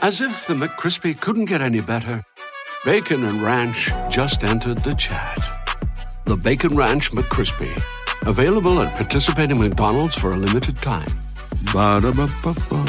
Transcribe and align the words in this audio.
As 0.00 0.20
if 0.20 0.46
the 0.46 0.54
McCrispy 0.54 1.20
couldn't 1.20 1.46
get 1.46 1.60
any 1.60 1.80
better, 1.80 2.22
Bacon 2.84 3.24
and 3.24 3.42
Ranch 3.42 3.90
just 4.08 4.44
entered 4.44 4.84
the 4.84 4.94
chat. 4.94 5.38
The 6.24 6.36
Bacon 6.36 6.76
Ranch 6.76 7.10
McCrispy, 7.10 7.82
available 8.24 8.80
at 8.80 8.94
participating 8.94 9.58
McDonald's 9.58 10.14
for 10.14 10.30
a 10.30 10.36
limited 10.36 10.76
time. 10.76 11.18
Ba-da-ba-ba-ba. 11.72 12.84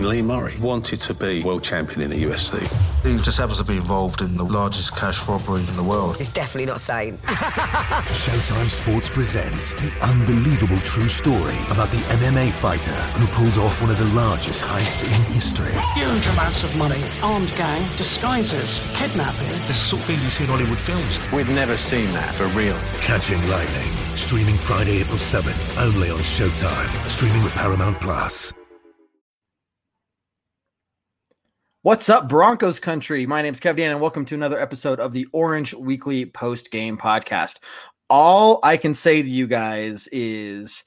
Lee 0.00 0.22
Murray, 0.22 0.56
wanted 0.58 0.98
to 1.00 1.14
be 1.14 1.44
world 1.44 1.62
champion 1.62 2.00
in 2.00 2.10
the 2.10 2.20
UFC. 2.24 2.87
He 3.02 3.16
just 3.18 3.38
happens 3.38 3.58
to 3.58 3.64
be 3.64 3.76
involved 3.76 4.20
in 4.20 4.36
the 4.36 4.44
largest 4.44 4.96
cash 4.96 5.26
robbery 5.28 5.60
in 5.60 5.76
the 5.76 5.82
world. 5.82 6.16
He's 6.16 6.32
definitely 6.32 6.66
not 6.66 6.80
sane. 6.80 7.16
Showtime 7.22 8.68
Sports 8.68 9.08
presents 9.08 9.72
the 9.74 9.92
unbelievable 10.02 10.78
true 10.80 11.08
story 11.08 11.56
about 11.70 11.90
the 11.90 11.98
MMA 12.18 12.52
fighter 12.52 12.90
who 12.90 13.26
pulled 13.28 13.56
off 13.58 13.80
one 13.80 13.90
of 13.90 13.98
the 13.98 14.06
largest 14.16 14.62
heists 14.62 15.04
in 15.04 15.32
history. 15.32 15.72
Huge 15.94 16.26
amounts 16.28 16.64
of 16.64 16.74
money, 16.76 17.04
armed 17.22 17.54
gang, 17.56 17.88
disguises, 17.96 18.84
kidnapping. 18.94 19.48
This 19.48 19.60
is 19.60 19.66
the 19.66 19.72
sort 19.74 20.02
of 20.02 20.06
thing 20.08 20.20
you 20.20 20.30
see 20.30 20.44
in 20.44 20.50
Hollywood 20.50 20.80
films. 20.80 21.20
We've 21.32 21.48
never 21.48 21.76
seen 21.76 22.12
that 22.12 22.34
for 22.34 22.46
real. 22.48 22.78
Catching 23.00 23.48
Lightning, 23.48 24.16
streaming 24.16 24.58
Friday, 24.58 25.00
April 25.00 25.18
7th, 25.18 25.80
only 25.80 26.10
on 26.10 26.18
Showtime, 26.18 27.08
streaming 27.08 27.42
with 27.42 27.52
Paramount 27.52 28.00
Plus. 28.00 28.52
What's 31.82 32.08
up, 32.08 32.28
Broncos 32.28 32.80
country? 32.80 33.24
My 33.24 33.40
name's 33.40 33.60
Kev 33.60 33.76
Dan, 33.76 33.92
and 33.92 34.00
welcome 34.00 34.24
to 34.24 34.34
another 34.34 34.58
episode 34.58 34.98
of 34.98 35.12
the 35.12 35.28
Orange 35.30 35.72
Weekly 35.74 36.26
Post 36.26 36.72
Game 36.72 36.98
Podcast. 36.98 37.58
All 38.10 38.58
I 38.64 38.76
can 38.76 38.94
say 38.94 39.22
to 39.22 39.28
you 39.28 39.46
guys 39.46 40.08
is, 40.10 40.82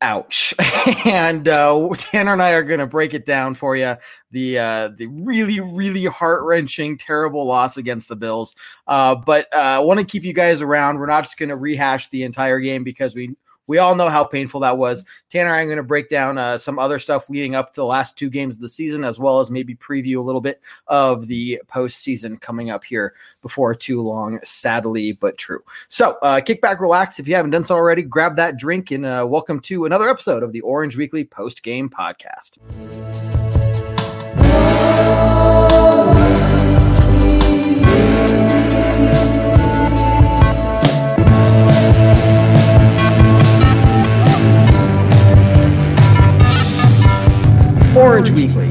ouch. 0.00 0.54
and 1.04 1.46
uh, 1.46 1.90
Tanner 1.98 2.32
and 2.32 2.42
I 2.42 2.52
are 2.52 2.62
going 2.62 2.80
to 2.80 2.86
break 2.86 3.12
it 3.12 3.26
down 3.26 3.54
for 3.54 3.76
you. 3.76 3.94
The 4.30 4.58
uh, 4.58 4.88
the 4.96 5.06
really, 5.08 5.60
really 5.60 6.06
heart 6.06 6.44
wrenching, 6.44 6.96
terrible 6.96 7.44
loss 7.44 7.76
against 7.76 8.08
the 8.08 8.16
Bills. 8.16 8.54
Uh, 8.86 9.16
but 9.16 9.54
I 9.54 9.76
uh, 9.76 9.82
want 9.82 10.00
to 10.00 10.06
keep 10.06 10.24
you 10.24 10.32
guys 10.32 10.62
around. 10.62 10.98
We're 10.98 11.08
not 11.08 11.24
just 11.24 11.36
going 11.36 11.50
to 11.50 11.56
rehash 11.56 12.08
the 12.08 12.22
entire 12.22 12.58
game 12.58 12.84
because 12.84 13.14
we 13.14 13.36
we 13.70 13.78
all 13.78 13.94
know 13.94 14.08
how 14.08 14.24
painful 14.24 14.58
that 14.58 14.78
was. 14.78 15.04
Tanner, 15.30 15.54
I'm 15.54 15.68
going 15.68 15.76
to 15.76 15.84
break 15.84 16.10
down 16.10 16.38
uh, 16.38 16.58
some 16.58 16.76
other 16.80 16.98
stuff 16.98 17.30
leading 17.30 17.54
up 17.54 17.72
to 17.72 17.80
the 17.80 17.86
last 17.86 18.16
two 18.16 18.28
games 18.28 18.56
of 18.56 18.62
the 18.62 18.68
season, 18.68 19.04
as 19.04 19.20
well 19.20 19.38
as 19.38 19.48
maybe 19.48 19.76
preview 19.76 20.16
a 20.16 20.22
little 20.22 20.40
bit 20.40 20.60
of 20.88 21.28
the 21.28 21.62
postseason 21.68 22.40
coming 22.40 22.70
up 22.70 22.82
here 22.82 23.14
before 23.42 23.72
too 23.76 24.02
long, 24.02 24.40
sadly 24.42 25.12
but 25.12 25.38
true. 25.38 25.62
So, 25.88 26.18
uh, 26.20 26.40
kick 26.40 26.60
back, 26.60 26.80
relax. 26.80 27.20
If 27.20 27.28
you 27.28 27.36
haven't 27.36 27.52
done 27.52 27.62
so 27.62 27.76
already, 27.76 28.02
grab 28.02 28.34
that 28.38 28.56
drink 28.56 28.90
and 28.90 29.06
uh, 29.06 29.24
welcome 29.28 29.60
to 29.60 29.84
another 29.84 30.08
episode 30.08 30.42
of 30.42 30.50
the 30.50 30.62
Orange 30.62 30.96
Weekly 30.96 31.22
Post 31.22 31.62
Game 31.62 31.88
Podcast. 31.88 32.58
Orange 48.00 48.30
Weekly, 48.30 48.70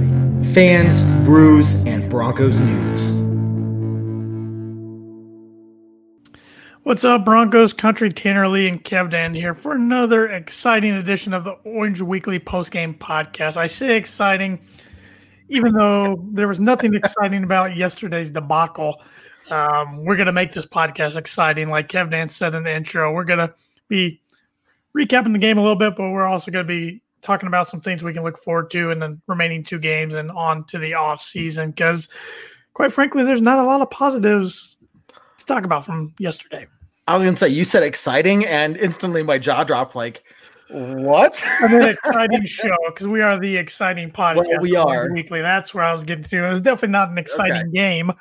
fans, 0.53 1.03
brews, 1.23 1.83
and 1.83 2.09
Broncos 2.09 2.59
news. 2.59 3.11
What's 6.81 7.05
up, 7.05 7.25
Broncos 7.25 7.71
country? 7.71 8.11
Tanner 8.11 8.47
Lee 8.47 8.67
and 8.67 8.83
Kev 8.83 9.11
Dan 9.11 9.36
here 9.36 9.53
for 9.53 9.73
another 9.73 10.30
exciting 10.30 10.94
edition 10.94 11.36
of 11.36 11.44
the 11.44 11.52
Orange 11.63 12.02
Weekly 12.02 12.39
postgame 12.39 12.97
podcast. 12.97 13.55
I 13.55 13.67
say 13.67 13.97
exciting, 13.97 14.59
even 15.47 15.73
though 15.73 16.27
there 16.31 16.47
was 16.47 16.59
nothing 16.59 16.95
exciting 16.95 17.43
about 17.43 17.77
yesterday's 17.77 18.31
debacle. 18.31 18.99
Um, 19.52 20.05
we're 20.05 20.16
going 20.16 20.25
to 20.25 20.33
make 20.33 20.53
this 20.53 20.66
podcast 20.66 21.17
exciting. 21.17 21.70
Like 21.70 21.87
Kev 21.87 22.09
Dan 22.09 22.30
said 22.30 22.55
in 22.55 22.64
the 22.64 22.73
intro, 22.73 23.14
we're 23.14 23.25
going 23.25 23.48
to 23.48 23.54
be 23.89 24.23
recapping 24.98 25.33
the 25.33 25.39
game 25.39 25.59
a 25.59 25.61
little 25.61 25.75
bit, 25.75 25.95
but 25.95 26.09
we're 26.09 26.25
also 26.25 26.49
going 26.49 26.65
to 26.65 26.67
be 26.67 27.04
talking 27.21 27.47
about 27.47 27.67
some 27.67 27.81
things 27.81 28.03
we 28.03 28.13
can 28.13 28.23
look 28.23 28.37
forward 28.37 28.71
to 28.71 28.91
in 28.91 28.99
the 28.99 29.17
remaining 29.27 29.63
two 29.63 29.80
games 29.80 30.15
and 30.15 30.31
on 30.31 30.63
to 30.65 30.77
the 30.77 30.93
off 30.93 31.21
season 31.21 31.71
because 31.71 32.09
quite 32.73 32.91
frankly 32.91 33.23
there's 33.23 33.41
not 33.41 33.59
a 33.59 33.63
lot 33.63 33.81
of 33.81 33.89
positives 33.89 34.77
to 35.37 35.45
talk 35.45 35.63
about 35.63 35.85
from 35.85 36.13
yesterday 36.17 36.65
I 37.09 37.15
was 37.15 37.23
gonna 37.23 37.35
say 37.35 37.49
you 37.49 37.65
said 37.65 37.81
exciting, 37.81 38.45
and 38.45 38.77
instantly 38.77 39.23
my 39.23 39.39
jaw 39.39 39.63
dropped. 39.63 39.95
Like, 39.95 40.23
what? 40.69 41.43
an 41.61 41.89
exciting 41.89 42.45
show 42.45 42.77
because 42.85 43.07
we 43.07 43.23
are 43.23 43.39
the 43.39 43.57
exciting 43.57 44.11
podcast. 44.11 44.36
Well, 44.36 44.59
we 44.61 44.75
are 44.75 45.11
weekly. 45.11 45.41
That's 45.41 45.73
where 45.73 45.83
I 45.83 45.91
was 45.91 46.03
getting 46.03 46.23
to. 46.25 46.45
It 46.45 46.49
was 46.49 46.59
definitely 46.59 46.89
not 46.89 47.09
an 47.09 47.17
exciting 47.17 47.57
okay. 47.57 47.71
game. 47.71 48.11
Uh, 48.11 48.13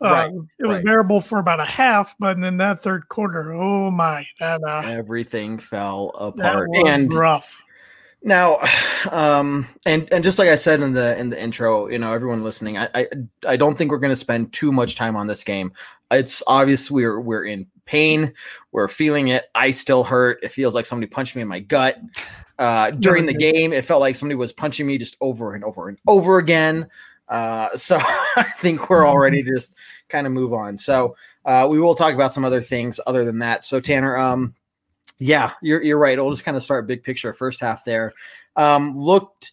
right, 0.00 0.30
it 0.60 0.66
was 0.66 0.76
right. 0.76 0.86
bearable 0.86 1.20
for 1.20 1.40
about 1.40 1.58
a 1.58 1.64
half, 1.64 2.14
but 2.20 2.38
in 2.38 2.56
that 2.58 2.84
third 2.84 3.08
quarter, 3.08 3.52
oh 3.52 3.90
my, 3.90 4.24
that 4.38 4.60
uh, 4.62 4.82
everything 4.84 5.58
fell 5.58 6.10
apart 6.14 6.68
and 6.86 7.12
rough. 7.12 7.64
Now, 8.26 8.58
um, 9.10 9.66
and 9.86 10.12
and 10.12 10.22
just 10.22 10.38
like 10.38 10.50
I 10.50 10.56
said 10.56 10.82
in 10.82 10.92
the 10.92 11.16
in 11.16 11.30
the 11.30 11.42
intro, 11.42 11.88
you 11.88 11.98
know, 11.98 12.12
everyone 12.12 12.44
listening, 12.44 12.76
I 12.76 12.88
I, 12.94 13.06
I 13.46 13.56
don't 13.56 13.78
think 13.78 13.90
we're 13.90 13.98
going 13.98 14.12
to 14.12 14.16
spend 14.16 14.52
too 14.52 14.72
much 14.72 14.96
time 14.96 15.16
on 15.16 15.26
this 15.26 15.42
game. 15.42 15.72
It's 16.10 16.42
obvious 16.46 16.90
we're 16.90 17.18
we're 17.18 17.44
in 17.44 17.66
pain, 17.86 18.34
we're 18.72 18.88
feeling 18.88 19.28
it. 19.28 19.46
I 19.54 19.70
still 19.70 20.04
hurt. 20.04 20.40
It 20.42 20.52
feels 20.52 20.74
like 20.74 20.84
somebody 20.84 21.08
punched 21.08 21.34
me 21.34 21.42
in 21.42 21.48
my 21.48 21.60
gut. 21.60 21.98
Uh, 22.58 22.90
during 22.90 23.26
the 23.26 23.34
game, 23.34 23.72
it 23.72 23.84
felt 23.84 24.00
like 24.00 24.16
somebody 24.16 24.34
was 24.36 24.52
punching 24.52 24.86
me 24.86 24.98
just 24.98 25.16
over 25.20 25.54
and 25.54 25.62
over 25.62 25.88
and 25.88 25.98
over 26.06 26.38
again. 26.38 26.88
Uh, 27.28 27.76
so 27.76 27.96
I 28.36 28.44
think 28.58 28.88
we're 28.88 29.04
all 29.04 29.18
ready 29.18 29.42
to 29.42 29.50
just 29.50 29.74
kind 30.08 30.26
of 30.26 30.32
move 30.32 30.52
on. 30.52 30.78
So 30.78 31.16
uh, 31.44 31.68
we 31.70 31.78
will 31.78 31.94
talk 31.94 32.14
about 32.14 32.34
some 32.34 32.44
other 32.44 32.62
things 32.62 32.98
other 33.06 33.24
than 33.24 33.40
that. 33.40 33.66
So 33.66 33.78
Tanner, 33.78 34.16
um, 34.16 34.54
yeah, 35.18 35.52
you're 35.62 35.82
you're 35.82 35.98
right. 35.98 36.18
We'll 36.18 36.30
just 36.30 36.44
kind 36.44 36.56
of 36.56 36.62
start 36.62 36.86
big 36.86 37.02
picture. 37.02 37.32
First 37.32 37.60
half 37.60 37.84
there 37.84 38.12
um, 38.56 38.96
looked 38.96 39.52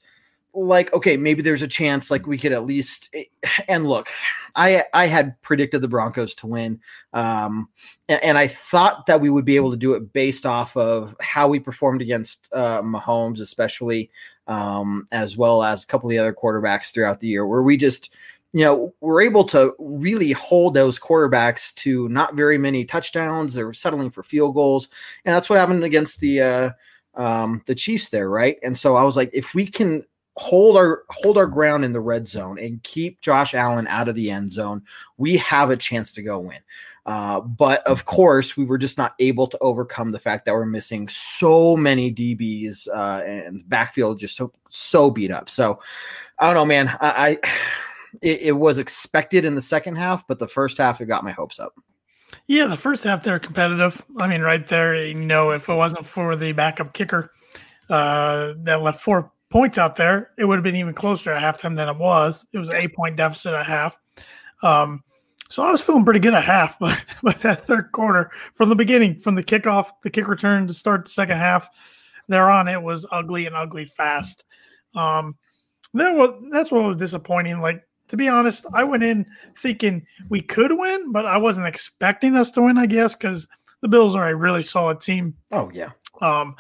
like 0.54 0.94
okay, 0.94 1.18
maybe 1.18 1.42
there's 1.42 1.62
a 1.62 1.68
chance 1.68 2.12
like 2.12 2.28
we 2.28 2.38
could 2.38 2.52
at 2.52 2.66
least. 2.66 3.10
Eh, 3.14 3.24
and 3.68 3.88
look, 3.88 4.10
I 4.56 4.84
I 4.94 5.08
had 5.08 5.42
predicted 5.42 5.82
the 5.82 5.88
Broncos 5.88 6.36
to 6.36 6.48
win, 6.48 6.80
um, 7.14 7.70
and, 8.10 8.24
and 8.24 8.38
I 8.38 8.48
thought 8.48 9.06
that 9.08 9.22
we 9.22 9.30
would 9.30 9.46
be 9.46 9.56
able 9.56 9.72
to 9.72 9.78
do 9.78 9.94
it 9.94 10.14
based 10.14 10.46
off 10.46 10.76
of 10.78 11.16
how 11.22 11.48
we 11.48 11.60
performed 11.60 12.02
against 12.02 12.50
uh, 12.52 12.82
Mahomes, 12.82 13.40
especially 13.40 14.12
um, 14.48 15.08
as 15.12 15.38
well 15.38 15.64
as 15.64 15.84
a 15.84 15.88
couple 15.88 16.10
of 16.10 16.12
the 16.12 16.20
other 16.20 16.34
quarterbacks 16.34 16.92
throughout 16.94 17.20
the 17.20 17.28
year, 17.28 17.48
where 17.48 17.64
we 17.64 17.78
just 17.78 18.14
you 18.54 18.64
know, 18.64 18.94
we're 19.02 19.22
able 19.22 19.44
to 19.46 19.74
really 19.80 20.32
hold 20.32 20.76
those 20.76 21.00
quarterbacks 21.00 21.74
to 21.76 22.08
not 22.10 22.36
very 22.36 22.58
many 22.60 22.86
touchdowns. 22.86 23.56
They're 23.56 23.74
settling 23.74 24.12
for 24.12 24.22
field 24.22 24.54
goals, 24.54 24.90
and 25.26 25.36
that's 25.36 25.50
what 25.50 25.58
happened 25.58 25.84
against 25.84 26.20
the 26.20 26.42
uh, 26.42 26.70
um, 27.16 27.64
the 27.66 27.74
Chiefs 27.76 28.10
there, 28.10 28.30
right? 28.30 28.58
And 28.64 28.78
so 28.78 28.96
I 28.96 29.04
was 29.04 29.18
like, 29.18 29.32
if 29.34 29.56
we 29.56 29.66
can 29.66 30.04
hold 30.36 30.78
our 30.78 31.04
hold 31.10 31.38
our 31.38 31.48
ground 31.48 31.84
in 31.84 31.94
the 31.94 32.00
red 32.00 32.28
zone 32.28 32.60
and 32.60 32.82
keep 32.84 33.22
Josh 33.22 33.56
Allen 33.56 33.88
out 33.88 34.08
of 34.08 34.16
the 34.16 34.30
end 34.30 34.52
zone, 34.52 34.84
we 35.18 35.36
have 35.38 35.72
a 35.72 35.78
chance 35.78 36.12
to 36.14 36.22
go 36.22 36.40
win. 36.40 36.60
Uh, 37.08 37.42
but 37.42 37.86
of 37.86 38.06
course, 38.06 38.56
we 38.56 38.66
were 38.66 38.78
just 38.78 38.98
not 39.00 39.14
able 39.20 39.48
to 39.48 39.58
overcome 39.60 40.12
the 40.12 40.20
fact 40.20 40.46
that 40.46 40.54
we're 40.54 40.66
missing 40.66 41.08
so 41.10 41.76
many 41.76 42.14
DBs 42.14 42.88
uh, 42.88 43.22
and 43.26 43.68
backfield 43.68 44.20
just 44.20 44.38
so 44.38 44.52
so 44.70 45.10
beat 45.10 45.32
up. 45.32 45.50
So 45.50 45.80
I 46.38 46.46
don't 46.46 46.54
know, 46.54 46.66
man. 46.66 46.90
I, 47.02 47.40
I 47.42 47.50
it, 48.22 48.42
it, 48.42 48.52
was 48.52 48.78
expected 48.78 49.46
in 49.46 49.56
the 49.56 49.62
second 49.62 49.96
half, 49.96 50.28
but 50.28 50.40
the 50.40 50.48
first 50.48 50.78
half 50.78 51.02
it 51.02 51.06
got 51.06 51.24
my 51.24 51.32
hopes 51.32 51.60
up. 51.60 51.74
Yeah, 52.48 52.68
the 52.68 52.78
first 52.78 53.04
half 53.04 53.24
they're 53.24 53.40
competitive. 53.40 54.04
I 54.20 54.28
mean, 54.28 54.42
right 54.42 54.66
there, 54.66 54.96
you 54.96 55.16
know, 55.16 55.52
if 55.52 55.70
it 55.70 55.74
wasn't 55.74 56.06
for 56.06 56.36
the 56.36 56.52
backup 56.52 56.94
kicker 56.94 57.32
uh, 57.90 58.54
that 58.58 58.82
left 58.82 59.02
four 59.02 59.32
points 59.50 59.78
out 59.78 59.96
there, 59.96 60.32
it 60.38 60.46
would 60.46 60.56
have 60.56 60.64
been 60.64 60.76
even 60.76 60.94
closer 60.94 61.32
at 61.32 61.42
halftime 61.42 61.76
than 61.76 61.90
it 61.90 61.98
was. 61.98 62.46
It 62.54 62.58
was 62.58 62.70
an 62.70 62.76
eight 62.76 62.96
point 62.96 63.18
deficit 63.18 63.54
at 63.54 63.66
half. 63.66 63.98
Um, 64.62 65.04
so 65.50 65.62
I 65.62 65.70
was 65.70 65.82
feeling 65.82 66.04
pretty 66.04 66.20
good 66.20 66.34
at 66.34 66.44
half, 66.44 66.80
but 66.80 67.00
but 67.22 67.38
that 67.42 67.62
third 67.62 67.92
quarter, 67.92 68.32
from 68.54 68.70
the 68.70 68.76
beginning, 68.76 69.20
from 69.20 69.36
the 69.36 69.44
kickoff, 69.44 69.90
the 70.02 70.10
kick 70.10 70.28
return 70.28 70.68
to 70.68 70.74
start 70.74 71.06
the 71.06 71.12
second 71.12 71.38
half, 71.38 71.70
there 72.28 72.50
on 72.50 72.68
it 72.68 72.82
was 72.82 73.06
ugly 73.12 73.46
and 73.46 73.56
ugly 73.56 73.86
fast. 73.86 74.44
Um, 74.96 75.38
that 75.94 76.16
was 76.16 76.42
that's 76.52 76.72
what 76.72 76.84
was 76.84 76.98
disappointing. 76.98 77.62
Like 77.62 77.84
to 78.08 78.18
be 78.18 78.28
honest, 78.28 78.66
I 78.74 78.84
went 78.84 79.04
in 79.04 79.26
thinking 79.58 80.06
we 80.30 80.42
could 80.42 80.72
win, 80.78 81.12
but 81.12 81.26
I 81.26 81.38
wasn't 81.38 81.68
expecting 81.68 82.36
us 82.36 82.52
to 82.52 82.62
win, 82.62 82.78
I 82.78 82.86
guess, 82.86 83.16
because 83.16 83.48
the 83.82 83.88
Bills 83.88 84.16
are 84.16 84.30
a 84.30 84.36
really 84.36 84.64
solid 84.64 85.02
team. 85.02 85.36
Oh, 85.52 85.70
yeah. 85.74 85.92
Um, 86.22 86.56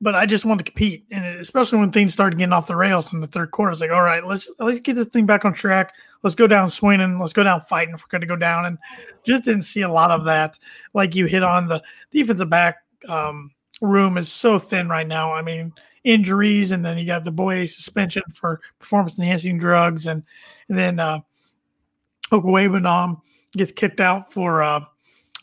but 0.00 0.14
I 0.14 0.24
just 0.24 0.44
wanted 0.44 0.64
to 0.64 0.72
compete, 0.72 1.04
and 1.10 1.24
especially 1.40 1.78
when 1.78 1.92
things 1.92 2.14
started 2.14 2.38
getting 2.38 2.52
off 2.52 2.66
the 2.66 2.76
rails 2.76 3.12
in 3.12 3.20
the 3.20 3.26
third 3.26 3.50
quarter, 3.50 3.72
it's 3.72 3.82
like, 3.82 3.90
all 3.90 4.02
right, 4.02 4.24
let's 4.24 4.50
let's 4.58 4.80
get 4.80 4.96
this 4.96 5.08
thing 5.08 5.26
back 5.26 5.44
on 5.44 5.52
track. 5.52 5.92
Let's 6.22 6.34
go 6.34 6.46
down 6.46 6.70
swinging. 6.70 7.18
Let's 7.18 7.34
go 7.34 7.42
down 7.42 7.60
fighting 7.62 7.94
if 7.94 8.02
we're 8.02 8.10
going 8.10 8.22
to 8.22 8.26
go 8.26 8.36
down. 8.36 8.64
And 8.64 8.78
just 9.24 9.44
didn't 9.44 9.64
see 9.64 9.82
a 9.82 9.92
lot 9.92 10.10
of 10.10 10.24
that. 10.24 10.58
Like 10.94 11.14
you 11.14 11.26
hit 11.26 11.42
on 11.42 11.68
the 11.68 11.82
defensive 12.10 12.48
back 12.48 12.78
um, 13.08 13.50
room 13.82 14.16
is 14.16 14.30
so 14.32 14.58
thin 14.58 14.88
right 14.88 15.06
now. 15.06 15.32
I 15.32 15.42
mean, 15.42 15.72
injuries, 16.04 16.72
and 16.72 16.84
then 16.84 16.98
you 16.98 17.06
got 17.06 17.24
the 17.24 17.32
Bouye 17.32 17.68
suspension 17.68 18.22
for 18.34 18.60
performance 18.78 19.18
enhancing 19.18 19.58
drugs, 19.58 20.06
and 20.06 20.22
and 20.68 20.78
then 20.78 20.98
uh, 20.98 21.20
Okwuegbunam 22.32 23.20
gets 23.56 23.72
kicked 23.72 24.00
out 24.00 24.32
for 24.32 24.62
uh, 24.62 24.84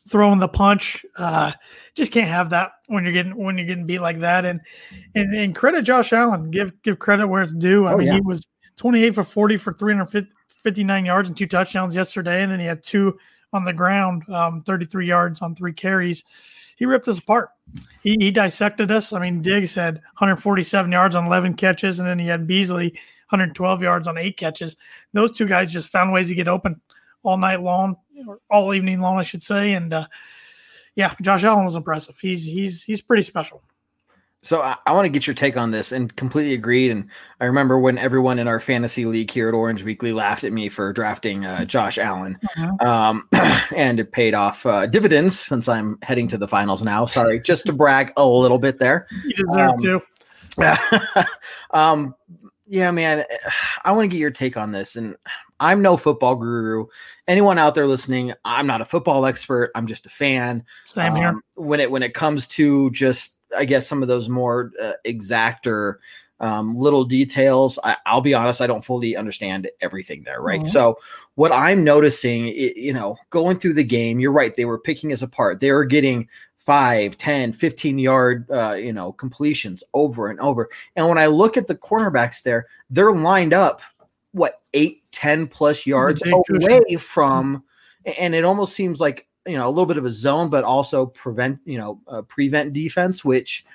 throwing 0.08 0.40
the 0.40 0.48
punch. 0.48 1.06
Uh, 1.18 1.52
just 1.96 2.12
can't 2.12 2.30
have 2.30 2.50
that 2.52 2.72
when 2.88 3.04
you're 3.04 3.14
getting 3.14 3.36
when 3.36 3.58
you're 3.58 3.68
getting 3.68 3.86
beat 3.86 4.00
like 4.00 4.20
that. 4.20 4.46
And 4.46 4.62
and, 5.16 5.36
and 5.36 5.56
credit 5.56 5.84
Josh 5.84 6.14
Allen. 6.14 6.52
Give 6.52 6.72
give 6.84 7.00
credit 7.00 7.28
where 7.28 7.44
it's 7.44 7.54
due. 7.54 7.86
I 7.88 7.94
Oh, 7.94 7.98
mean, 7.98 8.08
yeah. 8.08 8.14
he 8.16 8.22
was 8.22 8.48
28 8.78 9.16
for 9.16 9.24
40 9.24 9.58
for 9.58 9.74
359 9.74 11.06
yards 11.06 11.30
and 11.30 11.38
two 11.38 11.48
touchdowns 11.48 11.96
yesterday, 11.96 12.44
and 12.44 12.52
then 12.52 12.60
he 12.60 12.66
had 12.66 12.84
two 12.84 13.18
on 13.54 13.64
the 13.64 13.74
ground, 13.74 14.24
um, 14.30 14.62
33 14.62 15.08
yards 15.08 15.42
on 15.42 15.56
three 15.56 15.74
carries. 15.74 16.24
He 16.78 16.86
ripped 16.86 17.08
us 17.08 17.18
apart. 17.18 17.50
He, 18.02 18.16
he 18.20 18.32
dissected 18.32 18.92
us. 18.92 19.12
I 19.12 19.20
mean, 19.20 19.42
Diggs 19.42 19.74
had 19.74 19.96
147 19.96 20.92
yards 20.92 21.16
on 21.16 21.26
11 21.26 21.56
catches, 21.56 22.00
and 22.00 22.08
then 22.08 22.20
he 22.20 22.28
had 22.28 22.48
Beasley 22.48 22.92
112 23.30 23.82
yards 23.82 24.08
on 24.08 24.18
eight 24.18 24.38
catches. 24.38 24.78
Those 25.12 25.36
two 25.36 25.48
guys 25.48 25.72
just 25.72 25.90
found 25.90 26.14
ways 26.14 26.30
to 26.30 26.36
get 26.36 26.48
open 26.48 26.80
all 27.24 27.38
night 27.38 27.62
long, 27.62 27.98
or 28.28 28.40
all 28.50 28.74
evening 28.74 29.02
long, 29.02 29.18
I 29.18 29.24
should 29.24 29.44
say. 29.44 29.74
And 29.74 29.92
uh, 29.92 30.08
yeah, 30.96 31.14
Josh 31.22 31.44
Allen 31.44 31.66
was 31.66 31.76
impressive. 31.76 32.18
He's 32.20 32.46
he's 32.46 32.84
he's 32.84 33.02
pretty 33.02 33.24
special. 33.24 33.62
So 34.44 34.62
I, 34.62 34.78
I 34.86 34.94
want 34.94 35.06
to 35.06 35.10
get 35.10 35.28
your 35.28 35.34
take 35.34 35.58
on 35.58 35.72
this 35.72 35.92
and 35.92 36.16
completely 36.16 36.54
agreed. 36.54 36.92
And 36.92 37.10
I 37.42 37.46
remember 37.46 37.80
when 37.80 37.98
everyone 37.98 38.40
in 38.40 38.48
our 38.48 38.60
fantasy 38.60 39.06
league 39.06 39.32
here 39.32 39.50
at 39.50 39.54
Orange 39.54 39.84
Weekly 39.84 40.14
laughed 40.14 40.44
at 40.44 40.54
me 40.54 40.70
for 40.70 40.94
drafting 40.94 41.46
uh, 41.46 41.66
Josh 41.66 41.98
Allen, 41.98 42.38
um, 42.80 43.28
and 43.76 44.00
it 44.00 44.12
paid 44.12 44.34
off 44.36 44.66
uh, 44.66 44.86
dividends 44.86 45.40
since 45.40 45.68
I'm 45.68 45.98
heading 46.02 46.28
to 46.30 46.38
the 46.38 46.48
finals 46.48 46.84
now. 46.84 47.06
Sorry, 47.06 47.40
just 47.40 47.66
to 47.66 47.74
brag 47.74 48.14
a 48.16 48.26
little 48.26 48.60
bit 48.60 48.80
there. 48.80 49.08
You 49.26 49.34
deserve 49.34 49.70
Um, 49.72 49.80
to. 49.80 50.02
um, 51.72 52.16
yeah, 52.68 52.92
man, 52.92 53.24
I 53.84 53.92
want 53.92 54.04
to 54.04 54.08
get 54.08 54.20
your 54.20 54.32
take 54.32 54.58
on 54.58 54.72
this. 54.72 54.96
And 54.96 55.16
I'm 55.60 55.82
no 55.82 55.98
football 55.98 56.36
guru. 56.36 56.86
Anyone 57.28 57.58
out 57.58 57.76
there 57.76 57.88
listening, 57.88 58.34
I'm 58.46 58.68
not 58.68 58.82
a 58.82 58.86
football 58.86 59.26
expert. 59.26 59.72
I'm 59.74 59.88
just 59.88 60.06
a 60.06 60.10
fan. 60.10 60.64
Same 60.86 61.16
here. 61.16 61.30
Um, 61.30 61.42
when 61.56 61.80
it 61.80 61.90
when 61.90 62.04
it 62.04 62.14
comes 62.14 62.48
to 62.50 62.92
just, 62.92 63.36
I 63.56 63.66
guess 63.66 63.88
some 63.88 64.02
of 64.02 64.08
those 64.08 64.30
more 64.30 64.72
uh, 64.82 64.94
exact 65.06 65.68
or 65.68 66.00
um, 66.40 66.76
little 66.76 67.04
details, 67.04 67.80
I, 67.84 67.98
I'll 68.06 68.22
be 68.22 68.34
honest, 68.34 68.62
I 68.62 68.68
don't 68.68 68.86
fully 68.86 69.16
understand 69.16 69.70
everything 69.82 70.24
there. 70.24 70.42
Right. 70.42 70.62
Mhm. 70.62 70.68
So 70.68 71.00
what 71.36 71.52
I'm 71.52 71.84
noticing, 71.84 72.46
i 72.46 72.74
you 72.76 72.94
know, 72.94 73.18
going 73.30 73.58
through 73.58 73.74
the 73.74 73.84
game, 73.84 74.20
you're 74.20 74.32
right. 74.32 74.54
They 74.54 74.66
were 74.66 74.80
picking 74.80 75.12
us 75.12 75.22
apart. 75.22 75.60
They 75.60 75.72
were 75.72 75.86
getting 75.86 76.28
5 76.60 77.18
10 77.18 77.54
15 77.54 77.98
yard 77.98 78.46
uh, 78.52 78.74
you 78.74 78.92
know 78.92 79.14
completions 79.14 79.86
over 79.94 80.28
and 80.28 80.38
over 80.42 80.68
and 80.98 81.08
when 81.08 81.18
i 81.18 81.26
look 81.26 81.56
at 81.56 81.68
the 81.68 81.76
cornerbacks 81.76 82.44
there 82.44 82.68
they're 82.90 83.14
lined 83.14 83.54
up 83.54 83.82
what 84.34 84.60
8 84.74 85.02
10 85.14 85.48
plus 85.48 85.86
yards 85.86 86.22
away 86.50 86.98
from 86.98 87.64
and 88.20 88.36
it 88.36 88.44
almost 88.44 88.74
seems 88.74 89.00
like 89.00 89.27
you 89.48 89.58
know 89.58 89.68
a 89.68 89.72
little 89.72 89.86
bit 89.86 89.98
of 89.98 90.06
a 90.06 90.12
zone 90.12 90.50
but 90.50 90.64
also 90.64 91.06
prevent 91.06 91.60
you 91.66 91.78
know 91.78 92.00
uh, 92.08 92.22
prevent 92.24 92.74
defense 92.74 93.24
which 93.24 93.66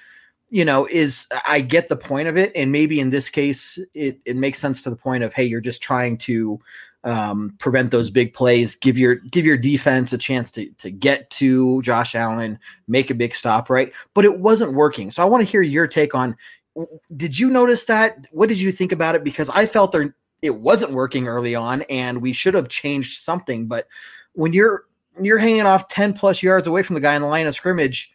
you 0.53 0.65
know 0.65 0.87
is 0.87 1.27
i 1.47 1.61
get 1.61 1.89
the 1.89 1.97
point 1.97 2.29
of 2.29 2.37
it. 2.37 2.53
And 2.55 2.71
maybe 2.71 3.01
in 3.01 3.11
this 3.11 3.29
case 3.29 3.79
it, 3.95 4.21
it 4.25 4.37
makes 4.37 4.61
sense 4.61 4.83
to 4.83 4.91
the 4.91 4.97
point 4.97 5.25
of 5.25 5.35
hey 5.35 5.45
you're 5.45 5.61
just 5.61 5.83
trying 5.83 6.19
to 6.19 6.61
um, 7.05 7.57
prevent 7.59 7.91
those 7.91 8.11
big 8.11 8.33
plays. 8.33 8.77
Give 8.77 8.97
your 8.97 9.17
give 9.17 9.45
your 9.45 9.57
defense 9.57 10.13
a 10.13 10.19
chance 10.19 10.53
to 10.53 10.67
to 10.79 10.91
get 10.91 11.29
to 11.31 11.83
josh 11.83 12.15
allen 12.15 12.61
make 12.87 13.11
a 13.11 13.15
big 13.15 13.35
stop 13.35 13.71
right? 13.71 13.93
But 14.15 14.25
it 14.25 14.39
wasn't 14.39 14.75
working. 14.75 15.11
So 15.11 15.23
i 15.23 15.27
want 15.27 15.45
to 15.45 15.51
hear 15.51 15.63
your 15.63 15.89
take 15.89 16.15
on 16.15 16.37
did 17.15 17.39
you 17.39 17.51
notice 17.51 17.85
that? 17.87 18.27
What 18.31 18.49
did 18.49 18.59
you 18.59 18.73
think 18.73 18.93
about 18.93 19.15
it? 19.15 19.25
Because 19.25 19.51
i 19.51 19.67
felt 19.67 19.93
there 19.93 20.15
it 20.43 20.57
wasn't 20.57 20.93
working 20.93 21.29
early 21.29 21.55
on 21.55 21.83
and 21.83 22.21
we 22.21 22.33
should 22.33 22.55
have 22.55 22.69
changed 22.69 23.23
something. 23.23 23.69
But 23.69 23.87
when 24.35 24.53
you're 24.53 24.85
you're 25.21 25.39
hanging 25.39 25.63
off 25.63 25.89
10 25.89 26.15
plus 26.15 26.43
yards 26.43 26.67
away 26.67 26.83
from 26.83 26.95
the 26.95 27.01
guy 27.01 27.15
in 27.15 27.23
the 27.23 27.29
line 27.29 27.47
of 27.47 27.55
scrimmage 27.55 28.13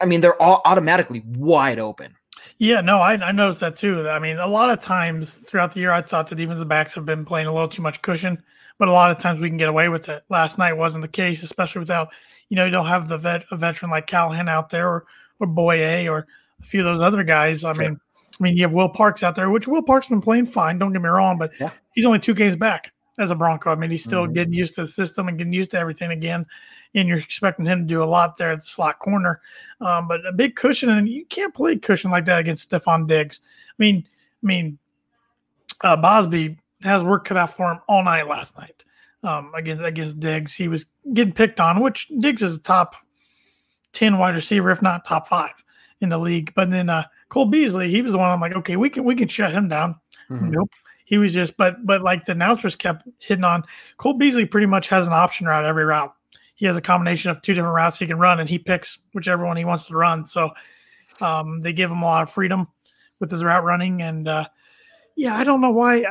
i 0.00 0.04
mean 0.06 0.20
they're 0.20 0.40
all 0.40 0.60
automatically 0.64 1.22
wide 1.36 1.78
open 1.78 2.14
Yeah, 2.58 2.80
no, 2.80 2.98
I, 2.98 3.12
I 3.14 3.32
noticed 3.32 3.60
that 3.60 3.76
too. 3.76 4.08
I 4.08 4.18
mean, 4.18 4.38
a 4.38 4.46
lot 4.46 4.70
of 4.70 4.80
times 4.80 5.34
throughout 5.36 5.72
the 5.72 5.80
year, 5.80 5.90
I 5.92 6.02
thought 6.02 6.28
the 6.28 6.34
defensive 6.34 6.66
backs 6.68 6.92
have 6.94 7.04
been 7.04 7.24
playing 7.24 7.46
a 7.46 7.52
little 7.52 7.68
too 7.68 7.82
much 7.82 8.00
cushion, 8.02 8.42
but 8.78 8.88
a 8.88 8.92
lot 8.92 9.10
of 9.12 9.18
times 9.18 9.38
we 9.38 9.48
can 9.48 9.58
get 9.58 9.68
away 9.68 9.88
with 9.88 10.08
it. 10.08 10.24
Last 10.28 10.58
night 10.58 10.72
wasn't 10.72 11.02
the 11.02 11.08
case, 11.08 11.42
especially 11.44 11.80
without, 11.80 12.08
you 12.48 12.56
know, 12.56 12.64
you 12.64 12.70
don't 12.72 12.86
have 12.86 13.08
the 13.08 13.18
vet, 13.18 13.44
a 13.52 13.56
veteran 13.56 13.90
like 13.92 14.06
Callahan 14.08 14.48
out 14.48 14.70
there 14.70 14.88
or, 14.88 15.06
or 15.40 15.46
Bouye 15.46 16.08
or 16.10 16.26
a 16.60 16.64
few 16.64 16.80
of 16.80 16.84
those 16.86 17.00
other 17.00 17.22
guys. 17.22 17.62
I 17.64 17.72
mean, 17.74 17.98
I 18.40 18.42
mean, 18.42 18.56
you 18.56 18.62
have 18.64 18.72
Will 18.72 18.88
Parks 18.88 19.22
out 19.22 19.34
there, 19.36 19.50
which 19.50 19.68
Will 19.68 19.82
Parks 19.82 20.08
been 20.08 20.20
playing 20.20 20.46
fine. 20.46 20.78
Don't 20.78 20.92
get 20.92 21.02
me 21.02 21.08
wrong, 21.08 21.38
but 21.38 21.52
Yeah. 21.60 21.70
he's 21.94 22.04
only 22.06 22.18
two 22.20 22.34
games 22.34 22.56
back 22.56 22.92
as 23.18 23.30
a 23.30 23.34
Bronco. 23.34 23.70
I 23.70 23.74
mean, 23.74 23.90
he's 23.90 24.04
still 24.04 24.26
Mhm. 24.26 24.34
getting 24.34 24.52
used 24.54 24.74
to 24.76 24.82
the 24.82 24.88
system 24.88 25.28
and 25.28 25.36
getting 25.36 25.52
used 25.52 25.72
to 25.72 25.78
everything 25.78 26.10
again. 26.12 26.46
And 26.94 27.08
you're 27.08 27.18
expecting 27.18 27.66
him 27.66 27.80
to 27.82 27.86
do 27.86 28.02
a 28.02 28.04
lot 28.04 28.36
there 28.36 28.52
at 28.52 28.60
the 28.60 28.66
slot 28.66 28.98
corner. 28.98 29.40
Um, 29.80 30.08
but 30.08 30.24
a 30.26 30.32
big 30.32 30.56
cushion, 30.56 30.88
and 30.88 31.08
you 31.08 31.24
can't 31.26 31.52
play 31.54 31.76
cushion 31.76 32.10
like 32.10 32.24
that 32.26 32.38
against 32.38 32.70
Stefon 32.70 33.06
Diggs. 33.06 33.40
I 33.44 33.74
mean, 33.78 34.06
I 34.42 34.46
mean, 34.46 34.78
uh, 35.82 35.96
Bausby 35.96 36.58
has 36.82 37.02
work 37.02 37.24
cut 37.24 37.36
out 37.36 37.54
for 37.56 37.70
him 37.72 37.80
all 37.88 38.02
night 38.04 38.28
last 38.28 38.56
night 38.56 38.84
um, 39.24 39.52
against 39.54 39.84
against 39.84 40.20
Diggs. 40.20 40.54
He 40.54 40.68
was 40.68 40.86
getting 41.12 41.34
picked 41.34 41.60
on, 41.60 41.80
which 41.80 42.08
Diggs 42.20 42.42
is 42.42 42.56
a 42.56 42.60
top 42.60 42.94
ten 43.92 44.18
wide 44.18 44.34
receiver, 44.34 44.70
if 44.70 44.80
not 44.80 45.04
top 45.04 45.28
five 45.28 45.52
in 46.00 46.08
the 46.08 46.18
league. 46.18 46.52
But 46.54 46.70
then 46.70 46.88
uh, 46.88 47.04
Cole 47.28 47.46
Beasley, 47.46 47.90
he 47.90 48.00
was 48.00 48.12
the 48.12 48.18
one 48.18 48.30
I'm 48.30 48.40
like, 48.40 48.54
okay, 48.54 48.76
we 48.76 48.88
can 48.88 49.04
we 49.04 49.14
can 49.16 49.28
shut 49.28 49.52
him 49.52 49.68
down. 49.68 49.96
Mhm. 50.30 50.50
Nope. 50.50 50.70
He 51.08 51.16
was 51.16 51.32
just, 51.32 51.56
but 51.56 51.86
but 51.86 52.02
like 52.02 52.26
the 52.26 52.32
announcers 52.32 52.76
kept 52.76 53.08
hitting 53.18 53.42
on 53.42 53.64
Cole 53.96 54.12
Beasley 54.12 54.44
pretty 54.44 54.66
much 54.66 54.88
has 54.88 55.06
an 55.06 55.14
option 55.14 55.46
route 55.46 55.64
every 55.64 55.86
route. 55.86 56.12
He 56.54 56.66
has 56.66 56.76
a 56.76 56.82
combination 56.82 57.30
of 57.30 57.40
two 57.40 57.54
different 57.54 57.74
routes 57.74 57.98
he 57.98 58.06
can 58.06 58.18
run, 58.18 58.40
and 58.40 58.48
he 58.48 58.58
picks 58.58 58.98
whichever 59.14 59.46
one 59.46 59.56
he 59.56 59.64
wants 59.64 59.86
to 59.86 59.94
run. 59.94 60.26
So 60.26 60.50
um, 61.22 61.62
they 61.62 61.72
give 61.72 61.90
him 61.90 62.02
a 62.02 62.04
lot 62.04 62.24
of 62.24 62.30
freedom 62.30 62.68
with 63.20 63.30
his 63.30 63.42
route 63.42 63.64
running, 63.64 64.02
and 64.02 64.28
uh, 64.28 64.48
yeah, 65.16 65.34
I 65.34 65.44
don't 65.44 65.62
know 65.62 65.70
why. 65.70 66.04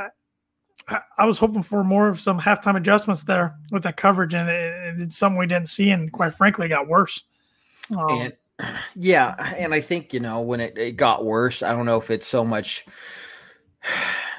I, 0.87 1.01
I, 1.19 1.25
was 1.25 1.37
hoping 1.37 1.61
for 1.61 1.83
more 1.83 2.07
of 2.07 2.19
some 2.19 2.39
halftime 2.39 2.75
adjustments 2.75 3.23
there 3.23 3.55
with 3.71 3.83
that 3.83 3.97
coverage, 3.97 4.33
and 4.33 4.49
it, 4.49 4.99
it's 4.99 5.17
something 5.19 5.37
we 5.37 5.45
didn't 5.45 5.69
see, 5.69 5.91
and 5.91 6.11
quite 6.11 6.33
frankly, 6.33 6.69
got 6.69 6.87
worse. 6.87 7.23
Um, 7.95 8.09
and 8.09 8.33
yeah 8.95 9.53
and 9.57 9.71
i 9.71 9.79
think 9.79 10.13
you 10.13 10.19
know 10.19 10.41
when 10.41 10.59
it, 10.59 10.75
it 10.79 10.93
got 10.93 11.23
worse 11.23 11.61
i 11.61 11.71
don't 11.71 11.85
know 11.85 11.99
if 12.01 12.09
it's 12.09 12.25
so 12.25 12.43
much 12.43 12.87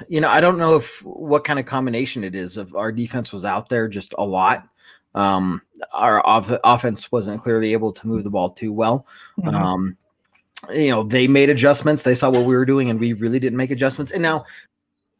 you 0.07 0.21
know 0.21 0.29
i 0.29 0.39
don't 0.39 0.57
know 0.57 0.75
if 0.75 1.03
what 1.03 1.43
kind 1.43 1.59
of 1.59 1.65
combination 1.65 2.23
it 2.23 2.35
is 2.35 2.57
of 2.57 2.75
our 2.75 2.91
defense 2.91 3.33
was 3.33 3.45
out 3.45 3.69
there 3.69 3.87
just 3.87 4.13
a 4.17 4.25
lot. 4.25 4.67
Um 5.15 5.61
our 5.93 6.25
off- 6.25 6.59
offense 6.63 7.11
wasn't 7.11 7.41
clearly 7.41 7.73
able 7.73 7.91
to 7.93 8.07
move 8.07 8.23
the 8.23 8.29
ball 8.29 8.51
too 8.51 8.71
well. 8.71 9.05
Mhm. 9.39 9.53
um 9.53 9.97
you 10.71 10.89
know 10.89 11.03
they 11.03 11.27
made 11.27 11.49
adjustments. 11.49 12.03
They 12.03 12.15
saw 12.15 12.29
what 12.29 12.45
we 12.45 12.55
were 12.55 12.65
doing 12.65 12.89
and 12.89 12.99
we 12.99 13.13
really 13.13 13.39
didn't 13.39 13.57
make 13.57 13.71
adjustments. 13.71 14.11
And 14.11 14.21
now 14.21 14.45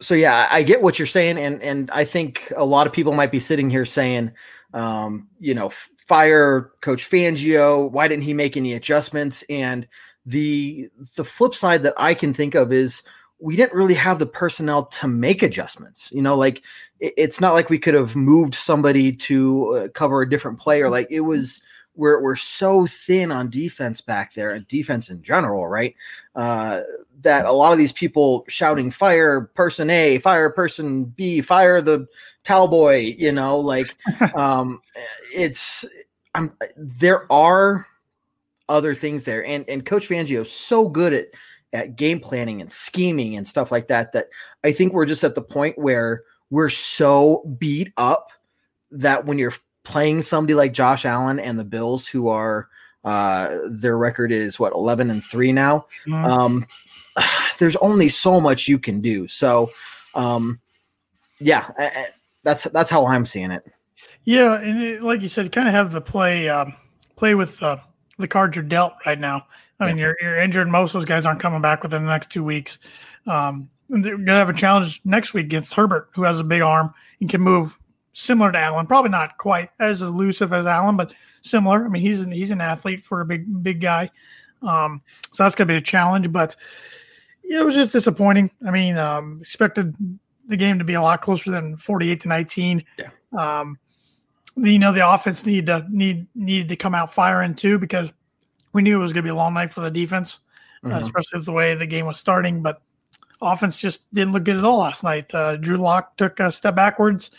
so 0.02 0.14
yeah 0.16 0.48
i 0.50 0.60
I 0.60 0.64
get 0.64 0.82
what 0.82 0.98
you're 0.98 1.06
saying 1.08 1.38
and 1.38 1.62
and 1.62 1.92
i 1.92 2.06
think 2.06 2.54
a 2.56 2.64
lot 2.64 2.88
of 2.88 2.94
people 2.94 3.14
might 3.14 3.32
be 3.32 3.40
sitting 3.40 3.70
here 3.70 3.86
saying 3.86 4.32
um 4.74 5.28
you 5.40 5.54
know 5.54 5.72
fire 5.98 6.72
coach 6.82 7.10
fangio. 7.10 7.92
Why 7.92 8.08
didn't 8.08 8.24
he 8.24 8.34
make 8.34 8.58
any 8.58 8.74
adjustments? 8.74 9.44
And 9.50 9.88
the 10.26 10.90
the 11.16 11.24
flip 11.24 11.54
side 11.56 11.82
that 11.84 11.94
i 11.98 12.14
can 12.14 12.34
think 12.34 12.54
of 12.54 12.72
is 12.72 13.04
we 13.40 13.56
didn't 13.56 13.78
really 13.78 13.94
have 13.94 14.20
the 14.20 14.26
personnel 14.26 14.86
to 14.86 15.08
make 15.08 15.42
adjustments 15.44 16.10
you 16.12 16.22
know 16.22 16.36
like 16.36 16.62
it- 17.00 17.14
it's 17.18 17.40
not 17.42 17.54
like 17.54 17.70
we 17.70 17.80
could 17.80 17.94
have 17.94 18.16
moved 18.16 18.54
somebody 18.54 19.12
to 19.12 19.76
uh, 19.76 19.88
cover 19.90 20.22
a 20.22 20.30
different 20.30 20.60
player 20.60 20.90
like 20.90 21.08
it 21.10 21.22
was 21.22 21.62
we're 21.96 22.22
we're 22.22 22.36
so 22.38 22.88
thin 22.88 23.30
on 23.32 23.50
defense 23.50 24.00
back 24.00 24.34
there 24.34 24.52
and 24.52 24.66
defense 24.70 25.10
in 25.10 25.22
general, 25.22 25.68
right? 25.68 25.94
Uh, 26.34 26.82
that 27.22 27.46
a 27.46 27.52
lot 27.52 27.74
of 27.74 27.78
these 27.78 27.92
people 27.92 28.46
shouting 28.48 28.90
fire 28.90 29.42
person 29.54 29.90
A, 29.90 30.18
fire 30.20 30.50
person 30.50 31.04
B, 31.04 31.42
fire 31.42 31.82
the 31.82 32.08
towel 32.46 32.70
boy, 32.70 33.16
you 33.18 33.34
know, 33.34 33.58
like 33.58 33.98
um, 34.38 34.80
it's 35.36 35.84
I'm 36.36 36.54
there 36.78 37.30
are 37.32 37.86
other 38.70 38.96
things 38.96 39.26
there, 39.26 39.46
and 39.46 39.68
and 39.70 39.86
Coach 39.86 40.08
Fangio 40.08 40.42
is 40.44 40.52
so 40.52 40.88
good 40.88 41.12
at 41.14 41.28
at 41.74 41.96
game 41.96 42.20
planning 42.20 42.62
and 42.62 42.72
scheming 42.72 43.36
and 43.38 43.48
stuff 43.48 43.72
like 43.72 43.88
that 43.90 44.14
that 44.14 44.28
I 44.64 44.72
think 44.72 44.94
we're 44.94 45.06
just 45.06 45.24
at 45.24 45.36
the 45.36 45.42
point 45.42 45.78
where 45.78 46.24
we're 46.50 46.70
so 46.70 47.44
beat 47.60 47.94
up 47.98 48.32
that 48.92 49.26
when 49.26 49.38
you're 49.38 49.54
playing 49.84 50.22
somebody 50.24 50.56
like 50.56 50.74
Josh 50.74 51.06
Allen 51.06 51.40
and 51.40 51.60
the 51.60 51.64
Bills, 51.64 52.08
who 52.08 52.28
are 52.30 52.68
uh, 53.06 53.56
their 53.70 53.98
record 53.98 54.32
is 54.32 54.60
what 54.60 54.74
11 54.74 55.10
and 55.10 55.24
three 55.24 55.52
now. 55.52 55.86
Mhm. 56.06 56.28
Um, 56.28 56.66
there's 57.60 57.76
only 57.78 58.10
so 58.10 58.42
much 58.42 58.68
you 58.68 58.80
can 58.80 59.00
do. 59.02 59.28
So, 59.28 59.72
um, 60.16 60.60
yeah, 61.40 61.70
I- 61.78 61.86
I- 61.86 62.08
that's 62.44 62.64
that's 62.66 62.90
how 62.90 63.06
I'm 63.06 63.26
seeing 63.26 63.52
it. 63.52 63.66
Yeah, 64.24 64.60
and 64.60 64.82
it, 64.82 65.04
like 65.04 65.22
you 65.22 65.28
said, 65.28 65.52
kind 65.52 65.68
of 65.68 65.74
have 65.74 65.92
the 65.92 66.02
play 66.02 66.48
um, 66.50 66.74
play 67.18 67.36
with 67.36 67.62
uh, 67.62 67.78
the 68.18 68.28
cards 68.30 68.56
you're 68.56 68.64
dealt 68.64 68.94
right 69.06 69.20
now. 69.20 69.46
I 69.80 69.88
mean, 69.88 69.98
you're 69.98 70.18
you're 70.22 70.38
injured. 70.38 70.68
Most 70.68 70.94
of 70.94 71.02
those 71.02 71.08
guys 71.08 71.26
aren't 71.26 71.40
coming 71.40 71.62
back 71.62 71.84
within 71.84 72.04
the 72.04 72.12
next 72.12 72.30
two 72.30 72.44
weeks. 72.44 72.80
Um, 73.28 73.70
they're 73.90 74.18
gonna 74.18 74.40
have 74.40 74.50
a 74.50 74.54
challenge 74.54 75.02
next 75.06 75.34
week 75.34 75.46
against 75.46 75.74
Herbert, 75.74 76.10
who 76.14 76.24
has 76.24 76.40
a 76.40 76.44
big 76.44 76.62
arm 76.62 76.94
and 77.22 77.30
can 77.30 77.42
move 77.42 77.80
similar 78.12 78.52
to 78.52 78.58
Allen. 78.58 78.88
Probably 78.88 79.12
not 79.12 79.38
quite 79.38 79.70
as 79.80 80.02
elusive 80.02 80.54
as 80.54 80.66
Allen, 80.66 80.98
but 80.98 81.14
similar. 81.42 81.86
I 81.86 81.88
mean, 81.88 82.02
he's 82.02 82.22
an, 82.22 82.32
he's 82.32 82.52
an 82.52 82.62
athlete 82.62 83.04
for 83.04 83.22
a 83.22 83.26
big 83.26 83.64
big 83.64 83.82
guy. 83.82 84.10
Um, 84.62 85.02
so 85.32 85.44
that's 85.44 85.56
gonna 85.56 85.68
be 85.68 85.76
a 85.76 85.82
challenge. 85.82 86.32
But 86.32 86.56
it 87.44 87.64
was 87.64 87.76
just 87.76 87.92
disappointing. 87.92 88.52
I 88.68 88.72
mean, 88.72 88.98
um, 88.98 89.40
expected 89.42 89.96
the 90.46 90.58
game 90.58 90.80
to 90.80 90.86
be 90.86 90.96
a 90.96 91.02
lot 91.02 91.22
closer 91.22 91.52
than 91.52 91.78
48 91.78 92.22
to 92.22 92.28
19. 92.28 92.84
Yeah. 92.98 93.10
Um, 93.38 93.80
you 94.56 94.80
know, 94.80 94.92
the 94.92 95.08
offense 95.08 95.46
need 95.46 95.68
to 95.68 95.86
need 95.90 96.28
needed 96.36 96.70
to 96.70 96.76
come 96.76 96.94
out 96.94 97.14
firing 97.14 97.56
too 97.56 97.80
because 97.80 98.12
we 98.74 98.82
knew 98.82 98.98
it 98.98 99.02
was 99.02 99.14
going 99.14 99.24
to 99.24 99.28
be 99.28 99.32
a 99.32 99.36
long 99.36 99.54
night 99.54 99.72
for 99.72 99.82
the 99.82 99.92
defense, 99.92 100.40
uh, 100.84 100.90
Mhm. 100.90 101.02
especially 101.02 101.38
with 101.38 101.46
the 101.46 101.52
way 101.52 101.76
the 101.76 101.86
game 101.88 102.06
was 102.06 102.18
starting. 102.20 102.62
But 102.62 102.82
offense 103.42 103.78
just 103.78 104.02
didn't 104.14 104.34
look 104.34 104.44
good 104.44 104.58
at 104.58 104.66
all 104.66 104.80
last 104.80 105.04
night. 105.04 105.34
Uh, 105.34 105.56
Drew 105.58 105.78
Lock 105.78 106.18
took 106.18 106.40
a 106.40 106.52
step 106.52 106.76
backwards, 106.76 107.32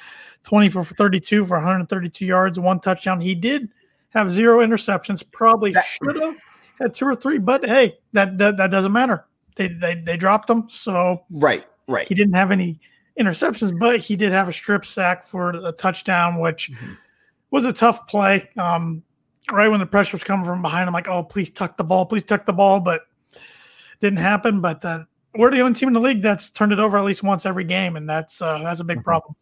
24 0.44 0.84
for 0.84 0.94
32 0.94 1.44
for 1.44 1.56
132 1.56 2.24
yards, 2.26 2.58
one 2.58 2.80
touchdown. 2.80 3.20
He 3.20 3.34
did 3.34 3.68
have 4.10 4.30
zero 4.30 4.58
interceptions. 4.64 5.22
Probably 5.30 5.72
That- 5.72 5.84
should 5.84 6.16
have 6.16 6.36
had 6.80 6.94
two 6.94 7.06
or 7.06 7.14
three, 7.14 7.38
but 7.38 7.64
hey, 7.64 7.98
that 8.12 8.38
that, 8.38 8.56
that 8.56 8.70
doesn't 8.70 8.92
matter. 8.92 9.24
They, 9.56 9.68
they 9.68 9.96
they 9.96 10.16
dropped 10.16 10.46
them, 10.48 10.68
so 10.68 11.24
Right, 11.30 11.64
right. 11.86 12.08
he 12.08 12.14
didn't 12.14 12.34
have 12.34 12.50
any 12.50 12.80
interceptions, 13.18 13.78
but 13.78 14.00
he 14.00 14.16
did 14.16 14.32
have 14.32 14.48
a 14.48 14.52
strip 14.52 14.86
sack 14.86 15.24
for 15.24 15.50
a 15.50 15.72
touchdown, 15.72 16.40
which 16.40 16.70
Mhm. 16.72 16.96
was 17.50 17.66
a 17.66 17.72
tough 17.72 18.06
play. 18.06 18.48
Um, 18.56 19.02
right 19.52 19.68
when 19.68 19.80
the 19.80 19.86
pressure 19.86 20.16
was 20.16 20.24
coming 20.24 20.44
from 20.44 20.62
behind, 20.62 20.86
I'm 20.88 20.94
like, 20.94 21.08
oh, 21.08 21.22
please 21.22 21.50
tuck 21.50 21.76
the 21.76 21.84
ball, 21.84 22.06
please 22.06 22.22
tuck 22.22 22.46
the 22.46 22.52
ball, 22.52 22.80
but 22.80 23.02
didn't 24.00 24.18
happen. 24.18 24.60
But 24.60 24.84
uh, 24.84 25.04
we're 25.36 25.50
the 25.50 25.60
only 25.60 25.74
team 25.74 25.88
in 25.88 25.94
the 25.94 26.00
league 26.00 26.22
that's 26.22 26.50
turned 26.50 26.72
it 26.72 26.78
over 26.78 26.96
at 26.96 27.04
least 27.04 27.22
once 27.22 27.46
every 27.46 27.64
game, 27.64 27.96
and 27.96 28.08
that's 28.08 28.40
uh, 28.42 28.58
that's 28.62 28.80
a 28.80 28.84
big 28.84 28.98
Mhm. 28.98 29.04
problem. 29.04 29.36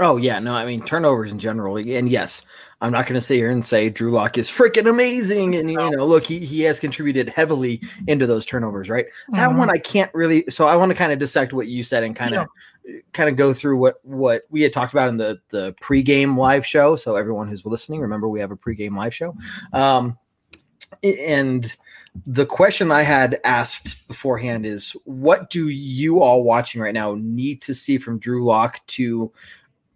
Oh 0.00 0.16
yeah, 0.16 0.40
no, 0.40 0.54
I 0.54 0.66
mean 0.66 0.82
turnovers 0.82 1.30
in 1.30 1.38
general, 1.38 1.76
and 1.76 2.08
yes, 2.08 2.42
I'm 2.80 2.90
not 2.90 3.06
going 3.06 3.14
to 3.14 3.20
sit 3.20 3.36
here 3.36 3.50
and 3.50 3.64
say 3.64 3.88
Drew 3.88 4.10
Lock 4.10 4.36
is 4.36 4.50
freaking 4.50 4.90
amazing, 4.90 5.54
and 5.54 5.70
you 5.70 5.76
know, 5.76 6.04
look, 6.04 6.26
he 6.26 6.40
he 6.40 6.62
has 6.62 6.80
contributed 6.80 7.28
heavily 7.28 7.80
into 8.08 8.26
those 8.26 8.44
turnovers, 8.44 8.90
right? 8.90 9.06
That 9.34 9.50
Mhm. 9.50 9.58
one 9.58 9.70
I 9.70 9.78
can't 9.78 10.12
really. 10.12 10.44
So 10.48 10.66
I 10.66 10.74
want 10.74 10.90
to 10.90 10.96
kind 10.96 11.12
of 11.12 11.20
dissect 11.20 11.52
what 11.52 11.68
you 11.68 11.84
said 11.84 12.02
and 12.02 12.16
kind 12.16 12.34
of 12.34 12.48
kind 13.12 13.28
of 13.28 13.36
go 13.36 13.52
through 13.52 13.78
what 13.78 13.96
what 14.02 14.44
we 14.50 14.62
had 14.62 14.72
talked 14.72 14.92
about 14.92 15.08
in 15.08 15.16
the 15.16 15.40
the 15.50 15.72
pregame 15.74 16.36
live 16.36 16.66
show. 16.66 16.96
So 16.96 17.16
everyone 17.16 17.48
who's 17.48 17.64
listening, 17.64 18.00
remember 18.00 18.28
we 18.28 18.40
have 18.40 18.50
a 18.50 18.56
pregame 18.56 18.96
live 18.96 19.14
show, 19.14 19.34
um, 19.72 20.18
and 21.02 21.76
the 22.26 22.46
question 22.46 22.92
I 22.92 23.02
had 23.02 23.40
asked 23.44 24.06
beforehand 24.06 24.64
is, 24.64 24.92
what 25.04 25.50
do 25.50 25.68
you 25.68 26.22
all 26.22 26.44
watching 26.44 26.80
right 26.80 26.94
now 26.94 27.16
need 27.18 27.60
to 27.62 27.74
see 27.74 27.98
from 27.98 28.18
Drew 28.18 28.44
Lock 28.44 28.86
to 28.88 29.32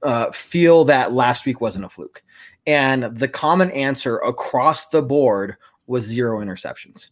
uh, 0.02 0.30
feel 0.32 0.84
that 0.86 1.12
last 1.12 1.46
week 1.46 1.60
wasn't 1.60 1.84
a 1.84 1.88
fluke? 1.88 2.22
And 2.66 3.04
the 3.16 3.28
common 3.28 3.70
answer 3.70 4.18
across 4.18 4.88
the 4.88 5.02
board 5.02 5.56
was 5.86 6.04
zero 6.04 6.40
interceptions. 6.40 7.08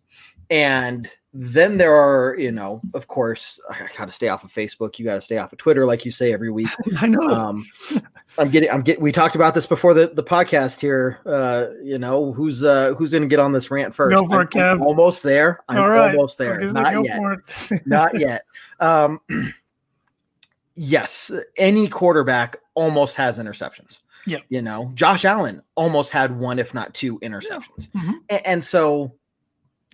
And 0.50 1.08
then 1.38 1.76
there 1.76 1.94
are, 1.94 2.34
you 2.38 2.50
know, 2.50 2.80
of 2.94 3.08
course, 3.08 3.60
I 3.70 3.88
got 3.96 4.06
to 4.06 4.12
stay 4.12 4.28
off 4.28 4.42
of 4.44 4.50
Facebook. 4.52 4.98
You 4.98 5.04
got 5.04 5.16
to 5.16 5.20
stay 5.20 5.36
off 5.38 5.52
of 5.52 5.58
Twitter, 5.58 5.84
like 5.84 6.04
you 6.04 6.10
say 6.10 6.32
every 6.32 6.50
week. 6.50 6.68
I 6.98 7.06
know. 7.08 7.20
Um, 7.20 7.66
I'm 8.38 8.48
getting, 8.50 8.70
I'm 8.70 8.80
getting. 8.82 9.02
We 9.02 9.12
talked 9.12 9.34
about 9.34 9.54
this 9.54 9.66
before 9.66 9.92
the, 9.92 10.06
the 10.08 10.22
podcast 10.24 10.80
here. 10.80 11.18
Uh, 11.26 11.66
you 11.82 11.98
know, 11.98 12.32
who's 12.32 12.64
uh 12.64 12.94
who's 12.94 13.10
going 13.10 13.22
to 13.22 13.28
get 13.28 13.38
on 13.40 13.52
this 13.52 13.70
rant 13.70 13.94
first? 13.94 14.14
Go 14.14 14.24
for 14.26 14.42
it, 14.42 14.56
I'm- 14.56 14.72
I'm 14.72 14.78
Kev. 14.80 14.86
almost 14.86 15.22
there. 15.22 15.60
I'm 15.68 15.78
All 15.78 15.88
right. 15.90 16.14
almost 16.14 16.38
there. 16.38 16.58
Not 16.72 17.04
yet 17.04 17.18
it. 17.70 17.82
not 17.86 18.18
yet. 18.18 18.42
Um, 18.80 19.20
yes, 20.74 21.30
any 21.56 21.88
quarterback 21.88 22.56
almost 22.74 23.16
has 23.16 23.38
interceptions. 23.38 23.98
Yeah. 24.26 24.38
You 24.48 24.60
know, 24.62 24.90
Josh 24.94 25.24
Allen 25.24 25.62
almost 25.76 26.10
had 26.10 26.36
one, 26.38 26.58
if 26.58 26.74
not 26.74 26.94
two, 26.94 27.18
interceptions. 27.20 27.88
Mhm. 27.90 28.14
A- 28.30 28.46
And, 28.48 28.64
so, 28.64 29.14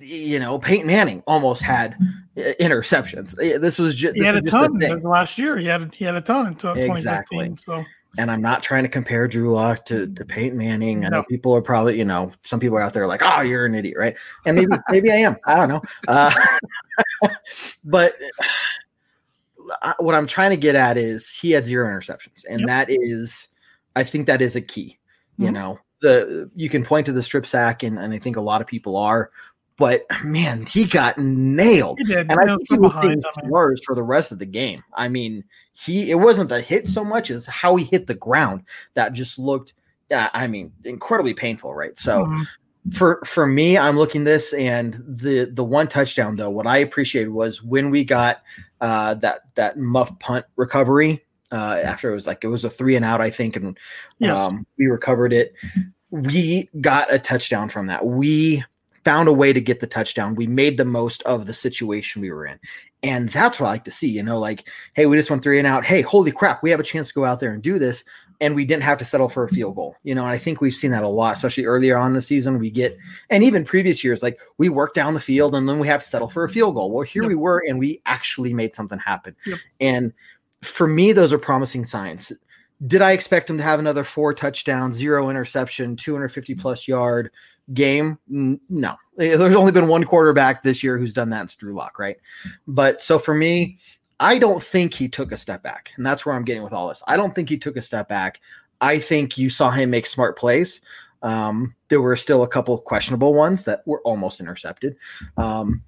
you 0.03 0.39
know, 0.41 0.59
Peyton 0.59 0.87
Manning 0.87 1.23
almost 1.27 1.63
had 1.63 1.95
uh, 2.37 2.41
interceptions. 2.61 3.35
Uh, 3.39 3.59
This 3.59 3.79
was 3.79 3.95
just, 3.95 4.17
he 4.17 4.25
had 4.25 4.37
a 4.37 4.43
ton 4.43 4.79
last 5.03 5.39
year. 5.39 5.57
He 5.59 5.67
had 5.67 5.95
he 5.95 6.05
had 6.05 6.15
a 6.17 6.21
ton 6.21 6.47
in 6.49 6.55
2015. 6.55 6.91
Exactly. 6.91 7.55
So 7.65 7.85
And 8.19 8.31
I'm 8.31 8.43
not 8.43 8.63
trying 8.63 8.83
to 8.83 8.89
compare 8.89 9.27
Drew 9.29 9.53
Lock 9.53 9.87
to, 9.87 10.07
to 10.07 10.25
Peyton 10.25 10.59
Manning. 10.59 11.05
I 11.05 11.09
know 11.09 11.23
people 11.25 11.55
are 11.57 11.63
probably, 11.63 11.99
you 11.99 12.05
know, 12.05 12.33
some 12.43 12.61
people 12.61 12.77
are 12.77 12.83
out 12.83 12.93
there 12.93 13.07
like, 13.07 13.23
oh, 13.25 13.41
you're 13.41 13.65
an 13.67 13.75
idiot, 13.75 13.97
right? 13.99 14.17
And 14.45 14.57
maybe 14.57 14.73
maybe 14.91 15.11
I 15.11 15.17
am. 15.17 15.37
I 15.47 15.55
don't 15.55 15.69
know. 15.69 15.83
Uh, 16.09 16.33
but 17.85 18.15
uh, 19.83 19.95
what 19.99 20.15
I'm 20.15 20.27
trying 20.27 20.51
to 20.51 20.57
get 20.57 20.75
at 20.75 20.97
is 20.97 21.31
he 21.31 21.53
had 21.53 21.65
zero 21.65 21.89
interceptions, 21.89 22.45
and 22.49 22.61
Yep. 22.61 22.67
that 22.69 22.87
is, 22.91 23.49
I 23.97 24.05
think 24.05 24.27
that 24.27 24.43
is 24.43 24.57
a 24.57 24.61
key. 24.61 24.99
You 25.39 25.49
Mhm. 25.49 25.53
know, 25.55 25.79
the 26.01 26.51
you 26.57 26.69
can 26.69 26.85
point 26.85 27.07
to 27.07 27.13
the 27.13 27.23
strip 27.23 27.47
sack, 27.47 27.83
and, 27.83 27.99
and 27.99 28.13
I 28.13 28.19
think 28.19 28.37
a 28.37 28.41
lot 28.41 28.61
of 28.61 28.67
people 28.67 28.97
are, 28.97 29.31
but 29.83 30.07
man, 30.25 30.65
he 30.67 30.85
got 30.85 31.19
nailed. 31.19 31.99
he. 32.07 32.15
And 32.15 32.31
I 32.31 32.45
think 32.47 32.69
he 32.71 32.79
was 32.79 32.93
behind. 32.93 33.25
worse 33.43 33.81
for 33.85 33.97
the 33.97 34.03
rest 34.05 34.31
of 34.31 34.39
the 34.39 34.47
game. 34.47 34.85
I 34.95 35.09
mean, 35.09 35.43
he 35.73 36.09
it 36.09 36.15
wasn't 36.15 36.51
the 36.51 36.61
hit 36.61 36.87
so 36.87 37.05
much 37.05 37.33
as 37.33 37.47
how 37.47 37.75
he 37.75 37.85
hit 37.87 38.07
the 38.07 38.15
ground 38.15 38.63
that 38.95 39.13
just 39.13 39.41
looked. 39.41 39.75
Yeah, 40.09 40.31
I 40.35 40.47
mean, 40.47 40.71
incredibly 40.85 41.35
painful, 41.35 41.75
right? 41.75 41.99
So 41.99 42.27
mhm. 42.27 42.47
for 42.93 43.21
for 43.25 43.45
me, 43.45 43.77
I'm 43.77 43.97
looking 43.99 44.23
this 44.23 44.53
and 44.53 44.95
the 45.05 45.47
the 45.53 45.65
one 45.65 45.89
touchdown 45.89 46.37
though. 46.37 46.51
What 46.51 46.69
I 46.69 46.77
appreciated 46.77 47.31
was 47.31 47.61
when 47.61 47.91
we 47.91 48.05
got 48.05 48.41
uh, 48.81 49.15
that 49.15 49.41
that 49.57 49.79
muff 49.79 50.17
punt 50.21 50.47
recovery 50.55 51.25
uh, 51.51 51.81
after 51.83 52.09
it 52.09 52.15
was 52.15 52.29
like 52.29 52.45
it 52.45 52.49
was 52.49 52.65
a 52.65 52.71
three 52.71 52.95
and 52.95 53.05
out, 53.05 53.21
I 53.21 53.31
think, 53.31 53.57
and 53.57 53.77
Yes. 54.21 54.41
um, 54.41 54.65
we 54.79 54.87
recovered 54.87 55.33
it. 55.33 55.55
We 56.11 56.69
got 56.81 57.13
a 57.13 57.19
touchdown 57.19 57.69
from 57.69 57.89
that. 57.89 58.07
We 58.07 58.63
found 59.05 59.29
a 59.29 59.33
way 59.33 59.53
to 59.53 59.61
get 59.61 59.81
the 59.81 59.87
touchdown. 59.87 60.35
We 60.35 60.47
made 60.47 60.77
the 60.77 60.85
most 60.85 61.23
of 61.25 61.47
the 61.47 61.55
situation 61.55 62.23
we 62.23 62.31
were 62.31 62.47
in. 62.47 62.59
And 63.03 63.29
that's 63.31 63.59
what 63.59 63.67
I 63.67 63.71
like 63.73 63.85
to 63.85 63.91
see, 63.91 64.09
you 64.09 64.23
know, 64.23 64.39
like, 64.39 64.69
hey, 64.95 65.07
we 65.07 65.17
just 65.17 65.29
went 65.31 65.43
three 65.43 65.59
and 65.59 65.67
out. 65.67 65.85
Hey, 65.85 66.03
holy 66.03 66.31
crap, 66.31 66.63
we 66.63 66.71
have 66.71 66.79
a 66.79 66.85
chance 66.85 67.09
to 67.09 67.15
go 67.15 67.25
out 67.25 67.41
there 67.41 67.53
and 67.53 67.63
do 67.63 67.79
this. 67.79 68.05
And 68.41 68.55
we 68.57 68.65
didn't 68.65 68.83
have 68.85 68.99
to 68.99 69.05
settle 69.05 69.29
for 69.29 69.45
a 69.45 69.49
field 69.49 69.77
goal, 69.77 69.97
you 70.03 70.15
know. 70.15 70.23
And 70.23 70.31
I 70.33 70.39
think 70.39 70.61
we've 70.61 70.75
seen 70.75 70.91
that 70.93 71.05
a 71.05 71.09
lot, 71.09 71.37
especially 71.37 71.65
earlier 71.65 71.97
on 71.97 72.13
the 72.13 72.21
season. 72.23 72.59
We 72.59 72.71
get, 72.71 72.97
and 73.31 73.45
even 73.45 73.65
previous 73.65 74.03
years, 74.03 74.23
like 74.23 74.39
we 74.59 74.69
work 74.69 74.95
down 74.95 75.15
the 75.15 75.21
field 75.21 75.55
and 75.55 75.69
then 75.69 75.79
we 75.79 75.87
have 75.87 76.01
to 76.01 76.07
settle 76.09 76.29
for 76.29 76.43
a 76.45 76.49
field 76.49 76.75
goal. 76.75 76.91
Well, 76.91 77.03
here 77.05 77.23
Yep. 77.23 77.29
we 77.29 77.35
were, 77.37 77.63
and 77.69 77.79
we 77.79 78.01
actually 78.07 78.53
made 78.53 78.75
something 78.75 78.99
happen. 78.99 79.37
Yep. 79.47 79.59
And 79.81 80.13
for 80.61 80.89
me, 80.89 81.13
those 81.13 81.33
are 81.33 81.39
promising 81.39 81.85
signs. 81.85 82.33
Did 82.85 83.01
I 83.01 83.13
expect 83.13 83.49
him 83.49 83.59
to 83.59 83.63
have 83.63 83.79
another 83.79 84.03
four 84.03 84.35
touchdowns, 84.35 84.97
zero 84.97 85.31
interception, 85.31 85.95
250 85.97 86.55
plus 86.57 86.89
yard 86.89 87.31
game? 87.75 88.19
No. 88.29 88.97
Eh, 89.19 89.37
There's 89.37 89.57
only 89.57 89.73
been 89.73 89.89
one 89.89 90.05
quarterback 90.05 90.63
this 90.63 90.83
year 90.83 90.99
who's 90.99 91.13
done 91.13 91.31
that. 91.31 91.45
It's 91.45 91.57
Drew 91.57 91.75
Lock, 91.75 91.99
right? 91.99 92.17
But 92.67 93.03
so 93.03 93.19
for 93.19 93.35
me, 93.35 93.79
I 94.21 94.39
don't 94.39 94.63
think 94.63 94.95
he 94.95 95.09
took 95.09 95.33
a 95.33 95.37
step 95.37 95.63
back. 95.63 95.93
And 95.97 96.07
that's 96.07 96.25
where 96.25 96.35
I'm 96.35 96.45
getting 96.45 96.63
with 96.63 96.73
all 96.73 96.89
this. 96.89 97.03
I 97.07 97.17
don't 97.17 97.35
think 97.35 97.49
he 97.49 97.59
took 97.59 97.77
a 97.77 97.83
step 97.83 98.09
back. 98.09 98.41
I 98.81 98.99
think 98.99 99.39
you 99.39 99.49
saw 99.49 99.71
him 99.71 99.91
make 99.91 100.07
smart 100.07 100.39
plays. 100.39 100.81
Um, 101.23 101.75
there 101.89 102.01
were 102.01 102.17
still 102.17 102.43
a 102.43 102.49
couple 102.49 102.77
questionable 102.79 103.33
ones 103.35 103.65
that 103.65 103.83
were 103.87 104.01
almost 104.03 104.41
intercepted. 104.41 104.97
Um, 105.37 105.83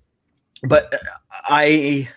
but 0.63 0.93
I 1.49 2.09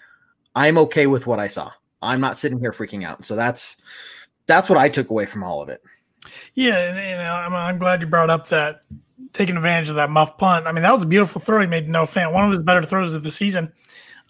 I'm 0.56 0.78
okay 0.80 1.08
with 1.08 1.28
what 1.28 1.40
I 1.40 1.48
saw. 1.48 1.72
I'm 2.02 2.22
not 2.22 2.38
sitting 2.38 2.60
here 2.60 2.72
freaking 2.72 3.06
out. 3.06 3.26
So 3.26 3.36
that's 3.36 3.78
that's 4.46 4.70
what 4.70 4.78
I 4.78 4.90
took 4.90 5.10
away 5.10 5.26
from 5.26 5.44
all 5.44 5.62
of 5.62 5.70
it. 5.70 5.82
Yeah, 6.54 6.78
and, 6.78 6.98
and 6.98 7.22
I'm, 7.22 7.54
I'm 7.54 7.78
glad 7.78 8.02
you 8.02 8.08
brought 8.08 8.30
up 8.30 8.48
that 8.50 8.84
taking 9.34 9.58
advantage 9.58 9.90
of 9.90 9.96
that 9.96 10.10
muff 10.10 10.38
punt. 10.38 10.68
I 10.68 10.72
mean, 10.72 10.84
that 10.84 10.94
was 10.94 11.04
a 11.04 11.08
beautiful 11.08 11.42
throw 11.42 11.62
he 11.62 11.68
made 11.68 11.86
to 11.86 11.92
Noah 11.92 12.06
Fant, 12.06 12.34
one 12.34 12.46
of 12.46 12.52
his 12.52 12.62
better 12.62 12.84
throws 12.84 13.14
of 13.14 13.24
the 13.24 13.32
season. 13.32 13.72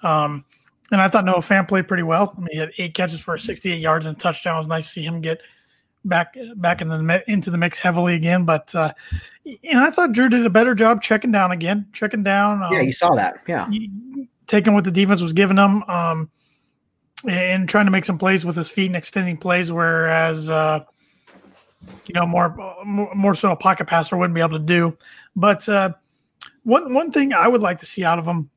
Um, 0.04 0.46
and 0.92 1.02
I 1.02 1.08
thought 1.08 1.26
Noah 1.26 1.40
Fant 1.40 1.68
played 1.68 1.88
pretty 1.88 2.04
well. 2.04 2.34
I 2.38 2.40
mean, 2.40 2.50
he 2.52 2.58
had 2.58 2.72
eight 2.78 2.94
catches 2.94 3.20
for 3.20 3.38
68 3.38 3.80
yards 3.80 4.06
and 4.06 4.16
a 4.16 4.20
touchdown. 4.20 4.56
It 4.56 4.60
was 4.60 4.68
nice 4.68 4.88
to 4.88 4.94
see 4.94 5.04
him 5.04 5.22
get 5.22 5.42
back 6.06 6.38
back 6.56 6.82
in 6.82 6.88
the 6.88 7.24
into 7.28 7.52
the 7.52 7.58
mix 7.58 7.80
heavily 7.80 8.16
again. 8.16 8.46
But 8.46 8.74
uh, 8.74 8.94
and 9.46 9.80
I 9.80 9.90
thought 9.90 10.14
Drew 10.14 10.30
did 10.30 10.46
a 10.46 10.50
better 10.50 10.74
job 10.74 11.02
checking 11.02 11.32
down 11.32 11.52
again, 11.52 11.88
checking 11.94 12.24
down. 12.24 12.64
Um, 12.64 12.74
Yeah, 12.74 12.82
you 12.82 12.94
saw 12.94 13.14
that. 13.16 13.42
Yeah. 13.48 13.68
taking 14.48 14.74
what 14.74 14.86
the 14.86 14.92
defense 14.92 15.22
was 15.22 15.34
giving 15.34 15.58
him 15.58 15.84
um, 15.84 16.30
and 17.28 17.68
trying 17.68 17.86
to 17.86 17.92
make 17.92 18.06
some 18.06 18.18
plays 18.18 18.46
with 18.46 18.56
his 18.56 18.70
feet 18.70 18.88
and 18.88 18.96
extending 18.96 19.38
plays, 19.38 19.72
whereas 19.72 20.50
uh, 20.50 20.80
you 22.06 22.14
know 22.14 22.26
more 22.26 22.56
more 22.86 23.34
so 23.34 23.52
a 23.52 23.56
pocket 23.56 23.88
passer 23.88 24.18
wouldn't 24.18 24.36
be 24.36 24.42
able 24.42 24.58
to 24.58 24.66
do. 24.66 24.98
But 25.36 25.68
uh, 25.70 25.94
one 26.64 26.94
one 26.94 27.12
thing 27.12 27.34
I 27.34 27.48
would 27.48 27.62
like 27.62 27.80
to 27.80 27.86
see 27.86 28.04
out 28.04 28.20
of 28.20 28.26
him 28.28 28.50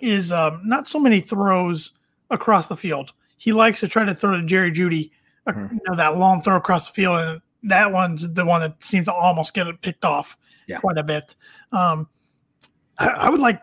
is 0.00 0.32
um, 0.32 0.60
not 0.64 0.88
so 0.88 0.98
many 0.98 1.20
throws 1.20 1.92
across 2.30 2.66
the 2.66 2.76
field. 2.76 3.12
He 3.36 3.52
likes 3.52 3.80
to 3.80 3.88
try 3.88 4.04
to 4.04 4.14
throw 4.14 4.36
to 4.40 4.46
Jerry 4.46 4.70
Jeudy, 4.72 5.10
Mhm. 5.46 5.72
you 5.72 5.80
know 5.88 5.96
that 5.96 6.16
long 6.18 6.40
throw 6.40 6.56
across 6.56 6.86
the 6.88 6.94
field, 6.94 7.18
and 7.18 7.40
that 7.64 7.92
one's 7.92 8.28
the 8.32 8.44
one 8.44 8.60
that 8.60 8.82
seems 8.82 9.06
to 9.06 9.12
almost 9.12 9.54
get 9.54 9.66
it 9.66 9.80
picked 9.82 10.04
off 10.04 10.36
Yeah. 10.66 10.78
quite 10.78 10.98
a 10.98 11.02
bit. 11.02 11.34
Um, 11.72 12.08
I, 12.98 13.08
I 13.08 13.30
would 13.30 13.40
like 13.40 13.60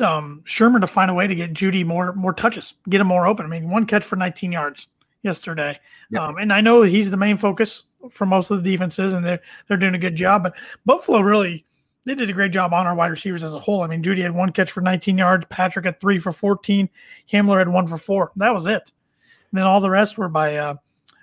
um, 0.00 0.42
Shurmur 0.44 0.80
to 0.80 0.88
find 0.88 1.08
a 1.08 1.14
way 1.14 1.28
to 1.28 1.34
get 1.36 1.52
Jeudy 1.54 1.84
more 1.84 2.12
more 2.14 2.32
touches, 2.32 2.74
get 2.88 3.00
him 3.00 3.06
more 3.06 3.26
open. 3.28 3.46
I 3.46 3.48
mean, 3.48 3.70
one 3.70 3.86
catch 3.86 4.04
for 4.04 4.16
19 4.16 4.50
yards 4.50 4.88
yesterday, 5.24 5.78
Yep. 6.10 6.22
um, 6.22 6.36
and 6.38 6.52
I 6.52 6.60
know 6.60 6.82
he's 6.82 7.10
the 7.10 7.16
main 7.16 7.36
focus 7.38 7.84
for 8.10 8.26
most 8.26 8.50
of 8.52 8.62
the 8.62 8.70
defenses, 8.70 9.14
and 9.14 9.24
they're 9.24 9.40
they're 9.66 9.76
doing 9.76 9.94
a 9.94 9.98
good 9.98 10.14
job. 10.14 10.44
But 10.44 10.54
Buffalo 10.86 11.20
really 11.20 11.64
they 12.06 12.14
did 12.14 12.28
a 12.28 12.34
great 12.34 12.52
job 12.52 12.74
on 12.74 12.86
our 12.86 12.94
wide 12.94 13.10
receivers 13.10 13.42
as 13.42 13.54
a 13.54 13.58
whole. 13.58 13.80
I 13.82 13.86
mean, 13.86 14.02
Jeudy 14.02 14.20
had 14.20 14.34
one 14.34 14.52
catch 14.52 14.70
for 14.70 14.82
19 14.82 15.16
yards, 15.16 15.46
Patrick 15.48 15.86
had 15.86 15.98
three 16.00 16.18
for 16.18 16.32
14, 16.32 16.86
Hamler 17.32 17.58
had 17.58 17.68
one 17.68 17.86
for 17.86 17.96
four. 17.96 18.30
That 18.36 18.52
was 18.52 18.66
it. 18.66 18.92
And 19.50 19.58
then 19.58 19.64
all 19.64 19.80
the 19.80 19.88
rest 19.88 20.18
were 20.18 20.28
by 20.28 20.56
uh, 20.56 20.74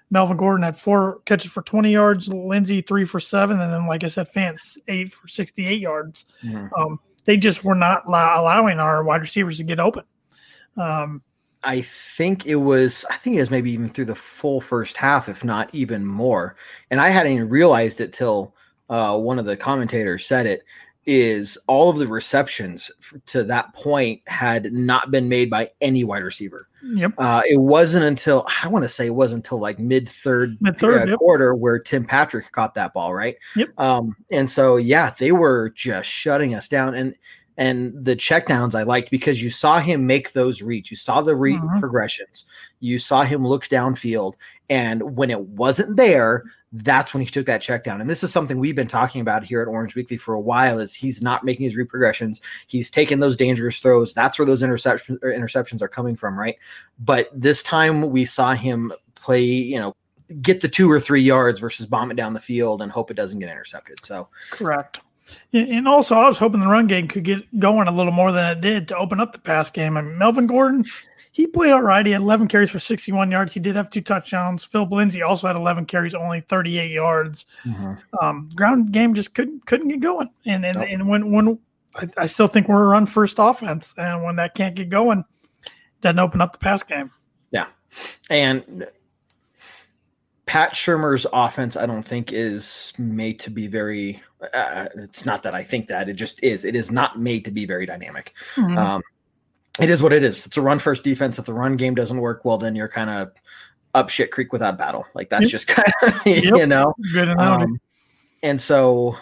Melvin 0.09 0.37
Gordon 0.37 0.63
had 0.63 0.75
four 0.75 1.19
catches 1.25 1.51
for 1.51 1.61
20 1.61 1.91
yards, 1.91 2.27
Lindsey 2.29 2.81
three 2.81 3.05
for 3.05 3.19
seven, 3.19 3.59
and 3.61 3.71
then 3.71 3.85
like 3.85 4.03
I 4.03 4.07
said, 4.07 4.27
Fant's 4.27 4.75
eight 4.87 5.13
for 5.13 5.27
68 5.27 5.79
yards. 5.79 6.25
Mhm. 6.43 6.69
Um, 6.75 6.99
they 7.25 7.37
just 7.37 7.63
were 7.63 7.75
not 7.75 8.07
allow- 8.07 8.41
allowing 8.41 8.79
our 8.79 9.03
wide 9.03 9.21
receivers 9.21 9.57
to 9.57 9.63
get 9.63 9.79
open. 9.79 10.03
Um, 10.77 11.21
I 11.63 11.81
think 11.81 12.45
it 12.45 12.55
was, 12.55 13.05
I 13.09 13.17
think 13.17 13.35
it 13.35 13.39
was 13.39 13.51
maybe 13.51 13.71
even 13.71 13.89
through 13.89 14.05
the 14.05 14.15
full 14.15 14.61
first 14.61 14.97
half, 14.97 15.29
if 15.29 15.43
not 15.43 15.69
even 15.73 16.05
more. 16.05 16.55
And 16.89 16.99
I 16.99 17.09
hadn't 17.09 17.33
even 17.33 17.49
realized 17.49 18.01
it 18.01 18.13
till 18.13 18.55
uh, 18.89 19.17
one 19.17 19.39
of 19.39 19.45
the 19.45 19.57
commentators 19.57 20.25
said 20.25 20.45
it. 20.45 20.63
Is 21.07 21.57
all 21.65 21.89
of 21.89 21.97
the 21.97 22.07
receptions 22.07 22.91
to 23.25 23.43
that 23.45 23.73
point 23.73 24.21
had 24.27 24.71
not 24.71 25.09
been 25.09 25.27
made 25.27 25.49
by 25.49 25.71
any 25.81 26.03
wide 26.03 26.21
receiver. 26.21 26.67
yep. 26.93 27.11
Uh, 27.17 27.41
it 27.49 27.59
wasn't 27.59 28.05
until 28.05 28.45
I 28.63 28.67
want 28.67 28.83
to 28.83 28.89
say 28.89 29.07
it 29.07 29.15
wasn't 29.15 29.43
until 29.43 29.59
like 29.59 29.79
mid 29.79 30.07
third 30.07 30.57
Mid-third, 30.61 31.09
yep. 31.09 31.17
quarter 31.17 31.55
where 31.55 31.79
Tim 31.79 32.05
Patrick 32.05 32.51
caught 32.51 32.75
that 32.75 32.93
ball, 32.93 33.15
right? 33.15 33.35
Yep. 33.55 33.79
Um, 33.79 34.15
and 34.31 34.47
so 34.47 34.77
yeah, 34.77 35.11
they 35.17 35.31
were 35.31 35.71
just 35.71 36.07
shutting 36.07 36.53
us 36.53 36.67
down. 36.67 36.93
And 36.93 37.15
and 37.57 37.93
the 38.05 38.15
checkdowns 38.15 38.75
I 38.75 38.83
liked 38.83 39.11
because 39.11 39.41
you 39.43 39.49
saw 39.49 39.79
him 39.79 40.07
make 40.07 40.31
those 40.33 40.61
reads. 40.61 40.89
You 40.91 40.97
saw 40.97 41.21
the 41.21 41.35
read 41.35 41.59
Mhm. 41.59 41.79
progressions. 41.79 42.45
You 42.79 42.97
saw 42.99 43.23
him 43.23 43.45
look 43.45 43.67
downfield. 43.67 44.33
And 44.69 45.17
when 45.17 45.29
it 45.29 45.41
wasn't 45.41 45.97
there, 45.97 46.45
that's 46.73 47.13
when 47.13 47.21
he 47.21 47.29
took 47.29 47.45
that 47.47 47.61
check 47.61 47.83
down. 47.83 47.99
And 47.99 48.09
this 48.09 48.23
is 48.23 48.31
something 48.31 48.57
we've 48.57 48.75
been 48.75 48.87
talking 48.87 49.19
about 49.19 49.43
here 49.43 49.61
at 49.61 49.67
Orange 49.67 49.93
Weekly 49.93 50.15
for 50.15 50.33
a 50.33 50.39
while 50.39 50.79
is 50.79 50.93
he's 50.93 51.21
not 51.21 51.43
making 51.43 51.65
his 51.65 51.75
read 51.75 51.89
progressions. 51.89 52.39
He's 52.67 52.89
taking 52.89 53.19
those 53.19 53.35
dangerous 53.35 53.79
throws. 53.79 54.13
That's 54.13 54.39
where 54.39 54.45
those 54.45 54.61
interceptions 54.61 55.19
interceptions 55.19 55.81
are 55.81 55.89
coming 55.89 56.15
from, 56.15 56.39
right? 56.39 56.55
But 56.99 57.29
this 57.33 57.61
time 57.61 58.09
we 58.09 58.23
saw 58.23 58.53
him 58.53 58.93
play, 59.15 59.41
you 59.43 59.77
know, 59.79 59.95
get 60.41 60.61
the 60.61 60.69
two 60.69 60.89
or 60.89 61.01
three 61.01 61.21
yards 61.21 61.59
versus 61.59 61.85
bomb 61.85 62.09
it 62.09 62.15
down 62.15 62.33
the 62.33 62.39
field 62.39 62.81
and 62.81 62.89
hope 62.89 63.11
it 63.11 63.15
doesn't 63.15 63.39
get 63.39 63.49
intercepted. 63.49 64.01
So 64.05 64.29
Correct. 64.51 65.01
And 65.53 65.87
also, 65.87 66.15
I 66.15 66.27
was 66.27 66.37
hoping 66.37 66.59
the 66.59 66.67
run 66.67 66.87
game 66.87 67.07
could 67.07 67.23
get 67.23 67.59
going 67.59 67.87
a 67.87 67.91
little 67.91 68.11
more 68.11 68.31
than 68.31 68.57
it 68.57 68.61
did 68.61 68.87
to 68.89 68.97
open 68.97 69.19
up 69.19 69.33
the 69.33 69.39
pass 69.39 69.69
game. 69.69 69.97
I 69.97 70.01
mean, 70.01 70.17
Melvin 70.17 70.47
Gordon, 70.47 70.85
he 71.31 71.47
played 71.47 71.71
all 71.71 71.81
right. 71.81 72.05
He 72.05 72.11
had 72.11 72.21
11 72.21 72.47
carries 72.47 72.69
for 72.69 72.79
61 72.79 73.31
yards. 73.31 73.53
He 73.53 73.59
did 73.59 73.75
have 73.75 73.89
two 73.89 74.01
touchdowns. 74.01 74.63
Phil 74.63 74.87
Lindsey 74.89 75.21
also 75.21 75.47
had 75.47 75.55
11 75.55 75.85
carries, 75.85 76.13
only 76.13 76.41
38 76.41 76.91
yards. 76.91 77.45
Um, 78.21 78.49
ground 78.55 78.91
game 78.91 79.13
just 79.13 79.33
couldn't 79.33 79.65
couldn't 79.65 79.87
get 79.89 79.99
going. 80.01 80.29
And 80.45 80.65
and, 80.65 80.77
Nope. 80.77 80.87
and 80.89 81.07
when 81.07 81.31
when 81.31 81.59
I, 81.95 82.07
I 82.17 82.25
still 82.25 82.47
think 82.47 82.67
we're 82.67 82.83
a 82.83 82.87
run 82.87 83.05
first 83.05 83.37
offense, 83.39 83.93
and 83.97 84.23
when 84.23 84.35
that 84.37 84.55
can't 84.55 84.75
get 84.75 84.89
going, 84.89 85.23
doesn't 86.01 86.19
open 86.19 86.41
up 86.41 86.53
the 86.53 86.59
pass 86.59 86.83
game. 86.83 87.11
Yeah, 87.51 87.67
and 88.29 88.87
Pat 90.51 90.73
Shurmur's 90.73 91.25
offense, 91.31 91.77
I 91.77 91.85
don't 91.85 92.03
think, 92.03 92.33
is 92.33 92.91
made 92.97 93.39
to 93.39 93.49
be 93.49 93.67
very. 93.67 94.21
Uh, 94.53 94.87
it's 94.97 95.25
not 95.25 95.43
that 95.43 95.55
I 95.55 95.63
think 95.63 95.87
that 95.87 96.09
it 96.09 96.15
just 96.15 96.43
is. 96.43 96.65
It 96.65 96.75
is 96.75 96.91
not 96.91 97.17
made 97.17 97.45
to 97.45 97.51
be 97.51 97.65
very 97.65 97.85
dynamic. 97.85 98.33
Mhm. 98.55 98.77
Um, 98.77 99.01
it 99.79 99.89
is 99.89 100.03
what 100.03 100.11
it 100.11 100.25
is. 100.25 100.45
It's 100.45 100.57
a 100.57 100.61
run 100.61 100.77
first 100.79 101.05
defense. 101.05 101.39
If 101.39 101.45
the 101.45 101.53
run 101.53 101.77
game 101.77 101.95
doesn't 101.95 102.17
work, 102.17 102.43
well, 102.43 102.57
then 102.57 102.75
you're 102.75 102.89
kind 102.89 103.09
of 103.09 103.31
up 103.95 104.09
shit 104.09 104.29
creek 104.29 104.51
without 104.51 104.77
battle. 104.77 105.05
Like 105.13 105.29
that's 105.29 105.43
Yep. 105.43 105.51
just 105.51 105.67
kind 105.69 105.87
of 106.03 106.27
you 106.27 106.65
know. 106.65 106.93
Um, 107.37 107.79
and 108.43 108.59
so, 108.59 109.15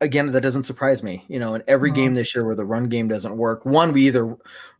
again, 0.00 0.30
that 0.30 0.42
doesn't 0.42 0.66
surprise 0.66 1.02
me. 1.02 1.24
You 1.26 1.40
know, 1.40 1.56
in 1.56 1.64
every 1.66 1.90
Mhm. 1.90 1.94
game 1.96 2.14
this 2.14 2.32
year 2.32 2.44
where 2.44 2.54
the 2.54 2.64
run 2.64 2.88
game 2.88 3.08
doesn't 3.08 3.36
work, 3.36 3.66
one 3.66 3.92
we 3.92 4.06
either 4.06 4.36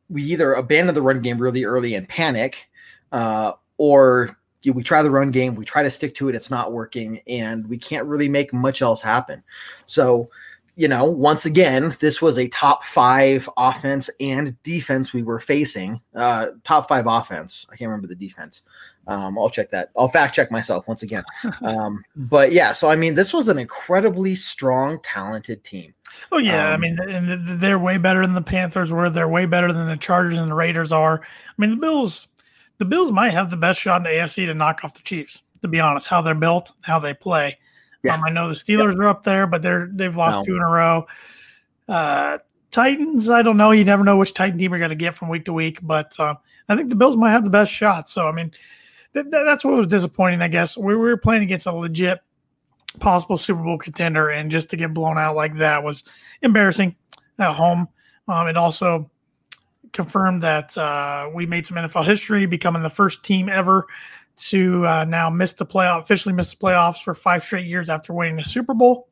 we 0.08 0.22
either 0.22 0.52
abandon 0.52 0.94
the 0.94 1.02
run 1.02 1.20
game 1.20 1.38
really 1.38 1.64
early 1.64 1.96
and 1.96 2.08
panic, 2.08 2.70
uh, 3.10 3.54
or 3.76 4.36
we 4.72 4.82
try 4.82 5.02
the 5.02 5.10
run 5.10 5.30
game, 5.30 5.54
we 5.54 5.64
try 5.64 5.82
to 5.82 5.90
stick 5.90 6.14
to 6.16 6.28
it, 6.28 6.34
it's 6.34 6.50
not 6.50 6.72
working, 6.72 7.20
and 7.26 7.66
we 7.68 7.76
can't 7.78 8.06
really 8.06 8.28
make 8.28 8.52
much 8.52 8.80
else 8.82 9.02
happen. 9.02 9.42
So, 9.86 10.28
you 10.76 10.88
know, 10.88 11.04
once 11.04 11.46
again, 11.46 11.94
this 12.00 12.20
was 12.22 12.38
a 12.38 12.48
top 12.48 12.84
five 12.84 13.48
offense 13.56 14.10
and 14.20 14.60
defense 14.62 15.12
we 15.12 15.22
were 15.22 15.38
facing. 15.40 16.00
Uh, 16.14 16.48
top 16.64 16.88
five 16.88 17.06
offense. 17.06 17.66
I 17.70 17.76
can't 17.76 17.88
remember 17.88 18.08
the 18.08 18.14
defense. 18.16 18.62
Um, 19.06 19.38
I'll 19.38 19.50
check 19.50 19.70
that. 19.70 19.90
I'll 19.96 20.08
fact 20.08 20.34
check 20.34 20.50
myself 20.50 20.88
once 20.88 21.02
again. 21.02 21.24
Um, 21.62 22.02
but 22.16 22.52
yeah, 22.52 22.72
so 22.72 22.88
I 22.90 22.96
mean, 22.96 23.14
this 23.14 23.32
was 23.34 23.48
an 23.48 23.58
incredibly 23.58 24.34
strong, 24.34 24.98
talented 25.02 25.62
team. 25.62 25.94
Oh 26.32 26.38
yeah, 26.38 26.70
I 26.70 26.74
Um, 26.74 26.80
mean, 26.80 26.98
and 27.00 27.26
th- 27.26 27.46
th- 27.46 27.58
they're 27.60 27.78
way 27.78 27.98
better 27.98 28.22
than 28.24 28.34
the 28.34 28.42
Panthers 28.42 28.90
were. 28.90 29.10
They're 29.10 29.28
way 29.28 29.46
better 29.46 29.72
than 29.72 29.86
the 29.86 29.96
Chargers 29.96 30.38
and 30.38 30.50
the 30.50 30.54
Raiders 30.54 30.90
are. 30.92 31.20
I 31.22 31.52
mean, 31.58 31.70
the 31.70 31.76
Bills, 31.76 32.28
the 32.78 32.84
Bills 32.84 33.12
might 33.12 33.30
have 33.30 33.50
the 33.50 33.56
best 33.56 33.80
shot 33.80 33.98
in 33.98 34.02
the 34.04 34.10
AFC 34.10 34.46
to 34.46 34.54
knock 34.54 34.84
off 34.84 34.94
the 34.94 35.02
Chiefs. 35.02 35.42
To 35.62 35.68
be 35.68 35.80
honest, 35.80 36.08
how 36.08 36.20
they're 36.20 36.34
built, 36.34 36.72
how 36.82 36.98
they 36.98 37.14
play. 37.14 37.58
Yeah. 38.02 38.16
Um, 38.16 38.24
I 38.24 38.30
know 38.30 38.48
the 38.48 38.54
Steelers 38.54 38.94
are 38.96 39.08
up 39.08 39.22
there, 39.22 39.46
but 39.46 39.62
they're 39.62 39.88
they've 39.90 40.14
lost 40.14 40.40
No. 40.40 40.44
two 40.44 40.56
in 40.56 40.62
a 40.62 40.68
row. 40.70 41.06
Uh, 41.88 42.38
Titans, 42.70 43.30
I 43.30 43.40
don't 43.42 43.56
know. 43.56 43.70
You 43.70 43.84
never 43.84 44.04
know 44.04 44.16
which 44.16 44.34
Titan 44.34 44.58
team 44.58 44.72
you're 44.72 44.78
going 44.78 44.90
to 44.90 44.94
get 44.96 45.14
from 45.14 45.28
week 45.28 45.44
to 45.46 45.52
week, 45.52 45.78
but 45.82 46.18
um, 46.20 46.36
I 46.68 46.76
think 46.76 46.90
the 46.90 46.96
Bills 46.96 47.16
might 47.16 47.30
have 47.30 47.44
the 47.44 47.50
best 47.50 47.72
shot. 47.72 48.08
So 48.08 48.26
I 48.28 48.32
mean, 48.32 48.50
th- 49.14 49.24
th- 49.30 49.44
that's 49.44 49.64
what 49.64 49.78
was 49.78 49.86
disappointing. 49.86 50.42
I 50.42 50.48
guess 50.48 50.76
we 50.76 50.94
were 50.94 51.16
playing 51.16 51.44
against 51.44 51.66
a 51.66 51.72
legit 51.72 52.20
possible 53.00 53.38
Super 53.38 53.62
Bowl 53.62 53.78
contender, 53.78 54.28
and 54.30 54.50
just 54.50 54.68
to 54.70 54.76
get 54.76 54.92
blown 54.92 55.16
out 55.16 55.34
like 55.36 55.56
that 55.58 55.82
was 55.82 56.04
embarrassing 56.42 56.94
at 57.38 57.54
home. 57.54 57.88
Um, 58.28 58.48
it 58.48 58.56
also 58.56 59.10
confirmed 59.94 60.42
that 60.42 60.76
uh, 60.76 61.30
we 61.32 61.46
made 61.46 61.66
some 61.66 61.78
NFL 61.78 62.04
history, 62.04 62.44
becoming 62.44 62.82
the 62.82 62.90
first 62.90 63.22
team 63.24 63.48
ever 63.48 63.86
to 64.36 64.86
uh, 64.86 65.04
now 65.04 65.30
miss 65.30 65.54
the 65.54 65.64
playoff, 65.64 66.00
officially 66.00 66.34
miss 66.34 66.50
the 66.52 66.56
playoffs 66.58 67.02
for 67.02 67.14
five 67.14 67.42
straight 67.42 67.66
years 67.66 67.88
after 67.88 68.12
winning 68.12 68.38
a 68.40 68.44
Super 68.44 68.74
Bowl, 68.74 69.08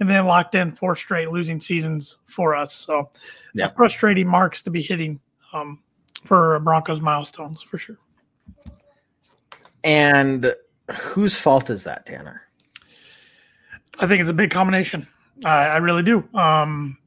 and 0.00 0.10
then 0.10 0.26
locked 0.26 0.54
in 0.54 0.72
four 0.72 0.96
straight 0.96 1.30
losing 1.30 1.60
seasons 1.60 2.18
for 2.26 2.54
us. 2.56 2.74
So, 2.74 3.08
Yeah. 3.54 3.68
frustrating 3.76 4.26
marks 4.28 4.60
to 4.62 4.70
be 4.70 4.82
hitting 4.82 5.20
um, 5.52 5.82
for 6.24 6.58
Broncos 6.60 7.00
milestones 7.00 7.62
for 7.62 7.78
sure. 7.78 7.96
And 9.84 10.54
whose 10.90 11.38
fault 11.38 11.70
is 11.70 11.84
that, 11.84 12.04
Tanner? 12.06 12.42
I 14.00 14.06
think 14.06 14.20
it's 14.20 14.30
a 14.30 14.34
big 14.34 14.50
combination. 14.50 15.06
I, 15.44 15.66
I 15.68 15.76
really 15.78 16.02
do. 16.02 16.26
Um, 16.34 16.98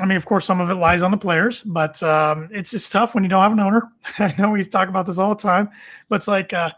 I 0.00 0.06
mean, 0.06 0.16
of 0.16 0.24
course, 0.26 0.44
some 0.44 0.60
of 0.60 0.70
it 0.70 0.74
lies 0.74 1.02
on 1.02 1.10
the 1.10 1.16
players, 1.16 1.62
but 1.62 2.02
um, 2.02 2.48
it's 2.52 2.72
it's 2.74 2.88
tough 2.88 3.14
when 3.14 3.22
you 3.24 3.30
don't 3.30 3.42
have 3.42 3.52
an 3.52 3.60
owner. 3.60 3.90
I 4.18 4.34
know 4.38 4.50
we 4.50 4.62
talk 4.64 4.88
about 4.88 5.06
this 5.06 5.18
all 5.18 5.34
the 5.34 5.42
time, 5.42 5.68
but 6.08 6.16
it's 6.16 6.28
like, 6.28 6.52
uh, 6.52 6.70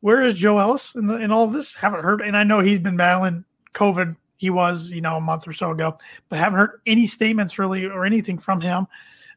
where 0.00 0.22
is 0.22 0.34
Joe 0.34 0.58
Ellis 0.58 0.94
in, 0.94 1.06
the, 1.06 1.16
in 1.16 1.30
all 1.30 1.44
of 1.44 1.52
this? 1.52 1.74
Haven't 1.74 2.02
heard, 2.02 2.20
and 2.20 2.36
I 2.36 2.44
know 2.44 2.60
he's 2.60 2.78
been 2.80 2.96
battling 2.96 3.44
COVID. 3.74 4.16
He 4.36 4.50
was, 4.50 4.90
you 4.90 5.00
know, 5.00 5.16
a 5.16 5.20
month 5.20 5.48
or 5.48 5.52
so 5.54 5.70
ago, 5.70 5.96
but 6.28 6.38
haven't 6.38 6.58
heard 6.58 6.80
any 6.86 7.06
statements 7.06 7.58
really 7.58 7.86
or 7.86 8.04
anything 8.04 8.36
from 8.38 8.60
him. 8.60 8.86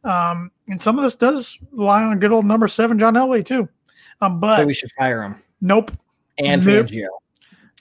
Um, 0.04 0.52
and 0.68 0.82
some 0.82 0.98
of 0.98 1.04
this 1.04 1.16
does 1.16 1.58
rely 1.72 2.04
on 2.04 2.20
good 2.20 2.32
old 2.32 2.46
number 2.46 2.68
seven 2.68 3.00
John 3.00 3.14
Elway 3.16 3.46
too. 3.46 3.68
Um, 4.22 4.40
but 4.40 4.58
so 4.58 4.66
we 4.66 4.74
should 4.74 4.92
fire 4.98 5.24
him 5.24 5.36
nope, 5.62 5.92
and 6.38 6.66
Nope. 6.66 6.88
Fangio. 6.88 6.92
Get 6.92 7.10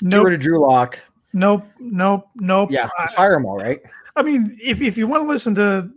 nope, 0.03 0.25
rid 0.27 0.35
of 0.35 0.41
Drew 0.41 0.61
Lock. 0.61 0.99
nope, 1.33 1.65
nope, 1.81 2.29
nope. 2.37 2.71
Yeah, 2.71 2.89
fire 3.17 3.35
him 3.35 3.47
all, 3.47 3.57
right? 3.59 3.81
I 4.19 4.23
mean, 4.23 4.59
if, 4.63 4.83
if 4.83 4.99
you 4.99 5.07
want 5.07 5.23
to 5.23 5.29
listen 5.29 5.55
to 5.55 5.91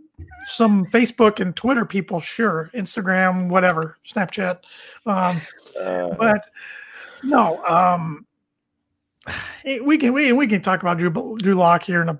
some 0.44 0.86
Facebook 0.86 1.40
and 1.40 1.54
Twitter 1.56 1.84
people, 1.84 2.20
sure, 2.20 2.70
Instagram, 2.74 3.48
whatever, 3.48 3.98
Snapchat, 4.08 4.58
um, 5.06 5.40
Uh, 5.80 6.14
but 6.18 6.44
no, 7.24 7.64
um, 7.64 8.26
we 9.84 9.96
can 9.98 10.12
we 10.12 10.32
we 10.32 10.46
can 10.46 10.60
talk 10.60 10.82
about 10.82 10.98
Drew 10.98 11.10
Drew 11.38 11.54
Lock 11.54 11.82
here 11.82 12.02
in 12.02 12.08
a 12.08 12.18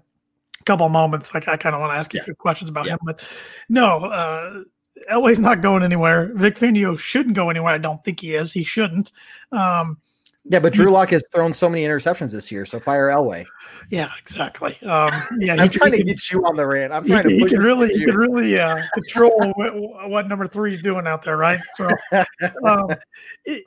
couple 0.65 0.87
of 0.87 0.93
moments. 0.93 1.35
Like 1.35 1.49
I 1.49 1.57
kind 1.57 1.75
of 1.75 1.81
want 1.81 1.93
to 1.93 1.97
ask 1.99 2.15
you 2.15 2.21
a 2.21 2.23
few 2.23 2.35
questions 2.35 2.71
about 2.71 2.87
Yeah. 2.87 2.93
him, 2.95 2.99
but 3.05 3.23
no, 3.69 3.99
uh, 4.05 4.63
Elway's 5.11 5.41
not 5.41 5.61
going 5.61 5.83
anywhere. 5.83 6.33
Vic 6.35 6.57
Fangio 6.57 6.99
shouldn't 6.99 7.37
go 7.37 7.51
anywhere. 7.51 7.75
I 7.75 7.79
don't 7.79 8.03
think 8.05 8.21
he 8.21 8.35
is. 8.35 8.53
He 8.53 8.65
shouldn't. 8.65 9.13
Um, 9.51 9.99
yeah, 10.45 10.59
but 10.59 10.73
Drew 10.73 10.91
Lock 10.91 11.11
has 11.11 11.25
thrown 11.33 11.55
so 11.55 11.69
many 11.69 11.85
interceptions 11.85 12.31
this 12.33 12.51
year, 12.51 12.65
so 12.67 12.81
fire 12.81 13.09
Elway. 13.09 13.45
yeah, 13.91 14.11
exactly. 14.21 14.73
Um, 14.83 15.11
yeah, 15.39 15.55
I'm 15.59 15.69
he- 15.71 15.79
trying 15.79 15.93
he 15.93 15.99
to 15.99 16.05
can- 16.05 16.07
get 16.07 16.31
you 16.31 16.45
on 16.45 16.57
the 16.57 16.67
rant. 16.67 16.93
I'm 16.93 17.05
he, 17.05 17.11
trying 17.11 17.23
to 17.25 17.31
he 17.37 17.45
can 17.47 17.59
really 17.61 17.89
he 17.93 18.01
you. 18.01 18.07
can 18.07 18.17
really 18.17 18.59
uh, 18.59 18.83
control 18.95 19.53
what, 19.57 20.09
what 20.11 20.29
number 20.29 20.47
three 20.47 20.73
is 20.73 20.83
doing 20.83 21.07
out 21.07 21.23
there, 21.23 21.37
right? 21.37 21.61
So, 21.77 21.89
um, 22.67 22.89
it- 23.45 23.65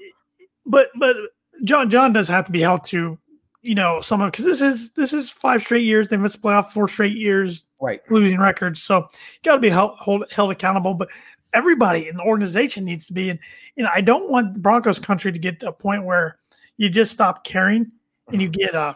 but 0.66 0.90
but 1.00 1.16
John 1.64 1.90
John 1.90 2.12
does 2.14 2.28
have 2.28 2.46
to 2.46 2.52
be 2.52 2.62
held 2.62 2.84
to 2.86 3.18
you 3.62 3.74
know, 3.74 4.00
some 4.00 4.22
of 4.22 4.32
because 4.32 4.46
this 4.46 4.62
is 4.62 4.92
this 4.92 5.12
is 5.12 5.28
five 5.30 5.60
straight 5.60 5.84
years 5.84 6.08
they 6.08 6.18
missed 6.18 6.40
the 6.40 6.48
playoff, 6.48 6.68
four 6.68 6.88
straight 6.88 7.16
years 7.18 7.66
Right. 7.82 8.00
losing 8.12 8.40
records. 8.40 8.82
So 8.84 9.08
got 9.44 9.56
to 9.56 9.60
be 9.60 9.70
held, 9.70 9.98
hold, 9.98 10.32
held 10.32 10.52
accountable. 10.52 10.94
But 10.94 11.10
everybody 11.54 12.08
in 12.08 12.16
the 12.16 12.22
organization 12.22 12.86
needs 12.86 13.08
to 13.08 13.14
be. 13.14 13.32
And 13.32 13.40
you 13.76 13.84
know, 13.84 13.90
I 13.92 14.02
don't 14.02 14.30
want 14.30 14.62
Broncos 14.62 15.00
country 15.00 15.32
to 15.32 15.40
get 15.40 15.60
to 15.62 15.70
a 15.70 15.72
point 15.72 16.04
where 16.04 16.38
you 16.78 16.90
just 16.90 17.12
stop 17.12 17.44
caring 17.44 17.92
and 18.32 18.42
you 18.42 18.48
get 18.50 18.76
uh, 18.76 18.94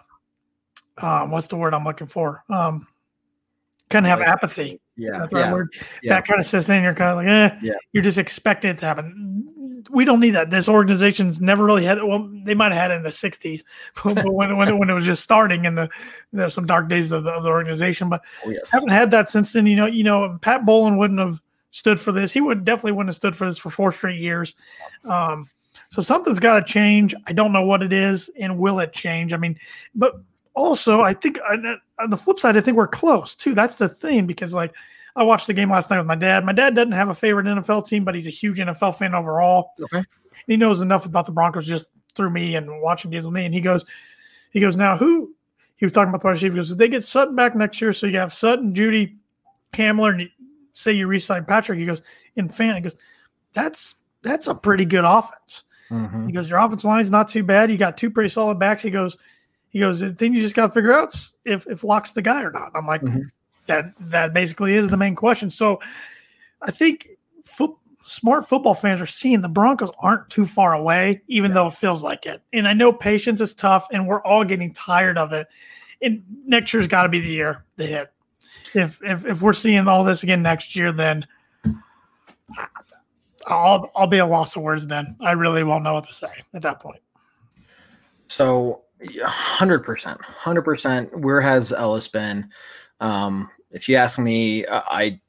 um, 0.97 1.31
what's 1.31 1.47
the 1.47 1.55
word 1.55 1.73
I'm 1.73 1.83
looking 1.85 2.07
for? 2.07 2.43
Um, 2.49 2.87
kind 3.89 4.05
of 4.05 4.09
have 4.09 4.21
apathy. 4.21 4.79
Yeah. 4.97 5.19
That's 5.19 5.29
the 5.29 5.35
right 5.37 5.45
Yeah. 5.45 5.53
word. 5.53 5.73
Yeah. 6.03 6.13
That 6.15 6.25
kind 6.27 6.39
of 6.39 6.45
sits 6.45 6.69
in. 6.69 6.83
You're 6.83 6.93
kind 6.93 7.11
of 7.11 7.17
like, 7.17 7.27
eh. 7.27 7.57
Yeah. 7.61 7.73
You're 7.93 8.03
just 8.03 8.17
expecting 8.17 8.71
it 8.71 8.77
to 8.79 8.85
happen. 8.85 9.83
We 9.89 10.05
don't 10.05 10.19
need 10.19 10.31
that. 10.31 10.51
This 10.51 10.67
organization's 10.69 11.39
never 11.41 11.63
really 11.65 11.83
had. 11.85 12.03
Well, 12.03 12.29
they 12.43 12.53
might 12.53 12.71
have 12.73 12.81
had 12.81 12.91
it 12.91 12.95
in 12.95 13.03
the 13.03 13.09
'60s, 13.09 13.63
but 14.03 14.29
when 14.31 14.55
when 14.57 14.67
it, 14.67 14.77
when 14.77 14.89
it 14.89 14.93
was 14.93 15.05
just 15.05 15.23
starting 15.23 15.65
and 15.65 15.75
the 15.77 15.89
there's 16.31 16.53
some 16.53 16.67
dark 16.67 16.89
days 16.89 17.11
of 17.11 17.23
the, 17.23 17.31
of 17.31 17.41
the 17.43 17.49
organization. 17.49 18.07
But 18.09 18.21
Oh, 18.45 18.49
yes. 18.51 18.71
haven't 18.71 18.89
had 18.89 19.09
that 19.11 19.29
since 19.29 19.51
then. 19.53 19.65
You 19.65 19.77
know, 19.77 19.85
you 19.87 20.03
know, 20.03 20.37
Pat 20.41 20.65
Bowlen 20.65 20.97
wouldn't 20.97 21.19
have 21.19 21.41
stood 21.71 21.99
for 21.99 22.11
this. 22.11 22.31
He 22.33 22.41
would 22.41 22.65
definitely 22.65 22.91
wouldn't 22.91 23.09
have 23.09 23.15
stood 23.15 23.35
for 23.35 23.47
this 23.47 23.57
for 23.57 23.69
four 23.71 23.91
straight 23.91 24.19
years. 24.19 24.53
Um, 25.05 25.49
so 25.89 26.01
something's 26.01 26.39
got 26.39 26.59
to 26.59 26.71
change. 26.71 27.13
I 27.27 27.33
don't 27.33 27.51
know 27.51 27.65
what 27.65 27.81
it 27.81 27.91
is, 27.91 28.29
and 28.39 28.57
will 28.57 28.79
it 28.79 28.93
change? 28.93 29.33
I 29.33 29.37
mean, 29.37 29.59
but 29.95 30.21
also 30.53 31.01
I 31.01 31.13
think 31.13 31.39
uh, 31.39 31.57
on 31.99 32.09
the 32.09 32.17
flip 32.17 32.39
side, 32.39 32.57
I 32.57 32.61
think 32.61 32.77
we're 32.77 32.87
close 32.87 33.35
too. 33.35 33.53
That's 33.53 33.75
the 33.75 33.89
thing 33.89 34.27
because 34.27 34.53
like 34.53 34.73
I 35.15 35.23
watched 35.23 35.47
the 35.47 35.53
game 35.53 35.71
last 35.71 35.89
night 35.89 35.97
with 35.97 36.07
my 36.07 36.15
dad. 36.15 36.45
My 36.45 36.53
dad 36.53 36.75
doesn't 36.75 36.91
have 36.91 37.09
a 37.09 37.13
favorite 37.13 37.45
NFL 37.45 37.87
team, 37.87 38.03
but 38.03 38.15
he's 38.15 38.27
a 38.27 38.31
huge 38.31 38.59
NFL 38.59 38.97
fan 38.97 39.13
overall. 39.13 39.71
Okay. 39.81 40.03
He 40.47 40.57
knows 40.57 40.81
enough 40.81 41.05
about 41.05 41.25
the 41.25 41.31
Broncos 41.31 41.67
just 41.67 41.89
through 42.15 42.29
me 42.29 42.55
and 42.55 42.81
watching 42.81 43.11
games 43.11 43.25
with 43.25 43.33
me. 43.33 43.45
And 43.45 43.53
he 43.53 43.61
goes, 43.61 43.85
he 44.51 44.59
goes, 44.59 44.75
now 44.75 44.97
who? 44.97 45.33
He 45.77 45.85
was 45.85 45.93
talking 45.93 46.09
about 46.09 46.21
the 46.21 46.27
wide 46.27 46.31
receiver. 46.31 46.53
He 46.53 46.59
goes, 46.59 46.75
they 46.75 46.87
get 46.87 47.05
Sutton 47.05 47.35
back 47.35 47.55
next 47.55 47.81
year, 47.81 47.93
so 47.93 48.07
you 48.07 48.17
have 48.17 48.33
Sutton, 48.33 48.73
Jeudy, 48.73 49.15
Hamler, 49.73 50.13
and 50.13 50.29
say 50.73 50.91
you 50.91 51.07
resign 51.07 51.45
Patrick. 51.45 51.79
He 51.79 51.85
goes, 51.85 52.01
in 52.35 52.49
Fant, 52.49 52.75
he 52.75 52.81
goes, 52.81 52.95
that's 53.53 53.95
that's 54.21 54.47
a 54.47 54.55
pretty 54.55 54.85
good 54.85 55.05
offense. 55.05 55.63
Mhm. 55.89 56.27
He 56.27 56.31
goes, 56.31 56.49
your 56.49 56.59
offense 56.59 56.83
line's 56.85 57.09
not 57.11 57.27
too 57.27 57.43
bad. 57.43 57.71
You 57.71 57.77
got 57.77 57.97
two 57.97 58.11
pretty 58.11 58.29
solid 58.29 58.59
backs. 58.59 58.83
He 58.83 58.91
goes, 58.91 59.17
he 59.69 59.79
goes, 59.79 59.99
the 59.99 60.13
thing 60.13 60.33
you 60.33 60.41
just 60.41 60.55
got 60.55 60.67
to 60.67 60.71
figure 60.71 60.93
out 60.93 61.13
is 61.13 61.33
if 61.45 61.65
if 61.67 61.83
Lock's 61.83 62.11
the 62.11 62.21
guy 62.21 62.41
or 62.43 62.51
not. 62.51 62.71
I'm 62.75 62.85
like, 62.87 63.01
Mhm. 63.01 63.31
that 63.67 63.93
that 63.99 64.33
basically 64.33 64.75
is 64.75 64.89
the 64.89 64.97
main 64.97 65.15
question. 65.15 65.49
So 65.49 65.79
I 66.61 66.71
think 66.71 67.09
foot, 67.45 67.71
smart 68.03 68.47
football 68.47 68.73
fans 68.73 69.01
are 69.01 69.05
seeing 69.07 69.41
the 69.41 69.49
Broncos 69.49 69.91
aren't 69.99 70.29
too 70.29 70.45
far 70.45 70.73
away, 70.73 71.21
even 71.27 71.53
though 71.53 71.67
it 71.67 71.73
feels 71.73 72.03
like 72.03 72.25
it. 72.25 72.41
And 72.53 72.67
I 72.67 72.73
know 72.73 72.91
patience 72.93 73.41
is 73.41 73.53
tough, 73.53 73.87
and 73.91 74.07
we're 74.07 74.21
all 74.23 74.43
getting 74.43 74.73
tired 74.73 75.17
of 75.17 75.33
it. 75.33 75.47
And 76.01 76.23
next 76.45 76.73
year's 76.73 76.87
got 76.87 77.03
to 77.03 77.09
be 77.09 77.19
the 77.19 77.29
year 77.29 77.63
to 77.77 77.85
hit. 77.85 78.11
If 78.73 78.99
if 79.03 79.25
if 79.25 79.41
we're 79.41 79.53
seeing 79.53 79.87
all 79.87 80.03
this 80.03 80.23
again 80.23 80.41
next 80.43 80.75
year, 80.75 80.91
then 80.91 81.25
I'll 83.47 83.91
I'll 83.95 84.07
be 84.07 84.19
a 84.19 84.25
loss 84.25 84.55
of 84.55 84.61
words. 84.61 84.87
Then 84.87 85.15
I 85.21 85.31
really 85.31 85.63
won't 85.63 85.83
know 85.83 85.93
what 85.93 86.05
to 86.07 86.13
say 86.13 86.27
at 86.53 86.61
that 86.61 86.79
point. 86.79 86.99
So, 88.27 88.83
hundred 89.23 89.79
percent, 89.79 90.21
hundred 90.21 90.63
percent. 90.63 91.19
Where 91.19 91.41
has 91.41 91.71
Ellis 91.71 92.07
been? 92.07 92.49
Um, 92.99 93.49
if 93.71 93.87
you 93.87 93.95
ask 93.95 94.19
me, 94.19 94.65
I 94.67 95.19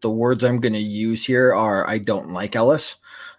the 0.00 0.10
words 0.10 0.44
I'm 0.44 0.60
going 0.60 0.72
to 0.72 0.78
use 0.78 1.24
here 1.24 1.54
are 1.54 1.88
I 1.88 1.98
don't 1.98 2.32
like 2.32 2.56
Ellis 2.56 2.96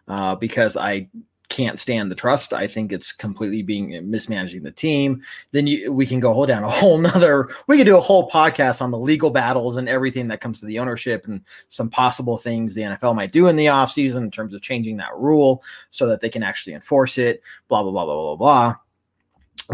uh, 0.08 0.36
because 0.36 0.78
I 0.78 1.10
can't 1.54 1.78
stand 1.78 2.10
the 2.10 2.16
trust. 2.16 2.52
I 2.52 2.66
think 2.66 2.92
it's 2.92 3.12
completely 3.12 3.62
being 3.62 4.10
mismanaging 4.10 4.64
the 4.64 4.72
team. 4.72 5.22
Then 5.52 5.68
you, 5.68 5.94
we 5.94 6.08
can 6.08 6.20
go 6.20 6.34
hold 6.34 6.48
down 6.48 6.64
a 6.64 6.70
whole 6.70 6.98
nother. 7.10 7.48
We 7.68 7.78
could 7.78 7.86
do 7.86 7.96
a 7.96 8.02
whole 8.02 8.28
podcast 8.28 8.82
on 8.82 8.90
the 8.90 8.98
legal 8.98 9.30
battles 9.30 9.78
and 9.78 9.88
everything 9.88 10.28
that 10.30 10.42
comes 10.42 10.60
to 10.60 10.66
the 10.66 10.80
ownership 10.80 11.28
and 11.28 11.42
some 11.70 11.92
possible 11.92 12.38
things 12.38 12.74
the 12.74 12.82
NFL 12.82 13.16
might 13.16 13.32
do 13.32 13.48
in 13.48 13.56
the 13.56 13.68
offseason 13.68 14.24
in 14.24 14.32
terms 14.32 14.56
of 14.56 14.64
changing 14.64 14.98
that 14.98 15.16
rule 15.16 15.64
so 15.92 16.08
that 16.08 16.22
they 16.22 16.30
can 16.30 16.42
actually 16.42 16.74
enforce 16.74 17.20
it. 17.20 17.44
Blah 17.68 17.84
blah 17.84 17.92
blah 17.92 18.06
blah 18.06 18.36
blah 18.36 18.36
blah. 18.36 18.76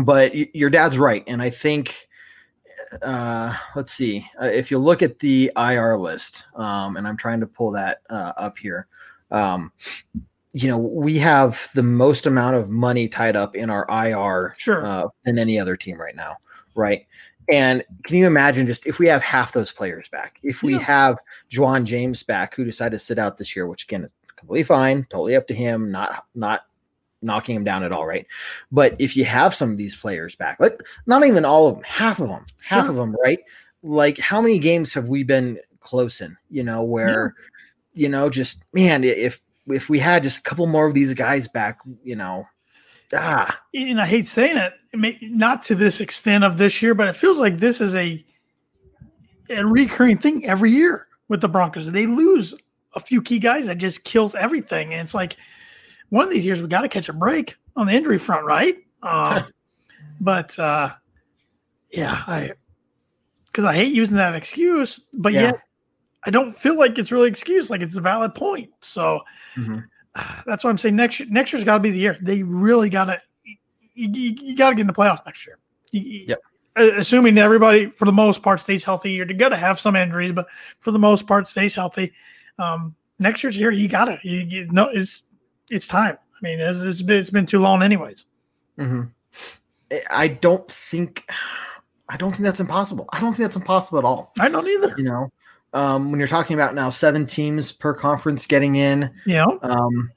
But 0.03 0.33
y- 0.33 0.51
your 0.53 0.69
dad's 0.69 0.99
right, 0.99 1.23
and 1.25 1.41
I 1.41 1.49
think. 1.49 2.07
Uh, 3.01 3.53
let's 3.75 3.91
see. 3.91 4.25
Uh, 4.41 4.45
if 4.45 4.71
you 4.71 4.79
look 4.79 5.01
at 5.01 5.19
the 5.19 5.51
IR 5.57 5.97
list, 5.97 6.45
um, 6.55 6.95
and 6.95 7.05
I'm 7.05 7.17
trying 7.17 7.41
to 7.41 7.45
pull 7.45 7.71
that 7.71 8.01
uh, 8.09 8.31
up 8.37 8.57
here, 8.57 8.87
um, 9.31 9.73
you 10.53 10.67
know, 10.67 10.77
we 10.77 11.17
have 11.19 11.69
the 11.75 11.83
most 11.83 12.25
amount 12.25 12.55
of 12.55 12.69
money 12.69 13.07
tied 13.07 13.35
up 13.35 13.55
in 13.55 13.69
our 13.69 13.85
IR 13.89 14.55
Sure. 14.57 14.83
uh, 14.85 15.07
than 15.25 15.37
any 15.37 15.59
other 15.59 15.75
team 15.77 15.99
right 15.99 16.15
now, 16.15 16.37
right? 16.75 17.05
And 17.51 17.83
can 18.05 18.17
you 18.17 18.27
imagine 18.27 18.65
just 18.67 18.85
if 18.87 18.99
we 18.99 19.07
have 19.07 19.21
half 19.21 19.53
those 19.53 19.71
players 19.71 20.07
back, 20.09 20.39
if 20.43 20.61
we 20.63 20.73
Yeah. 20.73 20.79
have 20.81 21.17
Ja'Wuan 21.51 21.83
James 21.83 22.23
back, 22.23 22.55
who 22.55 22.63
decided 22.65 22.97
to 22.99 23.03
sit 23.03 23.19
out 23.19 23.37
this 23.37 23.55
year, 23.55 23.67
which 23.67 23.83
again 23.83 24.03
is 24.03 24.13
completely 24.35 24.63
fine, 24.63 25.05
totally 25.09 25.35
up 25.35 25.47
to 25.47 25.53
him, 25.53 25.91
not 25.91 26.25
not 26.35 26.61
knocking 27.21 27.55
him 27.55 27.63
down 27.65 27.83
at 27.83 27.91
all, 27.91 28.05
right? 28.07 28.25
But 28.71 28.95
if 28.97 29.17
you 29.17 29.25
have 29.25 29.53
some 29.53 29.71
of 29.71 29.77
these 29.77 29.95
players 29.95 30.35
back, 30.35 30.59
like 30.59 30.81
not 31.05 31.25
even 31.25 31.43
all 31.43 31.67
of 31.67 31.75
them, 31.75 31.83
half 31.83 32.19
of 32.19 32.29
them, 32.29 32.45
half 32.63 32.85
Sure. 32.85 32.91
of 32.91 32.95
them, 32.95 33.15
right? 33.23 33.39
Like 33.83 34.17
how 34.19 34.41
many 34.41 34.57
games 34.59 34.93
have 34.93 35.09
we 35.09 35.23
been 35.23 35.59
close 35.79 36.21
in? 36.21 36.37
You 36.49 36.63
know, 36.63 36.83
where 36.83 37.35
you 37.93 38.09
know, 38.09 38.29
just 38.29 38.63
man, 38.73 39.03
if 39.03 39.41
if 39.69 39.89
we 39.89 39.99
had 39.99 40.23
just 40.23 40.39
a 40.39 40.41
couple 40.41 40.67
more 40.67 40.85
of 40.85 40.93
these 40.93 41.13
guys 41.13 41.47
back, 41.47 41.79
you 42.03 42.15
know, 42.15 42.45
ah, 43.13 43.59
and 43.73 44.01
I 44.01 44.05
hate 44.05 44.27
saying 44.27 44.57
it, 44.57 44.73
not 45.21 45.61
to 45.63 45.75
this 45.75 45.99
extent 45.99 46.43
of 46.43 46.57
this 46.57 46.81
year, 46.81 46.93
but 46.93 47.07
it 47.07 47.15
feels 47.15 47.39
like 47.39 47.57
this 47.57 47.81
is 47.81 47.95
a 47.95 48.23
a 49.49 49.65
recurring 49.65 50.17
thing 50.17 50.45
every 50.45 50.71
year 50.71 51.07
with 51.27 51.41
the 51.41 51.49
Broncos. 51.49 51.91
They 51.91 52.05
lose 52.05 52.53
a 52.93 52.99
few 52.99 53.21
key 53.21 53.39
guys 53.39 53.65
that 53.65 53.77
just 53.77 54.03
kills 54.03 54.35
everything, 54.35 54.93
and 54.93 55.01
it's 55.01 55.13
like 55.13 55.37
one 56.09 56.23
of 56.23 56.31
these 56.31 56.45
years 56.45 56.61
we 56.61 56.67
got 56.67 56.81
to 56.81 56.89
catch 56.89 57.09
a 57.09 57.13
break 57.13 57.55
on 57.75 57.87
the 57.87 57.93
injury 57.93 58.17
front, 58.17 58.45
right? 58.45 58.77
Um, 59.03 59.43
but 60.21 60.57
uh, 60.59 60.89
yeah, 61.91 62.23
I 62.27 62.51
because 63.45 63.65
I 63.65 63.73
hate 63.73 63.93
using 63.93 64.17
that 64.17 64.35
excuse, 64.35 65.01
but 65.13 65.33
Yeah. 65.33 65.41
yet 65.41 65.59
I 66.23 66.29
don't 66.29 66.55
feel 66.55 66.77
like 66.77 66.97
it's 66.97 67.11
really 67.11 67.29
excuse, 67.29 67.69
like 67.69 67.81
it's 67.81 67.95
a 67.95 68.01
valid 68.01 68.35
point. 68.35 68.69
So 68.81 69.21
Mhm. 69.55 69.85
that's 70.45 70.63
why 70.63 70.69
I'm 70.69 70.77
saying 70.77 70.95
next 70.95 71.19
year. 71.19 71.29
Next 71.31 71.53
year's 71.53 71.63
got 71.63 71.75
to 71.75 71.79
be 71.79 71.91
the 71.91 71.99
year. 71.99 72.17
They 72.21 72.43
really 72.43 72.89
got 72.89 73.05
to. 73.05 73.19
You, 73.95 74.09
you, 74.11 74.35
you 74.41 74.55
got 74.55 74.69
to 74.69 74.75
get 74.75 74.81
in 74.81 74.87
the 74.87 74.93
playoffs 74.93 75.25
next 75.25 75.45
year. 75.45 75.59
You- 75.91 76.25
Yep. 76.27 76.39
Assuming 76.75 77.37
everybody, 77.37 77.87
for 77.87 78.05
the 78.05 78.11
most 78.13 78.41
part, 78.41 78.61
stays 78.61 78.85
healthy. 78.85 79.11
You're 79.11 79.25
going 79.25 79.51
to 79.51 79.57
have 79.57 79.77
some 79.79 79.97
injuries, 79.97 80.31
but 80.31 80.47
for 80.79 80.91
the 80.91 80.99
most 80.99 81.27
part, 81.27 81.45
stays 81.47 81.75
healthy. 81.75 82.13
Um, 82.57 82.95
next 83.17 83.43
year's 83.43 83.57
year, 83.57 83.71
you 83.71 83.89
got 83.89 84.05
to. 84.05 84.17
You, 84.23 84.65
know, 84.71 84.87
it's 84.93 85.23
it's 85.69 85.87
time. 85.87 86.15
I 86.21 86.37
mean, 86.41 86.59
it's, 86.61 86.79
it's 86.79 87.01
been 87.01 87.17
it's 87.17 87.31
been 87.31 87.45
too 87.45 87.59
long, 87.59 87.81
anyways. 87.83 88.25
hmm 88.77 89.03
I 90.11 90.27
don't 90.29 90.71
think, 90.71 91.29
I 92.09 92.15
don't 92.15 92.31
think 92.31 92.43
that's 92.43 92.59
impossible. 92.61 93.09
I 93.11 93.19
don't 93.19 93.33
think 93.33 93.45
that's 93.49 93.57
impossible 93.57 93.99
at 93.99 94.05
all. 94.05 94.31
I 94.39 94.47
don't 94.47 94.67
either. 94.67 94.93
You 94.97 95.03
know, 95.05 95.31
um, 95.73 96.11
when 96.11 96.19
you're 96.19 96.27
talking 96.27 96.53
about 96.55 96.75
now 96.75 96.89
seven 96.89 97.25
teams 97.25 97.71
per 97.71 97.93
conference 97.93 98.45
getting 98.47 98.75
in, 98.75 99.11
Yeah. 99.25 99.45
um, 99.61 100.11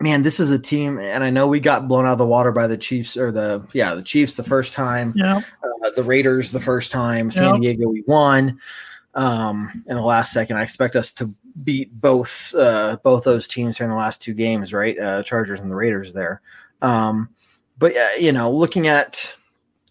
man, 0.00 0.22
this 0.22 0.38
is 0.40 0.50
a 0.50 0.58
team, 0.58 0.98
and 0.98 1.24
I 1.24 1.30
know 1.30 1.46
we 1.46 1.60
got 1.60 1.88
blown 1.88 2.04
out 2.06 2.12
of 2.12 2.18
the 2.18 2.26
water 2.26 2.52
by 2.52 2.66
the 2.66 2.76
Chiefs 2.76 3.16
or 3.16 3.32
the 3.32 3.66
yeah 3.72 3.94
the 3.94 4.02
Chiefs 4.02 4.36
the 4.36 4.44
first 4.44 4.72
time, 4.72 5.12
know, 5.16 5.42
uh, 5.84 5.90
the 5.96 6.02
Raiders 6.02 6.50
the 6.52 6.60
first 6.60 6.90
time, 6.90 7.30
San 7.30 7.54
Yeah. 7.62 7.72
Diego 7.72 7.88
we 7.88 8.04
won. 8.06 8.58
Um, 9.14 9.84
in 9.88 9.96
the 9.96 10.02
last 10.02 10.32
second, 10.32 10.58
I 10.58 10.62
expect 10.62 10.94
us 10.94 11.10
to 11.12 11.34
beat 11.64 11.98
both 12.00 12.54
uh, 12.54 12.98
both 13.02 13.24
those 13.24 13.48
teams 13.48 13.78
here 13.78 13.84
in 13.84 13.90
the 13.90 13.96
last 13.96 14.22
two 14.22 14.34
games, 14.34 14.72
right? 14.72 14.98
Uh, 14.98 15.22
Chargers 15.22 15.60
and 15.60 15.70
the 15.70 15.74
Raiders 15.74 16.12
there. 16.12 16.40
Um, 16.82 17.30
but 17.78 17.96
uh, 17.96 18.08
you 18.20 18.32
know, 18.32 18.52
looking 18.52 18.86
at 18.86 19.34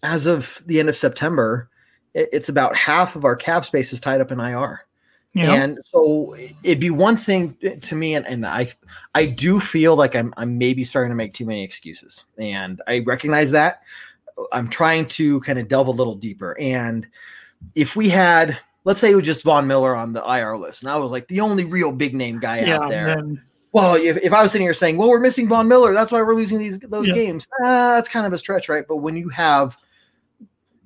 as 0.02 0.26
of 0.26 0.62
the 0.66 0.78
end 0.80 0.88
of 0.88 0.96
September, 0.96 1.68
it's 2.14 2.48
about 2.48 2.74
half 2.76 3.16
of 3.16 3.24
our 3.24 3.36
cap 3.36 3.64
space 3.64 3.92
is 3.92 4.00
tied 4.00 4.20
up 4.20 4.32
in 4.32 4.40
IR. 4.40 4.84
know, 5.46 5.54
And 5.54 5.78
so 5.84 6.34
it'd 6.62 6.80
be 6.80 6.90
one 6.90 7.16
thing 7.16 7.56
to 7.82 7.94
me, 7.94 8.14
and, 8.14 8.26
and 8.26 8.46
I 8.46 8.68
I 9.14 9.26
do 9.26 9.60
feel 9.60 9.94
like 9.94 10.16
I'm 10.16 10.32
I'm 10.36 10.58
maybe 10.58 10.84
starting 10.84 11.10
to 11.10 11.16
make 11.16 11.34
too 11.34 11.46
many 11.46 11.62
excuses. 11.62 12.24
And 12.38 12.80
I 12.86 13.00
recognize 13.00 13.50
that. 13.52 13.82
I'm 14.52 14.68
trying 14.68 15.06
to 15.06 15.40
kind 15.40 15.58
of 15.58 15.68
delve 15.68 15.88
a 15.88 15.92
little 15.92 16.14
deeper. 16.14 16.56
And 16.60 17.06
if 17.74 17.96
we 17.96 18.08
had, 18.08 18.58
let's 18.84 19.00
say 19.00 19.10
it 19.10 19.16
was 19.16 19.26
just 19.26 19.44
Von 19.44 19.66
Miller 19.66 19.94
on 19.94 20.12
the 20.12 20.22
IR 20.22 20.56
list, 20.56 20.82
and 20.82 20.90
I 20.90 20.96
was 20.96 21.12
like 21.12 21.28
the 21.28 21.40
only 21.40 21.64
real 21.64 21.92
big 21.92 22.14
name 22.14 22.38
guy 22.38 22.60
yeah. 22.60 22.76
out 22.76 22.88
there. 22.88 23.22
Well, 23.72 23.96
if, 23.96 24.16
if 24.18 24.32
I 24.32 24.42
was 24.42 24.50
sitting 24.52 24.66
here 24.66 24.74
saying, 24.74 24.96
well, 24.96 25.10
we're 25.10 25.20
missing 25.20 25.46
Von 25.48 25.68
Miller, 25.68 25.92
that's 25.92 26.10
why 26.10 26.22
we're 26.22 26.34
losing 26.34 26.58
these 26.58 26.78
those 26.78 27.06
Yeah. 27.06 27.14
games. 27.14 27.46
Uh, 27.62 27.92
that's 27.92 28.08
kind 28.08 28.26
of 28.26 28.32
a 28.32 28.38
stretch, 28.38 28.68
right? 28.68 28.84
But 28.88 28.96
when 28.96 29.16
you 29.16 29.28
have 29.28 29.76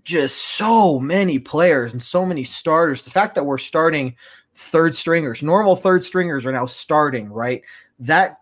just 0.04 0.38
so 0.38 0.98
many 0.98 1.38
players 1.38 1.92
and 1.92 2.02
so 2.02 2.26
many 2.26 2.44
starters, 2.44 3.04
the 3.04 3.10
fact 3.10 3.34
that 3.34 3.44
we're 3.44 3.58
starting 3.58 4.16
third 4.54 4.94
stringers, 4.94 5.42
normal 5.42 5.76
third 5.76 6.04
stringers 6.04 6.44
are 6.46 6.52
now 6.52 6.66
starting, 6.66 7.28
right? 7.30 7.62
That 8.00 8.40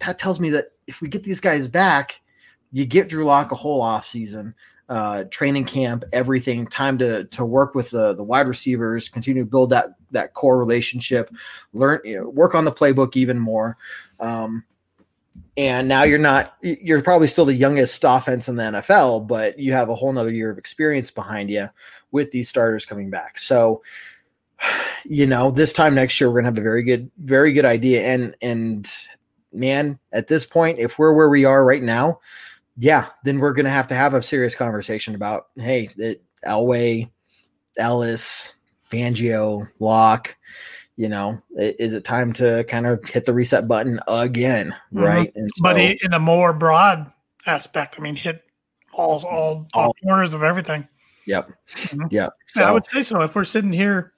that 0.00 0.18
tells 0.18 0.40
me 0.40 0.50
that 0.50 0.72
if 0.86 1.00
we 1.00 1.08
get 1.08 1.22
these 1.22 1.40
guys 1.40 1.68
back, 1.68 2.20
you 2.70 2.84
get 2.84 3.08
Drew 3.08 3.24
Lock 3.24 3.52
a 3.52 3.56
whole 3.56 3.80
off 3.80 4.06
season, 4.06 4.54
uh, 4.88 5.24
training 5.30 5.64
camp, 5.64 6.04
everything, 6.12 6.66
time 6.66 6.98
to 6.98 7.24
to 7.24 7.44
work 7.44 7.74
with 7.74 7.90
the 7.90 8.14
the 8.14 8.24
wide 8.24 8.48
receivers, 8.48 9.08
continue 9.08 9.42
to 9.42 9.50
build 9.50 9.70
that 9.70 9.90
that 10.10 10.34
core 10.34 10.58
relationship, 10.58 11.30
learn, 11.72 12.00
you 12.04 12.18
know, 12.18 12.28
work 12.28 12.54
on 12.54 12.64
the 12.64 12.72
playbook 12.72 13.16
even 13.16 13.38
more. 13.38 13.76
Um, 14.20 14.64
and 15.56 15.88
now 15.88 16.02
you're 16.04 16.18
not 16.18 16.54
you're 16.62 17.02
probably 17.02 17.26
still 17.26 17.44
the 17.44 17.54
youngest 17.54 18.04
offense 18.04 18.48
in 18.48 18.56
the 18.56 18.62
NFL, 18.62 19.26
but 19.26 19.58
you 19.58 19.72
have 19.72 19.88
a 19.88 19.94
whole 19.94 20.12
nother 20.12 20.32
year 20.32 20.50
of 20.50 20.58
experience 20.58 21.10
behind 21.10 21.50
you 21.50 21.68
with 22.10 22.30
these 22.30 22.48
starters 22.48 22.86
coming 22.86 23.10
back. 23.10 23.38
So 23.38 23.82
you 25.04 25.26
know, 25.26 25.50
this 25.50 25.72
time 25.72 25.94
next 25.94 26.20
year 26.20 26.30
we're 26.30 26.40
gonna 26.40 26.48
have 26.48 26.58
a 26.58 26.62
very 26.62 26.82
good, 26.82 27.10
very 27.18 27.52
good 27.52 27.64
idea. 27.64 28.02
And 28.02 28.34
and 28.42 28.88
man, 29.52 29.98
at 30.12 30.28
this 30.28 30.46
point, 30.46 30.78
if 30.78 30.98
we're 30.98 31.14
where 31.14 31.28
we 31.28 31.44
are 31.44 31.64
right 31.64 31.82
now, 31.82 32.20
yeah, 32.76 33.06
then 33.24 33.38
we're 33.38 33.52
gonna 33.52 33.70
have 33.70 33.88
to 33.88 33.94
have 33.94 34.14
a 34.14 34.22
serious 34.22 34.54
conversation 34.54 35.14
about 35.14 35.48
hey, 35.56 35.88
it, 35.96 36.22
Elway, 36.46 37.10
Ellis, 37.76 38.54
Fangio, 38.90 39.68
Lock. 39.78 40.36
You 40.98 41.08
know, 41.08 41.40
is 41.56 41.94
it 41.94 42.02
time 42.02 42.32
to 42.34 42.64
kind 42.64 42.84
of 42.84 43.08
hit 43.08 43.24
the 43.24 43.32
reset 43.32 43.68
button 43.68 44.00
again? 44.08 44.72
Mm-hmm. 44.92 44.98
Right. 44.98 45.32
So, 45.36 45.62
but 45.62 45.78
in 45.78 46.12
a 46.12 46.18
more 46.18 46.52
broad 46.52 47.12
aspect, 47.46 47.94
I 47.96 48.02
mean, 48.02 48.16
hit 48.16 48.42
all 48.92 49.24
all, 49.24 49.68
all 49.74 49.94
corners 50.02 50.34
of 50.34 50.42
everything. 50.42 50.88
Yep. 51.26 51.52
Mm-hmm. 51.70 52.06
Yep. 52.10 52.32
So, 52.48 52.64
I 52.64 52.72
would 52.72 52.84
say 52.84 53.04
so. 53.04 53.22
If 53.22 53.36
we're 53.36 53.44
sitting 53.44 53.72
here 53.72 54.12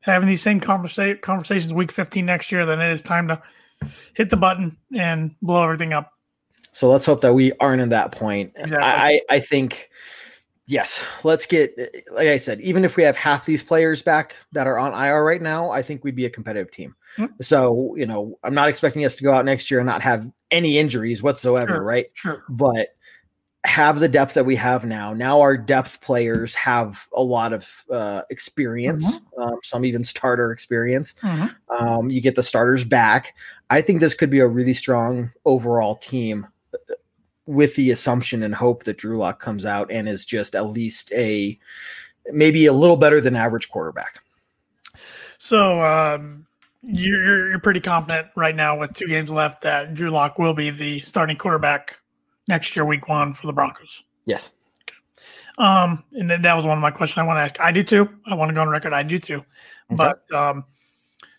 having 0.00 0.28
these 0.28 0.42
same 0.42 0.60
conversa- 0.60 1.20
conversations 1.20 1.72
week 1.72 1.92
15 1.92 2.26
next 2.26 2.50
year, 2.50 2.66
then 2.66 2.80
it 2.80 2.90
is 2.90 3.00
time 3.00 3.28
to 3.28 3.40
hit 4.14 4.28
the 4.28 4.36
button 4.36 4.76
and 4.92 5.36
blow 5.40 5.62
everything 5.62 5.92
up. 5.92 6.14
So 6.72 6.90
let's 6.90 7.06
hope 7.06 7.20
that 7.20 7.32
we 7.32 7.52
aren't 7.60 7.80
in 7.80 7.90
that 7.90 8.10
point. 8.10 8.54
Exactly. 8.56 8.84
I, 8.84 9.20
I 9.30 9.38
think, 9.38 9.88
yes, 10.66 11.04
let's 11.22 11.46
get, 11.46 11.76
like 12.12 12.28
I 12.28 12.36
said, 12.36 12.60
even 12.60 12.84
if 12.84 12.96
we 12.96 13.02
have 13.02 13.16
half 13.16 13.46
these 13.46 13.62
players 13.62 14.02
back 14.02 14.36
that 14.52 14.66
are 14.66 14.78
on 14.78 14.92
IR 14.92 15.24
right 15.24 15.42
now, 15.42 15.70
I 15.70 15.82
think 15.82 16.04
we'd 16.04 16.16
be 16.16 16.26
a 16.26 16.30
competitive 16.30 16.70
team. 16.70 16.94
Mm-hmm. 17.18 17.34
So, 17.42 17.94
you 17.96 18.06
know, 18.06 18.38
I'm 18.42 18.54
not 18.54 18.68
expecting 18.68 19.04
us 19.04 19.16
to 19.16 19.24
go 19.24 19.32
out 19.32 19.44
next 19.44 19.70
year 19.70 19.80
and 19.80 19.86
not 19.86 20.02
have 20.02 20.30
any 20.50 20.78
injuries 20.78 21.22
whatsoever, 21.22 21.74
sure, 21.74 21.84
right? 21.84 22.06
Sure. 22.14 22.44
But 22.48 22.88
have 23.64 23.98
the 23.98 24.08
depth 24.08 24.34
that 24.34 24.44
we 24.44 24.56
have 24.56 24.84
now. 24.84 25.14
Now 25.14 25.40
our 25.40 25.56
depth 25.56 26.00
players 26.02 26.54
have 26.54 27.06
a 27.14 27.22
lot 27.22 27.52
of 27.52 27.84
uh, 27.90 28.22
experience, 28.30 29.18
mm-hmm. 29.18 29.42
um, 29.42 29.58
some 29.62 29.84
even 29.84 30.04
starter 30.04 30.52
experience. 30.52 31.14
Mm-hmm. 31.22 31.84
Um, 31.84 32.10
you 32.10 32.20
get 32.20 32.36
the 32.36 32.42
starters 32.42 32.84
back. 32.84 33.34
I 33.70 33.80
think 33.80 34.00
this 34.00 34.14
could 34.14 34.30
be 34.30 34.40
a 34.40 34.46
really 34.46 34.74
strong 34.74 35.32
overall 35.46 35.96
team 35.96 36.46
with 37.46 37.76
the 37.76 37.90
assumption 37.90 38.42
and 38.42 38.54
hope 38.54 38.84
that 38.84 38.98
Drew 38.98 39.18
Lock 39.18 39.40
comes 39.40 39.64
out 39.64 39.90
and 39.90 40.08
is 40.08 40.24
just 40.24 40.54
at 40.54 40.66
least 40.66 41.12
a 41.12 41.58
maybe 42.32 42.66
a 42.66 42.72
little 42.72 42.96
better 42.96 43.20
than 43.20 43.36
average 43.36 43.68
quarterback. 43.68 44.22
So 45.38 45.80
um, 45.82 46.46
you're, 46.82 47.50
you're 47.50 47.58
pretty 47.58 47.80
confident 47.80 48.28
right 48.34 48.56
now 48.56 48.78
with 48.78 48.94
two 48.94 49.06
games 49.06 49.30
left 49.30 49.62
that 49.62 49.94
Drew 49.94 50.10
Lock 50.10 50.38
will 50.38 50.54
be 50.54 50.70
the 50.70 51.00
starting 51.00 51.36
quarterback 51.36 51.98
next 52.48 52.74
year, 52.74 52.84
week 52.84 53.08
one 53.08 53.34
for 53.34 53.46
the 53.46 53.52
Broncos. 53.52 54.04
Yes. 54.24 54.50
Okay. 54.88 54.96
Um, 55.58 56.02
and 56.12 56.30
then 56.30 56.42
that 56.42 56.54
was 56.54 56.64
one 56.64 56.78
of 56.78 56.82
my 56.82 56.90
questions 56.90 57.18
I 57.18 57.26
want 57.26 57.36
to 57.36 57.42
ask. 57.42 57.60
I 57.60 57.72
do 57.72 57.82
too. 57.82 58.08
I 58.26 58.34
want 58.34 58.48
to 58.48 58.54
go 58.54 58.62
on 58.62 58.68
record. 58.68 58.94
I 58.94 59.02
do 59.02 59.18
too. 59.18 59.44
Okay. 59.92 59.96
But 59.96 60.32
um, 60.32 60.64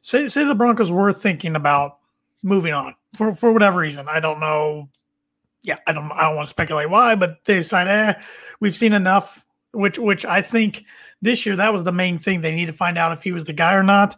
say 0.01 0.27
say 0.27 0.43
the 0.43 0.55
Broncos 0.55 0.91
were 0.91 1.11
thinking 1.11 1.55
about 1.55 1.97
moving 2.43 2.73
on 2.73 2.95
for 3.15 3.33
for 3.33 3.51
whatever 3.51 3.79
reason. 3.79 4.07
I 4.07 4.19
don't 4.19 4.39
know. 4.39 4.89
Yeah, 5.65 5.79
I 5.87 5.93
don't. 5.93 6.11
I 6.11 6.23
don't 6.23 6.35
want 6.35 6.47
to 6.47 6.51
speculate 6.51 6.89
why, 6.89 7.15
but 7.15 7.43
they 7.45 7.55
decided 7.55 7.91
eh, 7.91 8.13
we've 8.59 8.75
seen 8.75 8.93
enough. 8.93 9.43
Which 9.73 9.99
which 9.99 10.25
I 10.25 10.41
think 10.41 10.85
this 11.21 11.45
year 11.45 11.55
that 11.57 11.73
was 11.73 11.83
the 11.83 11.91
main 11.91 12.17
thing. 12.17 12.41
They 12.41 12.55
need 12.55 12.67
to 12.67 12.73
find 12.73 12.97
out 12.97 13.11
if 13.11 13.23
he 13.23 13.31
was 13.31 13.45
the 13.45 13.53
guy 13.53 13.73
or 13.73 13.83
not. 13.83 14.15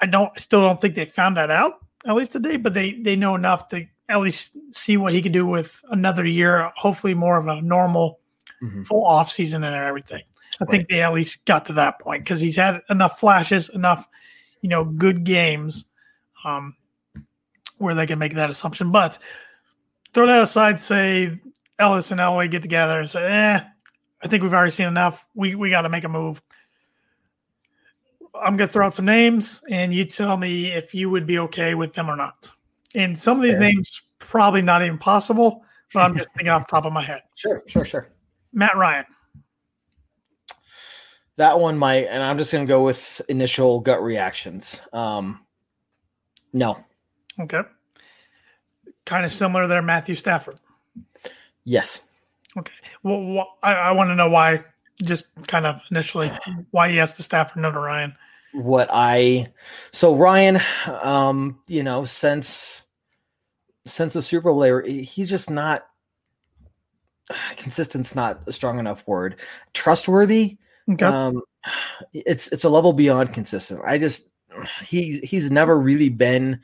I 0.00 0.06
don't. 0.06 0.38
Still 0.38 0.60
don't 0.60 0.80
think 0.80 0.94
they 0.94 1.06
found 1.06 1.36
that 1.36 1.50
out 1.50 1.80
at 2.04 2.14
least 2.14 2.32
today, 2.32 2.56
but 2.56 2.74
they 2.74 2.92
they 2.92 3.16
know 3.16 3.34
enough 3.34 3.68
to 3.68 3.86
at 4.08 4.20
least 4.20 4.56
see 4.72 4.96
what 4.96 5.14
he 5.14 5.22
could 5.22 5.32
do 5.32 5.46
with 5.46 5.82
another 5.90 6.26
year, 6.26 6.70
hopefully 6.76 7.14
more 7.14 7.38
of 7.38 7.46
a 7.46 7.62
normal 7.62 8.20
mm-hmm. 8.62 8.82
full 8.82 9.04
off 9.04 9.30
season 9.30 9.64
and 9.64 9.74
everything. 9.74 10.22
I 10.60 10.64
right. 10.64 10.70
think 10.70 10.88
they 10.88 11.02
at 11.02 11.14
least 11.14 11.44
got 11.46 11.66
to 11.66 11.72
that 11.74 11.98
point 12.00 12.22
because 12.22 12.40
he's 12.40 12.56
had 12.56 12.82
enough 12.90 13.18
flashes, 13.18 13.70
enough, 13.70 14.06
you 14.60 14.68
know, 14.68 14.84
good 14.84 15.24
games 15.24 15.86
um, 16.44 16.76
where 17.78 17.94
they 17.94 18.06
can 18.06 18.18
make 18.18 18.34
that 18.34 18.50
assumption. 18.50 18.92
But 18.92 19.18
throw 20.14 20.26
that 20.26 20.42
aside, 20.42 20.80
say 20.80 21.38
Ellis 21.78 22.10
and 22.10 22.20
Elway 22.20 22.50
get 22.50 22.62
together 22.62 23.00
and 23.00 23.10
say, 23.10 23.24
eh, 23.24 23.60
I 24.22 24.28
think 24.28 24.42
we've 24.42 24.54
already 24.54 24.70
seen 24.70 24.86
enough. 24.86 25.26
We 25.34 25.54
we 25.54 25.70
got 25.70 25.82
to 25.82 25.88
make 25.88 26.04
a 26.04 26.08
move. 26.08 26.40
I'm 28.34 28.56
gonna 28.56 28.68
throw 28.68 28.86
out 28.86 28.94
some 28.94 29.04
names, 29.04 29.62
and 29.68 29.92
you 29.92 30.04
tell 30.04 30.36
me 30.36 30.68
if 30.68 30.94
you 30.94 31.10
would 31.10 31.26
be 31.26 31.38
okay 31.40 31.74
with 31.74 31.92
them 31.92 32.08
or 32.08 32.16
not. 32.16 32.50
And 32.94 33.16
some 33.16 33.36
of 33.36 33.42
these 33.42 33.58
names 33.58 34.02
probably 34.18 34.62
not 34.62 34.82
even 34.82 34.98
possible, 34.98 35.64
but 35.92 36.00
I'm 36.00 36.16
just 36.16 36.30
thinking 36.34 36.48
off 36.48 36.66
the 36.66 36.70
top 36.70 36.84
of 36.84 36.92
my 36.92 37.02
head. 37.02 37.22
Sure, 37.34 37.62
sure, 37.66 37.84
sure. 37.84 38.08
Matt 38.52 38.76
Ryan. 38.76 39.04
That 41.36 41.58
one 41.58 41.76
might, 41.76 42.06
and 42.06 42.22
I'm 42.22 42.38
just 42.38 42.52
going 42.52 42.64
to 42.64 42.68
go 42.68 42.84
with 42.84 43.20
initial 43.28 43.80
gut 43.80 44.00
reactions. 44.00 44.80
Um, 44.92 45.44
no. 46.52 46.84
Okay. 47.40 47.62
Kind 49.04 49.24
of 49.24 49.32
similar 49.32 49.66
there, 49.66 49.82
Matthew 49.82 50.14
Stafford. 50.14 50.56
Yes. 51.64 52.02
Okay. 52.56 52.72
Well, 53.02 53.44
wh- 53.44 53.66
I, 53.66 53.74
I 53.74 53.92
want 53.92 54.10
to 54.10 54.14
know 54.14 54.28
why. 54.28 54.64
Just 55.02 55.26
kind 55.48 55.66
of 55.66 55.80
initially, 55.90 56.30
why 56.70 56.88
he 56.88 56.96
yes 56.96 57.14
the 57.14 57.22
Stafford, 57.22 57.60
no 57.60 57.72
to 57.72 57.78
Ryan. 57.80 58.14
What 58.52 58.88
I 58.92 59.52
so 59.90 60.14
Ryan, 60.14 60.60
um, 61.02 61.58
you 61.66 61.82
know, 61.82 62.04
since 62.04 62.84
since 63.86 64.12
the 64.12 64.22
Super 64.22 64.52
Bowl 64.52 64.62
era, 64.62 64.88
he's 64.88 65.28
just 65.28 65.50
not 65.50 65.86
consistent's 67.56 68.14
not 68.14 68.42
a 68.46 68.52
strong 68.52 68.78
enough 68.78 69.06
word. 69.06 69.36
Trustworthy. 69.72 70.58
Okay. 70.88 71.06
Um, 71.06 71.42
it's 72.12 72.48
it's 72.48 72.64
a 72.64 72.68
level 72.68 72.92
beyond 72.92 73.32
consistent. 73.32 73.80
I 73.84 73.98
just 73.98 74.28
he 74.86 75.18
he's 75.20 75.50
never 75.50 75.78
really 75.78 76.08
been 76.08 76.60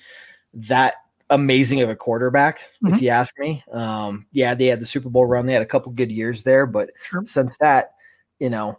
that 0.54 0.94
amazing 1.30 1.80
of 1.80 1.88
a 1.88 1.96
quarterback, 1.96 2.60
mm-hmm. 2.84 2.94
if 2.94 3.02
you 3.02 3.08
ask 3.08 3.38
me. 3.38 3.62
Um, 3.72 4.26
yeah, 4.32 4.54
they 4.54 4.66
had 4.66 4.80
the 4.80 4.86
Super 4.86 5.08
Bowl 5.08 5.26
run. 5.26 5.46
They 5.46 5.52
had 5.52 5.62
a 5.62 5.66
couple 5.66 5.92
good 5.92 6.10
years 6.12 6.42
there, 6.42 6.66
but 6.66 6.90
sure. 7.02 7.24
since 7.24 7.56
that, 7.58 7.94
you 8.38 8.50
know, 8.50 8.78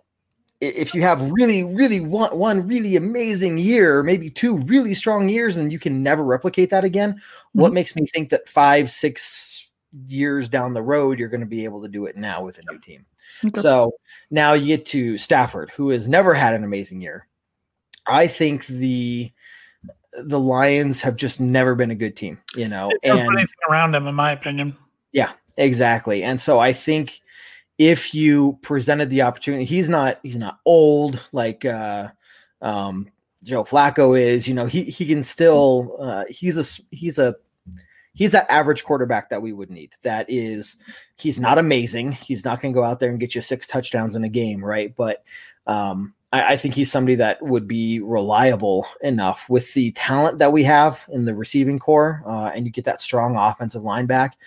if 0.60 0.94
you 0.94 1.02
have 1.02 1.32
really, 1.32 1.64
really 1.64 2.00
one, 2.02 2.38
one 2.38 2.68
really 2.68 2.96
amazing 2.96 3.58
year, 3.58 4.04
maybe 4.04 4.30
two 4.30 4.60
really 4.60 4.94
strong 4.94 5.28
years, 5.28 5.58
and 5.58 5.72
you 5.72 5.80
can 5.80 6.04
never 6.04 6.24
replicate 6.24 6.70
that 6.70 6.84
again, 6.84 7.14
mm-hmm. 7.14 7.62
what 7.62 7.74
makes 7.74 7.96
me 7.96 8.06
think 8.06 8.30
that 8.30 8.48
five, 8.48 8.92
six 8.92 9.70
years 10.08 10.50
down 10.50 10.74
the 10.74 10.84
road, 10.84 11.18
you're 11.18 11.30
going 11.30 11.42
to 11.42 11.48
be 11.48 11.64
able 11.64 11.82
to 11.82 11.88
do 11.88 12.06
it 12.06 12.16
now 12.16 12.44
with 12.44 12.60
a 12.60 12.72
new 12.72 12.80
team? 12.80 13.06
Okay. 13.46 13.60
So 13.60 13.94
now 14.30 14.54
you 14.54 14.68
get 14.68 14.86
to 14.88 15.18
Stafford, 15.18 15.72
who 15.72 15.90
has 15.90 16.08
never 16.08 16.34
had 16.34 16.54
an 16.54 16.64
amazing 16.64 17.02
year. 17.02 17.28
I 18.08 18.28
think 18.28 18.68
the 18.68 19.32
the 20.14 20.40
Lions 20.40 21.02
have 21.02 21.16
just 21.16 21.40
never 21.40 21.76
been 21.76 21.92
a 21.92 21.96
good 21.96 22.16
team, 22.16 22.40
you 22.56 22.68
know, 22.68 22.92
and 23.04 23.20
anything 23.20 23.48
around 23.70 23.94
them, 23.94 24.08
in 24.08 24.16
my 24.16 24.32
opinion. 24.32 24.76
Yeah, 25.12 25.32
exactly. 25.58 26.24
And 26.24 26.40
so 26.40 26.60
I 26.60 26.74
think 26.74 27.22
if 27.78 28.14
you 28.14 28.60
presented 28.62 29.10
the 29.10 29.24
opportunity, 29.24 29.66
he's 29.66 29.90
not 29.90 30.20
he's 30.24 30.38
not 30.38 30.60
old 30.66 31.20
like 31.32 31.66
uh, 31.66 32.10
um, 32.62 33.10
Joe 33.44 33.64
Flacco 33.64 34.20
is. 34.20 34.48
You 34.48 34.54
know, 34.54 34.66
he 34.66 34.84
he 34.84 35.06
can 35.06 35.24
still 35.24 35.96
uh, 36.00 36.26
he's 36.30 36.58
a 36.58 36.96
he's 36.96 37.18
a 37.18 37.36
he's 38.14 38.32
that 38.32 38.52
average 38.52 38.84
quarterback 38.84 39.30
that 39.30 39.42
we 39.42 39.54
would 39.54 39.70
need. 39.70 39.94
That 40.04 40.26
is, 40.30 40.78
he's 41.18 41.40
not 41.40 41.58
amazing. 41.58 42.12
He's 42.12 42.46
not 42.46 42.62
going 42.62 42.74
to 42.74 42.80
go 42.80 42.84
out 42.84 43.00
there 43.00 43.10
and 43.10 43.20
get 43.20 43.36
you 43.36 43.42
six 43.42 43.68
touchdowns 43.68 44.16
in 44.16 44.24
a 44.24 44.30
game, 44.30 44.64
right? 44.64 44.94
But 44.96 45.24
um, 45.68 46.14
I, 46.32 46.54
I, 46.54 46.58
think 46.58 46.74
he's 46.74 46.92
somebody 46.92 47.16
that 47.16 47.42
would 47.42 47.68
be 47.68 48.00
reliable 48.00 48.86
enough 49.02 49.50
with 49.50 49.74
the 49.74 49.92
talent 49.92 50.40
that 50.40 50.52
we 50.52 50.64
have 50.64 51.06
in 51.12 51.26
the 51.26 51.36
receiving 51.36 51.80
core, 51.80 52.24
uh, 52.26 52.52
and 52.54 52.66
you 52.66 52.72
get 52.72 52.86
that 52.86 53.02
strong 53.02 53.36
offensive 53.36 53.84
line 53.84 54.06
back. 54.06 54.38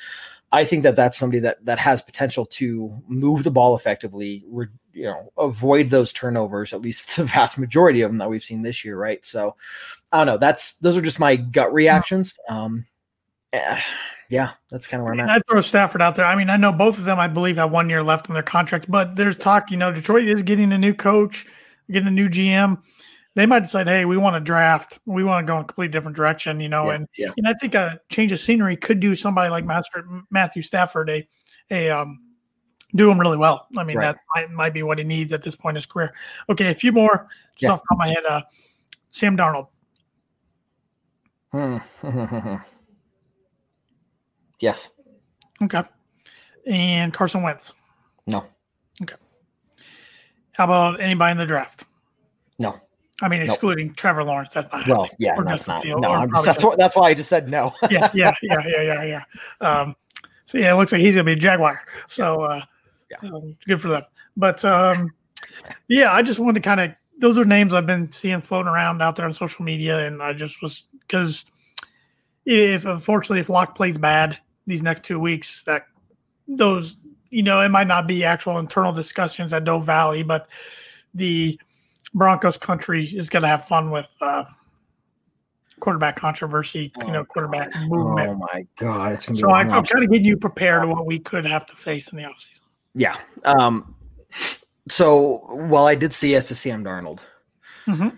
I 0.52 0.64
think 0.64 0.84
that 0.84 0.94
that's 0.94 1.18
somebody 1.18 1.40
that 1.40 1.64
that 1.64 1.78
has 1.78 2.00
potential 2.00 2.46
to 2.46 2.90
move 3.08 3.42
the 3.42 3.50
ball 3.50 3.76
effectively, 3.76 4.44
re, 4.48 4.66
you 4.92 5.04
know, 5.04 5.32
avoid 5.36 5.88
those 5.88 6.12
turnovers, 6.12 6.72
at 6.72 6.80
least 6.80 7.16
the 7.16 7.24
vast 7.24 7.58
majority 7.58 8.02
of 8.02 8.10
them 8.10 8.18
that 8.18 8.30
we've 8.30 8.42
seen 8.42 8.62
this 8.62 8.84
year, 8.84 8.96
right? 8.96 9.24
So, 9.26 9.56
I 10.12 10.18
don't 10.18 10.26
know. 10.26 10.38
That's 10.38 10.74
those 10.74 10.96
are 10.96 11.02
just 11.02 11.18
my 11.20 11.36
gut 11.36 11.72
reactions. 11.72 12.38
Um, 12.48 12.86
eh, 13.52 13.80
yeah, 14.30 14.50
that's 14.70 14.86
kind 14.86 15.00
of 15.00 15.04
where 15.04 15.14
I'm 15.14 15.20
at. 15.20 15.28
I 15.28 15.40
throw 15.50 15.60
Stafford 15.60 16.00
out 16.00 16.14
there. 16.14 16.24
I 16.24 16.36
mean, 16.36 16.50
I 16.50 16.56
know 16.56 16.72
both 16.72 16.98
of 16.98 17.04
them, 17.04 17.18
I 17.18 17.28
believe, 17.28 17.56
have 17.56 17.70
one 17.70 17.90
year 17.90 18.02
left 18.02 18.30
on 18.30 18.34
their 18.34 18.42
contract, 18.42 18.90
but 18.90 19.16
there's 19.16 19.36
talk. 19.36 19.70
You 19.70 19.76
know, 19.76 19.92
Detroit 19.92 20.28
is 20.28 20.42
getting 20.42 20.72
a 20.72 20.78
new 20.78 20.94
coach, 20.94 21.46
getting 21.90 22.08
a 22.08 22.10
new 22.10 22.28
GM 22.28 22.82
they 23.34 23.46
might 23.46 23.60
decide, 23.60 23.88
hey, 23.88 24.04
we 24.04 24.16
want 24.16 24.34
to 24.36 24.40
draft, 24.40 25.00
we 25.06 25.24
want 25.24 25.44
to 25.44 25.50
go 25.50 25.56
in 25.56 25.62
a 25.62 25.66
completely 25.66 25.90
different 25.90 26.16
direction, 26.16 26.60
you 26.60 26.68
know. 26.68 26.86
Yeah, 26.86 26.94
and 26.94 27.08
yeah. 27.16 27.30
and 27.36 27.48
I 27.48 27.54
think 27.54 27.74
a 27.74 28.00
change 28.08 28.30
of 28.32 28.38
scenery 28.38 28.76
could 28.76 29.00
do 29.00 29.14
somebody 29.14 29.50
like 29.50 29.64
Master 29.64 30.04
Matthew 30.30 30.62
Stafford 30.62 31.10
a 31.10 31.26
a 31.70 31.90
um, 31.90 32.20
do 32.94 33.10
him 33.10 33.18
really 33.18 33.36
well. 33.36 33.66
I 33.76 33.82
mean, 33.82 33.96
Right. 33.96 34.14
that 34.14 34.18
might, 34.34 34.50
might 34.50 34.72
be 34.72 34.84
what 34.84 34.98
he 34.98 35.04
needs 35.04 35.32
at 35.32 35.42
this 35.42 35.56
point 35.56 35.72
in 35.72 35.76
his 35.76 35.86
career. 35.86 36.14
Okay, 36.48 36.70
a 36.70 36.74
few 36.74 36.92
more 36.92 37.26
just 37.56 37.62
Yeah. 37.62 37.70
off 37.70 37.80
the 37.80 37.86
top 37.88 37.92
of 37.92 37.98
my 37.98 38.08
head. 38.08 38.24
Uh, 38.28 38.42
Sam 39.10 39.36
Darnold. 39.36 39.68
Hmm. 41.50 41.78
yes. 44.60 44.90
Okay, 45.62 45.82
and 46.66 47.12
Carson 47.12 47.42
Wentz. 47.42 47.74
No. 48.26 48.44
How 50.54 50.64
about 50.64 51.00
anybody 51.00 51.32
in 51.32 51.38
the 51.38 51.46
draft? 51.46 51.84
No. 52.58 52.80
I 53.22 53.28
mean, 53.28 53.40
Nope. 53.40 53.50
excluding 53.50 53.94
Trevor 53.94 54.24
Lawrence. 54.24 54.54
That's 54.54 54.70
not 54.72 54.86
Well, 54.88 55.02
happening. 55.02 55.16
yeah, 55.20 55.34
Or 55.36 55.44
that's 55.44 55.58
Justin 55.66 55.74
not. 55.74 55.82
Fields, 55.82 56.02
No, 56.02 56.12
I'm 56.12 56.30
just, 56.30 56.44
that's 56.44 56.64
what. 56.64 56.78
That's 56.78 56.96
why 56.96 57.08
I 57.10 57.14
just 57.14 57.28
said 57.30 57.48
no. 57.48 57.72
yeah, 57.90 58.10
yeah, 58.14 58.34
yeah, 58.42 58.56
yeah, 58.66 58.82
yeah, 58.82 59.04
yeah. 59.04 59.22
Um, 59.66 59.94
so 60.44 60.58
yeah, 60.58 60.72
it 60.72 60.76
looks 60.76 60.92
like 60.92 61.00
he's 61.00 61.14
gonna 61.14 61.24
be 61.24 61.32
a 61.32 61.36
Jaguar. 61.36 61.80
So 62.08 62.42
uh, 62.42 62.60
Yeah. 63.10 63.28
um, 63.30 63.56
good 63.66 63.80
for 63.80 63.88
them. 63.88 64.02
But 64.36 64.64
um, 64.64 65.12
yeah, 65.88 66.12
I 66.12 66.22
just 66.22 66.40
wanted 66.40 66.62
to 66.62 66.68
kind 66.68 66.80
of 66.80 66.90
those 67.18 67.38
are 67.38 67.44
names 67.44 67.72
I've 67.72 67.86
been 67.86 68.10
seeing 68.10 68.40
floating 68.40 68.68
around 68.72 69.00
out 69.00 69.14
there 69.16 69.26
on 69.26 69.32
social 69.32 69.64
media, 69.64 70.06
and 70.06 70.20
I 70.22 70.32
just 70.32 70.60
was 70.60 70.88
because 71.06 71.44
if 72.46 72.84
unfortunately 72.84 73.40
if 73.40 73.48
Lock 73.48 73.74
plays 73.76 73.96
bad 73.96 74.38
these 74.66 74.82
next 74.82 75.04
two 75.04 75.20
weeks, 75.20 75.62
that 75.64 75.86
those 76.48 76.96
you 77.34 77.42
know 77.42 77.60
it 77.60 77.68
might 77.68 77.88
not 77.88 78.06
be 78.06 78.24
actual 78.24 78.58
internal 78.58 78.92
discussions 78.92 79.52
at 79.52 79.64
Dove 79.64 79.84
Valley, 79.84 80.22
but 80.22 80.48
the 81.14 81.58
Broncos 82.14 82.56
country 82.56 83.06
is 83.06 83.28
going 83.28 83.42
to 83.42 83.48
have 83.48 83.66
fun 83.66 83.90
with 83.90 84.08
uh, 84.20 84.44
quarterback 85.80 86.14
controversy, 86.14 86.92
you 87.00 87.12
know, 87.12 87.24
quarterback 87.24 87.74
movement. 87.88 88.28
Oh 88.28 88.36
my 88.36 88.64
god, 88.76 89.12
it's 89.12 89.26
gonna. 89.26 89.38
So 89.38 89.48
a 89.48 89.52
I, 89.52 89.60
I'm 89.62 89.84
trying 89.84 90.04
to 90.04 90.08
get 90.08 90.22
you 90.22 90.36
prepared 90.36 90.82
to 90.82 90.88
what 90.88 91.06
we 91.06 91.18
could 91.18 91.44
have 91.44 91.66
to 91.66 91.76
face 91.76 92.08
in 92.08 92.18
the 92.18 92.22
offseason. 92.24 92.60
Yeah. 92.94 93.16
Um. 93.44 93.96
So 94.86 95.38
while 95.50 95.86
I 95.86 95.96
did 95.96 96.12
say 96.12 96.28
yes 96.28 96.48
to 96.48 96.54
Sam 96.54 96.84
Darnold, 96.84 97.18
Mhm. 97.86 98.16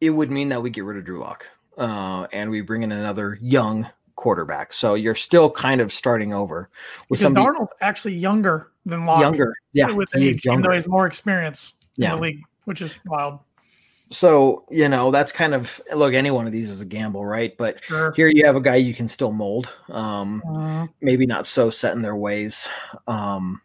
it 0.00 0.10
would 0.10 0.30
mean 0.30 0.48
that 0.48 0.62
we 0.62 0.70
get 0.70 0.84
rid 0.84 0.96
of 0.96 1.04
Drew 1.04 1.18
Lock, 1.18 1.46
uh, 1.76 2.26
and 2.32 2.48
we 2.50 2.62
bring 2.62 2.82
in 2.82 2.92
another 2.92 3.38
young 3.42 3.88
quarterback. 4.18 4.72
So 4.74 4.94
you're 4.94 5.14
still 5.14 5.50
kind 5.50 5.80
of 5.80 5.92
starting 5.92 6.34
over 6.34 6.68
with 7.08 7.20
Because 7.20 7.22
somebody 7.34 7.46
Darnold's 7.46 7.72
actually 7.80 8.16
younger 8.16 8.72
than 8.84 9.06
Lock. 9.06 9.22
younger. 9.22 9.54
Yeah, 9.72 9.90
with 9.92 10.10
he's 10.12 10.36
age, 10.36 10.46
even 10.46 10.60
though 10.60 10.70
younger. 10.70 10.82
he 10.82 10.88
more 10.90 11.06
experience 11.06 11.72
in 11.96 12.02
Yeah. 12.04 12.10
the 12.10 12.16
league, 12.18 12.42
which 12.66 12.82
is 12.82 12.92
wild. 13.06 13.38
So 14.10 14.64
you 14.70 14.88
know 14.88 15.10
that's 15.10 15.32
kind 15.32 15.54
of 15.54 15.80
look. 15.94 16.14
Any 16.14 16.30
one 16.30 16.46
of 16.46 16.52
these 16.52 16.70
is 16.70 16.80
a 16.80 16.86
gamble, 16.86 17.24
right? 17.26 17.54
But 17.58 17.84
Sure. 17.84 18.12
here 18.16 18.28
you 18.28 18.46
have 18.46 18.56
a 18.56 18.60
guy 18.60 18.76
you 18.76 18.94
can 18.94 19.06
still 19.06 19.32
mold. 19.32 19.68
Um, 19.90 20.42
Mhm. 20.46 20.88
maybe 21.02 21.26
not 21.26 21.46
so 21.46 21.68
set 21.68 21.94
in 21.94 22.00
their 22.02 22.16
ways. 22.16 22.66
Um, 23.06 23.60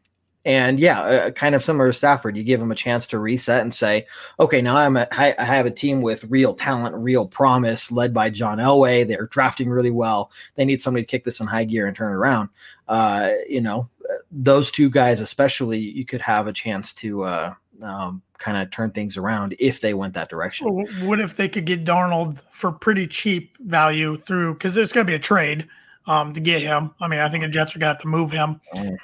and 0.45 0.79
yeah, 0.79 1.01
uh, 1.01 1.31
kind 1.31 1.55
of 1.55 1.63
similar 1.63 1.87
to 1.87 1.93
Stafford, 1.93 2.35
you 2.35 2.43
give 2.43 2.59
them 2.59 2.71
a 2.71 2.75
chance 2.75 3.07
to 3.07 3.19
reset 3.19 3.61
and 3.61 3.73
say, 3.73 4.05
okay, 4.39 4.61
now 4.61 4.75
I'm 4.75 4.97
a, 4.97 5.07
I, 5.11 5.33
I 5.37 5.45
have 5.45 5.65
a 5.65 5.71
team 5.71 6.01
with 6.01 6.25
real 6.25 6.53
talent, 6.53 6.95
real 6.95 7.25
promise, 7.25 7.91
led 7.91 8.13
by 8.13 8.29
John 8.29 8.57
Elway. 8.57 9.07
They're 9.07 9.27
drafting 9.27 9.69
really 9.69 9.91
well. 9.91 10.31
They 10.55 10.65
need 10.65 10.81
somebody 10.81 11.05
to 11.05 11.09
kick 11.09 11.23
this 11.23 11.39
in 11.39 11.47
high 11.47 11.63
gear 11.63 11.87
and 11.87 11.95
turn 11.95 12.11
it 12.11 12.15
around. 12.15 12.49
Uh, 12.87 13.31
you 13.47 13.61
know, 13.61 13.89
uh, 14.09 14.15
those 14.31 14.69
two 14.69 14.89
guys, 14.89 15.21
especially, 15.21 15.79
you 15.79 16.05
could 16.05 16.21
have 16.21 16.47
a 16.47 16.53
chance 16.53 16.93
to 16.95 17.23
uh, 17.23 17.53
um, 17.81 18.21
kind 18.37 18.57
of 18.57 18.69
turn 18.69 18.91
things 18.91 19.15
around 19.15 19.55
if 19.59 19.79
they 19.79 19.93
went 19.93 20.13
that 20.15 20.29
direction. 20.29 20.67
What 21.07 21.21
if 21.21 21.37
they 21.37 21.47
could 21.47 21.65
get 21.65 21.85
Darnold 21.85 22.41
for 22.51 22.73
pretty 22.73 23.07
cheap 23.07 23.55
value 23.61 24.17
through 24.17 24.55
because 24.55 24.73
there's 24.73 24.91
going 24.91 25.07
to 25.07 25.09
be 25.09 25.15
a 25.15 25.19
trade 25.19 25.69
um, 26.05 26.33
to 26.33 26.41
get 26.41 26.61
him. 26.61 26.91
I 26.99 27.07
mean, 27.07 27.21
I 27.21 27.29
think 27.29 27.43
the 27.43 27.47
Jets 27.47 27.75
are 27.75 27.79
going 27.79 27.91
to 27.91 27.93
have 27.93 28.01
to 28.01 28.07
move 28.09 28.31
him. 28.31 28.59
Mm. 28.75 28.97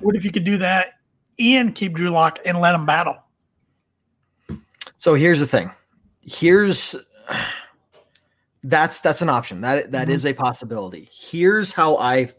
What 0.00 0.16
if 0.16 0.24
you 0.24 0.30
could 0.32 0.44
do 0.44 0.58
that 0.58 0.94
and 1.38 1.74
keep 1.74 1.94
Drew 1.94 2.10
Lock 2.10 2.38
and 2.44 2.60
let 2.60 2.74
him 2.74 2.86
battle? 2.86 3.16
So 4.96 5.14
here's 5.14 5.40
the 5.40 5.46
thing. 5.46 5.70
Here's 6.22 6.96
that's 8.64 9.00
that's 9.00 9.22
an 9.22 9.28
option. 9.28 9.60
That 9.60 9.92
that 9.92 10.08
Mhm. 10.08 10.12
is 10.12 10.26
a 10.26 10.32
possibility. 10.32 11.08
Here's 11.12 11.72
how 11.72 11.96
I 11.98 12.30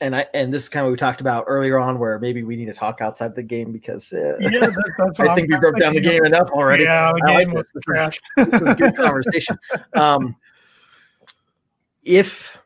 and 0.00 0.14
I 0.14 0.26
and 0.34 0.52
this 0.52 0.64
is 0.64 0.68
kind 0.68 0.82
of 0.84 0.88
what 0.88 0.92
we 0.92 0.96
talked 0.98 1.20
about 1.20 1.44
earlier 1.48 1.78
on, 1.78 1.98
where 1.98 2.18
maybe 2.18 2.42
we 2.42 2.54
need 2.56 2.66
to 2.66 2.74
talk 2.74 3.00
outside 3.00 3.34
the 3.34 3.42
game 3.42 3.72
because 3.72 4.12
uh, 4.12 4.36
Yeah, 4.38 4.50
that's, 4.60 4.76
that's 4.98 5.20
I 5.20 5.26
I'm 5.28 5.34
think 5.36 5.50
we 5.50 5.56
broke 5.56 5.78
down 5.78 5.94
the 5.94 6.00
game 6.00 6.24
enough 6.26 6.50
already. 6.50 6.84
Yeah, 6.84 7.12
the 7.16 7.22
I 7.30 7.34
like 7.34 7.46
game 7.46 7.54
was 7.54 7.64
this. 7.72 7.72
This 7.74 7.80
is- 7.80 7.84
trash. 7.84 8.20
this 8.36 8.60
is 8.60 8.68
a 8.68 8.74
good 8.74 8.96
conversation. 8.96 9.58
Um, 9.94 10.36
if 12.04 12.58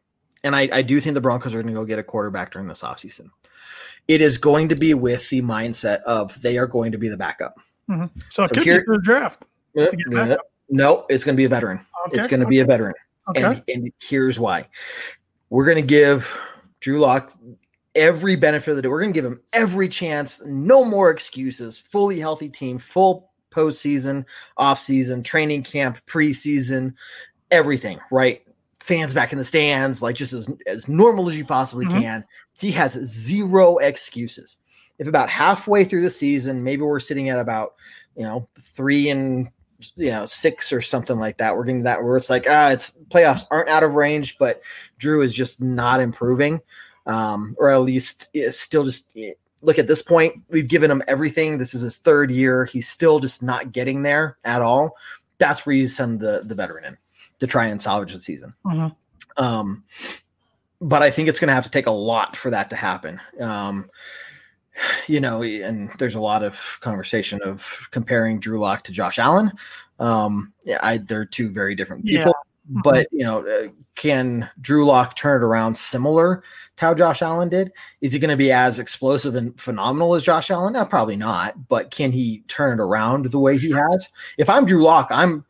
and 0.45 0.57
I, 0.57 0.69
I 0.73 0.83
do 0.83 1.01
think 1.01 1.15
the 1.15 1.21
Broncos 1.21 1.55
are 1.55 1.63
going 1.63 1.75
to 1.75 1.79
go 1.81 1.85
get 1.85 1.99
a 1.99 2.03
quarterback 2.03 2.53
during 2.53 2.69
this 2.69 2.83
offseason. 2.83 3.31
It 4.09 4.21
is 4.21 4.39
going 4.39 4.69
to 4.71 4.75
be 4.77 4.95
with 4.95 5.29
the 5.29 5.43
mindset 5.43 6.01
of 6.03 6.41
they 6.43 6.59
are 6.59 6.67
going 6.67 6.93
to 6.93 6.99
be 6.99 7.09
the 7.09 7.17
backup. 7.17 7.59
So 7.89 8.05
it 8.05 8.11
So 8.31 8.49
could 8.49 8.63
here- 8.63 8.81
be 8.81 8.85
for 8.87 8.97
the 8.99 9.03
draft. 9.03 9.45
Uh. 9.79 10.37
No, 10.69 11.05
it's 11.09 11.25
going 11.25 11.35
to 11.35 11.37
be 11.37 11.45
a 11.45 11.49
veteran. 11.49 11.81
Okay. 12.07 12.19
It's 12.19 12.29
going 12.29 12.41
to 12.41 12.47
be 12.47 12.61
a 12.61 12.65
veteran. 12.65 12.95
Okay. 13.29 13.43
And, 13.43 13.63
and 13.69 13.93
here's 14.01 14.39
why. 14.39 14.69
We're 15.51 15.65
going 15.65 15.77
to 15.77 15.83
give 15.83 16.37
Drew 16.79 17.01
Lock 17.01 17.33
every 17.97 18.37
benefit 18.37 18.71
of 18.71 18.77
the 18.77 18.83
doubt. 18.83 18.91
We're 18.91 19.01
going 19.01 19.13
to 19.13 19.21
give 19.21 19.25
him 19.25 19.41
every 19.53 19.89
chance. 19.89 20.41
No 20.45 20.85
more 20.85 21.11
excuses. 21.11 21.79
Fully 21.79 22.21
healthy 22.21 22.49
team, 22.49 22.79
full 22.79 23.31
postseason, 23.51 24.25
offseason, 24.59 25.25
training 25.25 25.65
camp, 25.65 25.99
preseason, 26.07 26.95
everything, 27.51 27.99
right? 28.13 28.43
Fans 28.81 29.13
back 29.15 29.33
in 29.33 29.39
the 29.39 29.45
stands, 29.45 30.03
like 30.03 30.17
just 30.17 30.33
as, 30.33 30.49
as 30.67 30.89
normal 30.89 31.29
as 31.29 31.37
you 31.37 31.45
possibly 31.45 31.87
Mhm. 31.87 32.01
can. 32.01 32.25
He 32.59 32.71
has 32.73 32.93
zero 32.93 33.77
excuses. 33.79 34.59
If 34.99 35.07
about 35.07 35.29
halfway 35.31 35.85
through 35.85 36.03
the 36.03 36.11
season, 36.11 36.65
maybe 36.65 36.83
we're 36.83 37.01
sitting 37.01 37.29
at 37.29 37.39
about, 37.39 37.75
you 38.17 38.23
know, 38.25 38.49
three 38.61 39.09
and 39.11 39.49
you 39.97 40.11
know 40.11 40.27
six 40.27 40.73
or 40.75 40.81
something 40.83 41.19
like 41.19 41.39
that. 41.39 41.57
We're 41.57 41.65
getting 41.65 41.85
that 41.85 42.03
where 42.03 42.17
it's 42.17 42.29
like 42.31 42.47
ah, 42.49 42.71
it's 42.71 42.93
playoffs 43.09 43.47
aren't 43.51 43.69
out 43.71 43.83
of 43.83 43.95
range, 43.95 44.37
but 44.39 44.61
Drew 44.99 45.23
is 45.23 45.33
just 45.33 45.61
not 45.61 46.01
improving, 46.01 46.61
um, 47.07 47.55
or 47.59 47.71
at 47.71 47.79
least 47.79 48.29
is 48.35 48.59
still 48.61 48.85
just 48.85 49.09
eh, 49.17 49.33
look 49.63 49.79
at 49.79 49.89
this 49.89 50.03
point. 50.03 50.35
We've 50.51 50.69
given 50.69 50.91
him 50.91 51.03
everything. 51.09 51.57
This 51.57 51.75
is 51.75 51.81
his 51.83 51.97
third 51.97 52.31
year. 52.31 52.67
He's 52.67 52.89
still 52.89 53.21
just 53.21 53.43
not 53.43 53.73
getting 53.73 54.03
there 54.03 54.37
at 54.45 54.61
all. 54.61 54.97
That's 55.39 55.65
where 55.65 55.75
you 55.75 55.87
send 55.87 56.21
the 56.21 56.43
the 56.45 56.55
veteran 56.55 56.85
in 56.85 56.99
to 57.41 57.47
try 57.47 57.67
and 57.67 57.81
salvage 57.83 58.13
the 58.13 58.21
season. 58.21 58.55
Mhm. 58.65 58.95
Um, 59.37 59.85
but 60.81 61.03
I 61.03 61.11
think 61.11 61.29
it's 61.29 61.39
going 61.39 61.49
to 61.49 61.55
have 61.55 61.65
to 61.65 61.71
take 61.71 61.87
a 61.87 61.91
lot 61.91 62.37
for 62.37 62.51
that 62.51 62.71
to 62.71 62.77
happen. 62.77 63.21
Um, 63.39 63.91
you 65.07 65.21
know, 65.21 65.43
and 65.43 65.91
there's 65.99 66.15
a 66.15 66.21
lot 66.21 66.43
of 66.43 66.79
conversation 66.81 67.41
of 67.43 67.89
comparing 67.91 68.41
Drew 68.41 68.59
Lock 68.59 68.85
to 68.85 68.93
Josh 68.93 69.19
Allen. 69.19 69.53
Um, 69.99 70.53
yeah, 70.65 70.79
I, 70.83 70.99
they're 70.99 71.27
two 71.27 71.51
very 71.51 71.75
different 71.75 72.07
Yeah. 72.07 72.19
people, 72.19 72.35
but 72.83 73.07
you 73.13 73.25
know, 73.25 73.47
uh, 73.47 73.69
can 73.95 74.49
Drew 74.61 74.87
Lock 74.87 75.17
turn 75.17 75.43
it 75.43 75.45
around 75.45 75.77
similar 75.77 76.43
to 76.77 76.85
how 76.87 76.95
Josh 76.95 77.21
Allen 77.21 77.51
did? 77.51 77.73
Is 78.01 78.13
he 78.15 78.19
going 78.19 78.31
to 78.31 78.37
be 78.37 78.53
as 78.53 78.79
explosive 78.79 79.35
and 79.35 79.59
phenomenal 79.61 80.15
as 80.15 80.23
Josh 80.23 80.51
Allen? 80.51 80.73
No, 80.73 80.87
probably 80.87 81.17
not. 81.17 81.69
But 81.69 81.91
can 81.91 82.13
he 82.13 82.43
turn 82.49 82.81
it 82.81 82.83
around 82.83 83.27
the 83.27 83.39
way 83.39 83.59
he 83.59 83.73
has? 83.73 84.09
If 84.39 84.49
I'm 84.49 84.65
Drew 84.65 84.83
Lock, 84.83 85.09
I'm 85.11 85.45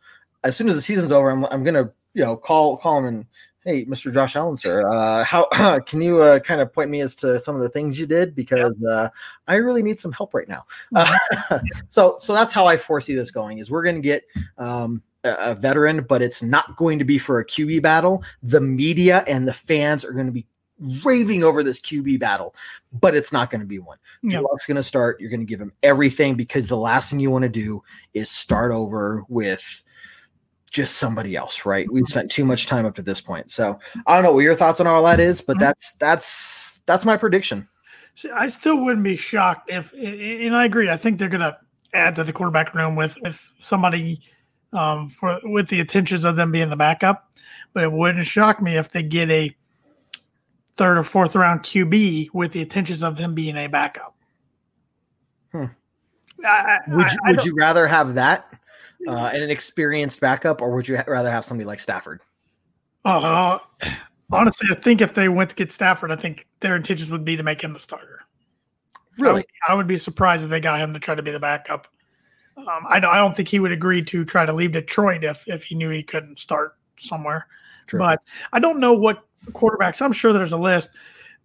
as 0.44 0.56
soon 0.56 0.68
as 0.68 0.74
the 0.74 0.82
season's 0.82 1.12
over, 1.12 1.30
I'm, 1.30 1.44
I'm 1.46 1.64
gonna 1.64 1.92
you 2.14 2.24
know 2.24 2.36
call 2.36 2.76
call 2.76 2.98
him 2.98 3.04
and 3.06 3.26
hey, 3.64 3.84
Mr. 3.84 4.12
Josh 4.12 4.36
Allen, 4.36 4.56
sir, 4.56 4.88
uh, 4.88 5.22
how 5.24 5.46
can 5.80 6.00
you 6.00 6.22
uh, 6.22 6.38
kind 6.38 6.60
of 6.60 6.72
point 6.72 6.90
me 6.90 7.00
as 7.00 7.14
to 7.16 7.38
some 7.38 7.54
of 7.54 7.60
the 7.60 7.68
things 7.68 7.98
you 7.98 8.06
did 8.06 8.34
because 8.34 8.74
uh, 8.88 9.08
I 9.46 9.56
really 9.56 9.82
need 9.82 10.00
some 10.00 10.12
help 10.12 10.34
right 10.34 10.48
now. 10.48 10.64
Uh, 10.94 11.18
so 11.88 12.16
so 12.18 12.32
that's 12.32 12.52
how 12.52 12.66
I 12.66 12.76
foresee 12.76 13.14
this 13.14 13.30
going. 13.30 13.58
Is 13.58 13.70
we're 13.70 13.84
gonna 13.84 14.00
get. 14.00 14.24
Um, 14.58 15.02
a 15.22 15.54
veteran, 15.54 16.02
but 16.08 16.22
it's 16.22 16.42
not 16.42 16.76
going 16.76 16.98
to 16.98 17.04
be 17.04 17.18
for 17.18 17.40
a 17.40 17.44
QB 17.44 17.82
battle. 17.82 18.24
The 18.42 18.62
media 18.62 19.22
and 19.26 19.46
the 19.46 19.52
fans 19.52 20.02
are 20.02 20.12
going 20.12 20.24
to 20.24 20.32
be 20.32 20.46
raving 21.04 21.44
over 21.44 21.62
this 21.62 21.80
QB 21.80 22.18
battle, 22.20 22.54
but 22.92 23.14
it's 23.14 23.32
not 23.32 23.50
going 23.50 23.60
to 23.60 23.66
be 23.66 23.78
one. 23.78 23.98
Drew 24.26 24.40
Lock's 24.40 24.66
going 24.66 24.76
to 24.76 24.82
start. 24.82 25.20
You're 25.20 25.30
going 25.30 25.40
to 25.40 25.46
give 25.46 25.60
him 25.60 25.72
everything 25.82 26.34
because 26.34 26.68
the 26.68 26.76
last 26.76 27.10
thing 27.10 27.20
you 27.20 27.30
want 27.30 27.42
to 27.42 27.50
do 27.50 27.82
is 28.14 28.30
start 28.30 28.72
over 28.72 29.22
with 29.28 29.82
just 30.70 30.96
somebody 30.98 31.36
else, 31.36 31.66
right? 31.66 31.90
We've 31.90 32.06
spent 32.06 32.30
too 32.30 32.44
much 32.44 32.66
time 32.66 32.86
up 32.86 32.94
to 32.94 33.02
this 33.02 33.20
point. 33.20 33.50
So 33.50 33.78
I 34.06 34.14
don't 34.14 34.22
know 34.22 34.32
what 34.32 34.40
your 34.40 34.54
thoughts 34.54 34.80
on 34.80 34.86
all 34.86 35.02
that 35.04 35.20
is, 35.20 35.40
but 35.40 35.56
Mhm. 35.56 35.60
that's 35.60 35.92
that's 35.94 36.80
that's 36.86 37.04
my 37.04 37.16
prediction. 37.16 37.68
See, 38.14 38.30
I 38.30 38.46
still 38.48 38.76
wouldn't 38.82 39.04
be 39.04 39.16
shocked 39.16 39.70
if, 39.70 39.92
and 39.92 40.54
I 40.54 40.64
agree. 40.64 40.90
I 40.90 40.96
think 40.96 41.18
they're 41.18 41.28
going 41.28 41.40
to 41.40 41.56
add 41.94 42.14
to 42.16 42.24
the 42.24 42.32
quarterback 42.32 42.74
room 42.74 42.94
with 42.96 43.16
with 43.22 43.34
somebody 43.58 44.20
um, 44.72 45.08
for 45.08 45.40
with 45.44 45.68
the 45.68 45.80
intentions 45.80 46.24
of 46.24 46.36
them 46.36 46.52
being 46.52 46.70
the 46.70 46.76
backup. 46.76 47.28
But 47.72 47.84
it 47.84 47.92
wouldn't 47.92 48.26
shock 48.26 48.60
me 48.62 48.76
if 48.76 48.90
they 48.90 49.02
get 49.02 49.30
a 49.30 49.54
third 50.76 50.98
or 50.98 51.02
fourth 51.04 51.34
round 51.36 51.62
QB 51.62 52.30
with 52.32 52.52
the 52.52 52.60
intentions 52.62 53.02
of 53.02 53.18
him 53.18 53.34
being 53.34 53.56
a 53.56 53.66
backup. 53.66 54.14
Hmm. 55.52 55.64
I, 56.44 56.78
I- 56.86 56.94
Would 56.94 57.10
you, 57.10 57.18
would 57.26 57.44
you 57.44 57.54
rather 57.54 57.86
have 57.86 58.14
that 58.14 58.54
uh, 59.08 59.30
and 59.32 59.42
an 59.42 59.50
experienced 59.50 60.20
backup, 60.20 60.60
or 60.62 60.70
would 60.74 60.86
you 60.88 61.00
rather 61.06 61.30
have 61.30 61.44
somebody 61.44 61.66
like 61.66 61.80
Stafford? 61.80 62.20
Oh, 63.04 63.60
Honestly, 64.32 64.68
I 64.70 64.74
think 64.76 65.00
if 65.00 65.12
they 65.14 65.28
went 65.28 65.50
to 65.50 65.56
get 65.56 65.72
Stafford, 65.72 66.12
I 66.12 66.16
think 66.16 66.46
their 66.60 66.76
intentions 66.76 67.10
would 67.10 67.24
be 67.24 67.36
to 67.36 67.42
make 67.42 67.62
him 67.62 67.72
the 67.72 67.80
starter. 67.80 68.20
I 68.94 68.98
Really? 69.18 69.34
would, 69.40 69.46
I 69.68 69.74
would 69.74 69.86
be 69.88 69.96
surprised 69.98 70.44
if 70.44 70.50
they 70.50 70.60
got 70.60 70.80
him 70.80 70.92
to 70.94 71.00
try 71.00 71.14
to 71.16 71.22
be 71.22 71.32
the 71.32 71.40
backup. 71.40 71.88
Um, 72.56 72.84
I, 72.88 73.00
don't- 73.00 73.12
I 73.12 73.16
don't 73.16 73.34
think 73.34 73.48
he 73.48 73.58
would 73.58 73.72
agree 73.72 74.02
to 74.04 74.24
try 74.24 74.46
to 74.46 74.52
leave 74.52 74.72
Detroit 74.72 75.24
if 75.24 75.48
if 75.48 75.64
he 75.64 75.74
knew 75.74 75.88
he 75.90 76.02
couldn't 76.02 76.38
start 76.38 76.76
somewhere. 76.98 77.46
True. 77.86 77.98
But 77.98 78.22
I 78.52 78.60
don't 78.60 78.78
know 78.78 78.92
what 78.92 79.24
quarterbacks. 79.52 80.00
I'm 80.02 80.12
sure 80.12 80.32
there's 80.32 80.52
a 80.52 80.56
list 80.58 80.90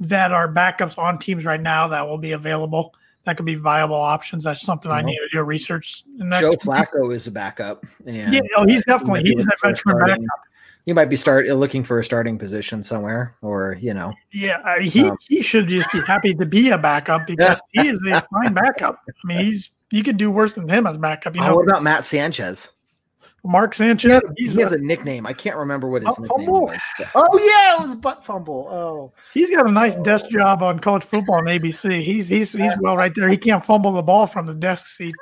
that 0.01 0.31
are 0.33 0.51
backups 0.51 0.97
on 0.97 1.17
teams 1.17 1.45
right 1.45 1.61
now 1.61 1.87
that 1.87 2.07
will 2.07 2.17
be 2.17 2.33
available. 2.33 2.93
That 3.25 3.37
could 3.37 3.45
be 3.45 3.55
viable 3.55 3.95
options. 3.95 4.43
That's 4.43 4.61
something 4.61 4.91
I 4.91 5.01
Mhm. 5.01 5.05
need 5.05 5.17
to 5.17 5.29
do 5.31 5.41
research. 5.41 6.03
Joe 6.19 6.51
Flacco 6.63 7.13
is 7.13 7.27
a 7.27 7.31
backup. 7.31 7.85
And 8.05 8.33
Yeah, 8.33 8.41
no, 8.55 8.65
he's 8.65 8.77
he 8.77 8.83
definitely 8.87 9.23
be 9.23 9.31
he's 9.31 9.45
a 9.45 9.49
veteran 9.61 9.75
starting- 9.75 10.05
backup. 10.25 10.39
He 10.85 10.93
might 10.93 11.09
be 11.09 11.15
start 11.15 11.47
looking 11.47 11.83
for 11.83 11.97
a 11.97 12.03
starting 12.03 12.37
position 12.37 12.83
somewhere, 12.83 13.33
or 13.41 13.75
you 13.81 13.95
know, 13.95 14.13
Yeah, 14.31 14.61
I- 14.63 14.81
he 14.81 15.07
Um, 15.09 15.17
he 15.27 15.41
should 15.41 15.67
just 15.67 15.91
be 15.91 15.99
happy 16.01 16.35
to 16.35 16.45
be 16.45 16.69
a 16.69 16.77
backup 16.77 17.25
because 17.27 17.57
he 17.71 17.87
is 17.87 17.99
a 18.07 18.21
fine 18.31 18.53
backup. 18.53 18.99
I 19.07 19.11
mean, 19.27 19.37
he's 19.39 19.71
you 19.91 20.03
could 20.03 20.17
do 20.17 20.29
worse 20.29 20.53
than 20.53 20.67
him 20.69 20.85
as 20.85 20.95
a 20.95 20.99
backup. 20.99 21.35
You 21.35 21.41
Oh, 21.43 21.55
what 21.55 21.67
about 21.67 21.81
Matt 21.81 22.05
Sanchez? 22.05 22.69
Mark 23.45 23.73
Sanchez. 23.73 24.09
He, 24.09 24.13
had- 24.13 24.23
he's 24.37 24.55
he 24.55 24.61
has 24.61 24.71
a- 24.73 24.75
a 24.75 24.81
nickname. 24.81 25.25
I 25.25 25.33
can't 25.33 25.55
remember 25.57 25.87
what 25.89 26.01
his 26.01 26.07
Butt 26.07 26.19
nickname 26.19 26.45
fumble? 26.47 26.61
was. 26.67 26.79
but- 26.97 27.07
oh 27.15 27.37
yeah, 27.39 27.77
it 27.79 27.81
was 27.87 27.95
butt 27.95 28.23
fumble. 28.25 28.67
Oh, 28.69 29.13
he's 29.33 29.49
got 29.49 29.67
a 29.67 29.71
nice 29.71 29.95
desk 29.95 30.27
job 30.29 30.61
on 30.63 30.79
college 30.79 31.03
football 31.03 31.35
on 31.35 31.45
ABC. 31.45 32.01
He's 32.01 32.27
he's 32.27 32.51
he's 32.53 32.73
well 32.81 32.97
right 32.97 33.13
there. 33.15 33.29
He 33.29 33.37
can't 33.37 33.63
fumble 33.63 33.91
the 33.91 34.01
ball 34.03 34.27
from 34.27 34.45
the 34.45 34.53
desk 34.55 34.87
seat. 34.87 35.13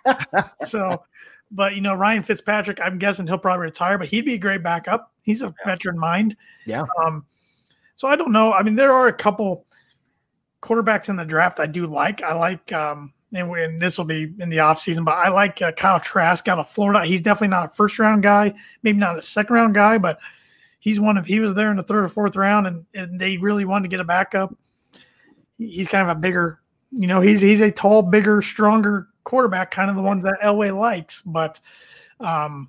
so, 0.66 1.02
but 1.50 1.74
you 1.74 1.80
know 1.80 1.94
Ryan 1.94 2.22
Fitzpatrick, 2.22 2.78
I'm 2.82 2.98
guessing 2.98 3.26
he'll 3.26 3.38
probably 3.38 3.64
retire, 3.66 3.98
but 3.98 4.08
he'd 4.08 4.24
be 4.24 4.34
a 4.34 4.38
great 4.38 4.62
backup. 4.62 5.12
He's 5.22 5.42
a 5.42 5.54
veteran 5.64 5.98
mind. 5.98 6.36
Yeah. 6.66 6.84
Um, 7.04 7.26
so 7.96 8.08
I 8.08 8.16
don't 8.16 8.32
know. 8.32 8.52
I 8.52 8.62
mean, 8.62 8.76
there 8.76 8.92
are 8.92 9.08
a 9.08 9.12
couple 9.12 9.66
quarterbacks 10.62 11.08
in 11.08 11.16
the 11.16 11.24
draft 11.24 11.60
I 11.60 11.66
do 11.66 11.86
like. 11.86 12.22
I 12.22 12.34
like 12.34 12.72
um 12.72 13.12
and, 13.32 13.50
and 13.50 13.80
this 13.82 13.98
will 13.98 14.04
be 14.04 14.32
in 14.38 14.48
the 14.48 14.56
offseason, 14.58 15.04
but 15.04 15.12
I 15.16 15.28
like 15.28 15.60
uh, 15.62 15.72
Kyle 15.72 16.00
Trask 16.00 16.48
out 16.48 16.58
of 16.58 16.68
Florida. 16.68 17.04
He's 17.04 17.20
definitely 17.20 17.48
not 17.48 17.66
a 17.66 17.68
first 17.68 17.98
round 17.98 18.22
guy, 18.22 18.54
maybe 18.82 18.98
not 18.98 19.18
a 19.18 19.22
second 19.22 19.54
round 19.54 19.74
guy, 19.74 19.98
but 19.98 20.18
he's 20.80 20.98
one 21.00 21.16
of 21.18 21.26
he 21.26 21.40
was 21.40 21.54
there 21.54 21.70
in 21.70 21.76
the 21.76 21.82
third 21.82 22.04
or 22.04 22.08
fourth 22.08 22.36
round 22.36 22.66
and, 22.66 22.86
and 22.94 23.20
they 23.20 23.36
really 23.36 23.64
wanted 23.64 23.82
to 23.82 23.88
get 23.88 24.00
a 24.00 24.04
backup. 24.04 24.54
He- 25.58 25.68
He's 25.70 25.88
kind 25.88 26.08
of 26.08 26.16
a 26.16 26.20
bigger, 26.20 26.60
you 26.92 27.06
know, 27.06 27.20
he's 27.20 27.40
he's 27.40 27.60
a 27.60 27.70
tall, 27.70 28.02
bigger, 28.02 28.40
stronger 28.40 29.08
quarterback, 29.24 29.70
kind 29.70 29.90
of 29.90 29.96
the 29.96 30.02
ones 30.02 30.22
that 30.22 30.38
Elway 30.42 30.76
likes, 30.76 31.20
but 31.22 31.60
um 32.20 32.68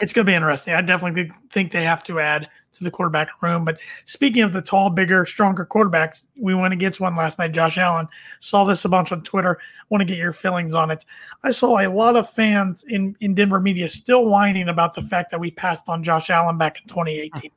it's 0.00 0.12
going 0.12 0.26
to 0.26 0.30
be 0.30 0.34
interesting. 0.34 0.74
I 0.74 0.80
definitely 0.82 1.30
think 1.50 1.70
they 1.70 1.84
have 1.84 2.02
to 2.04 2.18
add 2.18 2.50
to 2.74 2.84
the 2.84 2.90
quarterback 2.90 3.28
room. 3.42 3.64
But 3.64 3.78
speaking 4.04 4.42
of 4.42 4.52
the 4.52 4.62
tall, 4.62 4.90
bigger, 4.90 5.24
stronger 5.24 5.66
quarterbacks, 5.66 6.24
we 6.36 6.54
went 6.54 6.72
against 6.72 7.00
one 7.00 7.16
last 7.16 7.38
night. 7.38 7.52
Josh 7.52 7.78
Allen 7.78 8.08
saw 8.40 8.64
this 8.64 8.84
a 8.84 8.88
bunch 8.88 9.12
on 9.12 9.22
Twitter. 9.22 9.58
Want 9.88 10.00
to 10.00 10.04
get 10.04 10.18
your 10.18 10.32
feelings 10.32 10.74
on 10.74 10.90
it? 10.90 11.04
I 11.42 11.50
saw 11.50 11.78
a 11.78 11.88
lot 11.88 12.16
of 12.16 12.28
fans 12.30 12.84
in 12.88 13.16
in 13.20 13.34
Denver 13.34 13.60
media 13.60 13.88
still 13.88 14.26
whining 14.26 14.68
about 14.68 14.94
the 14.94 15.02
fact 15.02 15.30
that 15.30 15.40
we 15.40 15.50
passed 15.50 15.88
on 15.88 16.02
Josh 16.02 16.30
Allen 16.30 16.58
back 16.58 16.78
in 16.80 16.88
2018 16.88 17.50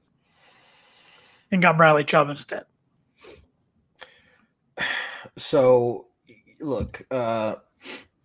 and 1.52 1.62
got 1.62 1.78
Bradley 1.78 2.04
Chubb 2.04 2.30
instead. 2.30 2.66
so 5.38 6.08
look, 6.60 7.06
uh, 7.12 7.56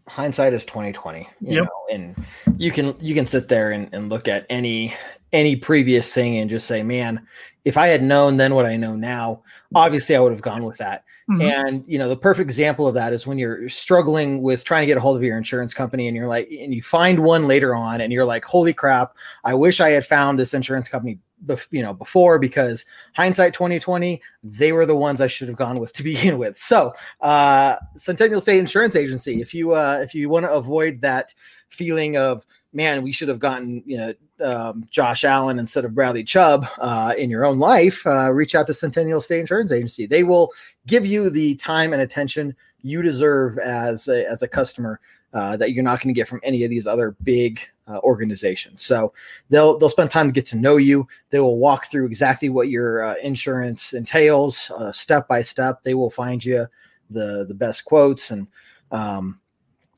hindsight 0.09 0.53
is 0.53 0.65
twenty 0.65 0.93
twenty. 0.93 1.29
You 1.41 1.57
Yep. 1.57 1.65
know, 1.65 1.87
and 1.93 2.27
you 2.59 2.71
can 2.71 2.95
you 3.01 3.15
can 3.15 3.27
sit 3.27 3.49
there 3.49 3.71
and, 3.73 3.89
and 3.93 4.09
look 4.09 4.29
at 4.29 4.47
any 4.51 4.95
any 5.33 5.57
previous 5.57 6.13
thing 6.13 6.39
and 6.39 6.51
just 6.51 6.67
say, 6.67 6.83
man, 6.83 7.27
if 7.65 7.77
I 7.77 7.89
had 7.89 8.03
known 8.03 8.37
then 8.37 8.55
what 8.55 8.67
I 8.67 8.77
know 8.77 8.97
now, 8.97 9.43
obviously 9.75 10.17
I 10.17 10.21
would 10.21 10.33
have 10.33 10.41
gone 10.41 10.65
with 10.65 10.79
that. 10.79 11.05
Mhm. 11.31 11.43
And 11.43 11.85
you 11.87 11.99
know, 11.99 12.09
the 12.09 12.17
perfect 12.17 12.49
example 12.49 12.89
of 12.89 12.95
that 12.95 13.13
is 13.13 13.27
when 13.27 13.39
you're 13.39 13.69
struggling 13.69 14.43
with 14.43 14.65
trying 14.65 14.83
to 14.83 14.87
get 14.87 14.97
a 14.97 15.01
hold 15.01 15.17
of 15.17 15.23
your 15.23 15.37
insurance 15.37 15.73
company 15.73 16.09
and 16.09 16.17
you're 16.17 16.27
like, 16.27 16.51
and 16.51 16.75
you 16.75 16.83
find 16.83 17.21
one 17.21 17.47
later 17.47 17.75
on 17.75 18.01
and 18.01 18.13
you're 18.13 18.25
like, 18.25 18.45
holy 18.45 18.73
crap, 18.73 19.15
I 19.45 19.55
wish 19.55 19.81
I 19.81 19.91
had 19.91 20.05
found 20.05 20.39
this 20.39 20.55
insurance 20.55 20.89
company, 20.89 21.21
bef- 21.47 21.69
you 21.71 21.83
know, 21.83 21.95
before 21.95 22.41
because 22.41 22.85
hindsight 23.15 23.55
2020, 23.55 24.21
they 24.43 24.73
were 24.73 24.87
the 24.87 24.97
ones 24.97 25.21
I 25.21 25.29
should 25.29 25.47
have 25.47 25.57
gone 25.57 25.79
with 25.79 25.93
to 25.93 26.03
begin 26.13 26.37
with. 26.39 26.59
So, 26.59 26.93
uh, 27.21 27.77
Centennial 27.97 28.41
State 28.41 28.59
Insurance 28.59 28.97
Agency, 28.97 29.41
if 29.41 29.55
you, 29.55 29.75
uh, 29.75 30.01
if 30.03 30.15
you 30.15 30.29
want 30.29 30.47
to 30.47 30.53
avoid 30.53 31.01
that 31.03 31.33
feeling 31.69 32.17
of, 32.17 32.45
man, 32.73 33.03
we 33.03 33.13
should 33.13 33.29
have 33.29 33.39
gotten, 33.39 33.85
you 33.87 33.97
know, 33.97 34.13
um, 34.41 34.87
Josh 34.91 35.25
Allen 35.25 35.59
instead 35.59 35.85
of 35.85 35.95
Bradley 35.95 36.25
Chubb 36.25 36.67
uh, 36.79 37.15
in 37.17 37.31
your 37.31 37.45
own 37.45 37.59
life, 37.59 38.07
uh, 38.07 38.33
reach 38.33 38.55
out 38.55 38.67
to 38.67 38.75
Centennial 38.75 39.21
State 39.21 39.41
Insurance 39.41 39.73
Agency. 39.73 40.07
They 40.07 40.25
will 40.25 40.53
give 40.87 41.07
you 41.07 41.31
the 41.31 41.55
time 41.57 41.93
and 41.93 42.03
attention 42.03 42.55
you 42.83 43.03
deserve 43.03 43.59
as 43.59 44.09
a, 44.09 44.27
as 44.27 44.43
a 44.43 44.49
customer 44.49 45.01
uh, 45.33 45.57
that 45.57 45.73
you're 45.73 45.85
not 45.85 46.01
going 46.01 46.13
to 46.13 46.19
get 46.19 46.29
from 46.29 46.41
any 46.43 46.65
of 46.65 46.71
these 46.71 46.87
other 46.87 47.17
big 47.23 47.61
uh, 47.87 47.99
organizations. 47.99 48.83
So 48.83 49.13
they'll 49.49 49.79
they'll 49.79 49.89
spend 49.89 50.11
time 50.11 50.27
to 50.27 50.33
get 50.33 50.47
to 50.47 50.57
know 50.57 50.77
you. 50.77 51.07
They 51.31 51.41
will 51.41 51.59
walk 51.59 51.87
through 51.87 52.07
exactly 52.07 52.49
what 52.49 52.69
your 52.69 53.05
uh, 53.05 53.15
insurance 53.23 53.93
entails, 53.93 54.71
uh, 54.77 54.93
step 54.93 55.29
by 55.29 55.43
step. 55.43 55.83
They 55.83 55.95
will 55.95 56.11
find 56.11 56.45
you 56.45 56.67
the 57.11 57.45
the 57.47 57.55
best 57.55 57.85
quotes 57.85 58.31
and 58.31 58.47
um, 58.91 59.40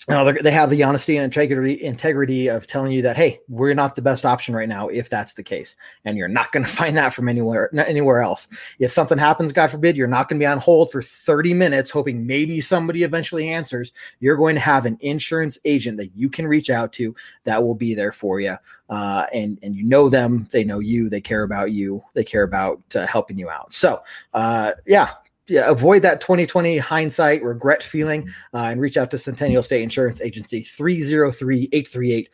know, 0.09 0.25
they're- 0.25 0.53
have 0.53 0.71
the 0.71 0.83
honesty 0.83 1.17
and 1.17 1.25
integrity 1.25 1.83
integrity 1.83 2.49
of 2.49 2.67
telling 2.67 2.91
you 2.93 3.03
that 3.03 3.17
hey, 3.17 3.41
we're 3.49 3.75
not 3.75 3.95
the 3.95 4.03
best 4.03 4.27
option 4.27 4.55
right 4.55 4.69
now 4.69 4.89
if 4.89 5.09
that's 5.09 5.35
the 5.35 5.43
case, 5.43 5.77
and 6.05 6.17
you're 6.19 6.29
not 6.29 6.51
going 6.51 6.65
to 6.67 6.71
find 6.71 6.97
that 6.97 7.15
from 7.15 7.29
anywhere 7.29 7.71
anywhere 7.87 8.21
else. 8.21 8.49
If 8.81 8.91
something 8.91 9.17
happens, 9.19 9.53
God 9.53 9.71
forbid, 9.71 9.97
you're 9.97 10.09
not 10.09 10.29
going 10.29 10.41
to 10.41 10.43
be 10.43 10.47
on 10.47 10.59
hold 10.59 10.91
for 10.91 11.03
30 11.03 11.55
minutes 11.55 11.91
hoping 11.91 12.27
maybe 12.27 12.61
somebody 12.61 13.05
eventually 13.05 13.49
answers. 13.49 13.93
You're 14.21 14.37
going 14.37 14.57
to 14.57 14.61
have 14.61 14.87
an 14.87 14.99
insurance 15.01 15.59
agent 15.65 15.97
that 15.99 16.11
you 16.17 16.29
can 16.29 16.47
reach 16.49 16.69
out 16.69 16.93
to 16.95 17.15
that 17.45 17.63
will 17.63 17.75
be 17.77 17.95
there 17.95 18.13
for 18.13 18.41
you, 18.41 18.57
uh, 18.91 19.27
and 19.33 19.59
and 19.63 19.77
you 19.77 19.85
know 19.85 20.09
them, 20.09 20.49
they 20.51 20.65
know 20.65 20.81
you, 20.81 21.09
they 21.09 21.21
care 21.21 21.45
about 21.45 21.71
you, 21.71 22.03
they 22.15 22.25
care 22.25 22.43
about 22.43 22.81
uh, 22.97 23.07
helping 23.07 23.39
you 23.39 23.49
out. 23.51 23.73
So, 23.73 24.01
uh, 24.35 24.73
yeah. 24.87 25.11
Yeah, 25.49 25.69
avoid 25.69 26.03
that 26.03 26.21
2020 26.21 26.79
hindsight 26.79 27.43
regret 27.43 27.83
feeling 27.83 28.29
uh, 28.55 28.69
and 28.71 28.81
reach 28.81 28.97
out 28.97 29.11
to 29.11 29.19
Centennial 29.19 29.63
State 29.63 29.83
Insurance 29.83 30.21
Agency 30.21 30.63
303 30.63 31.69
838 31.73 32.29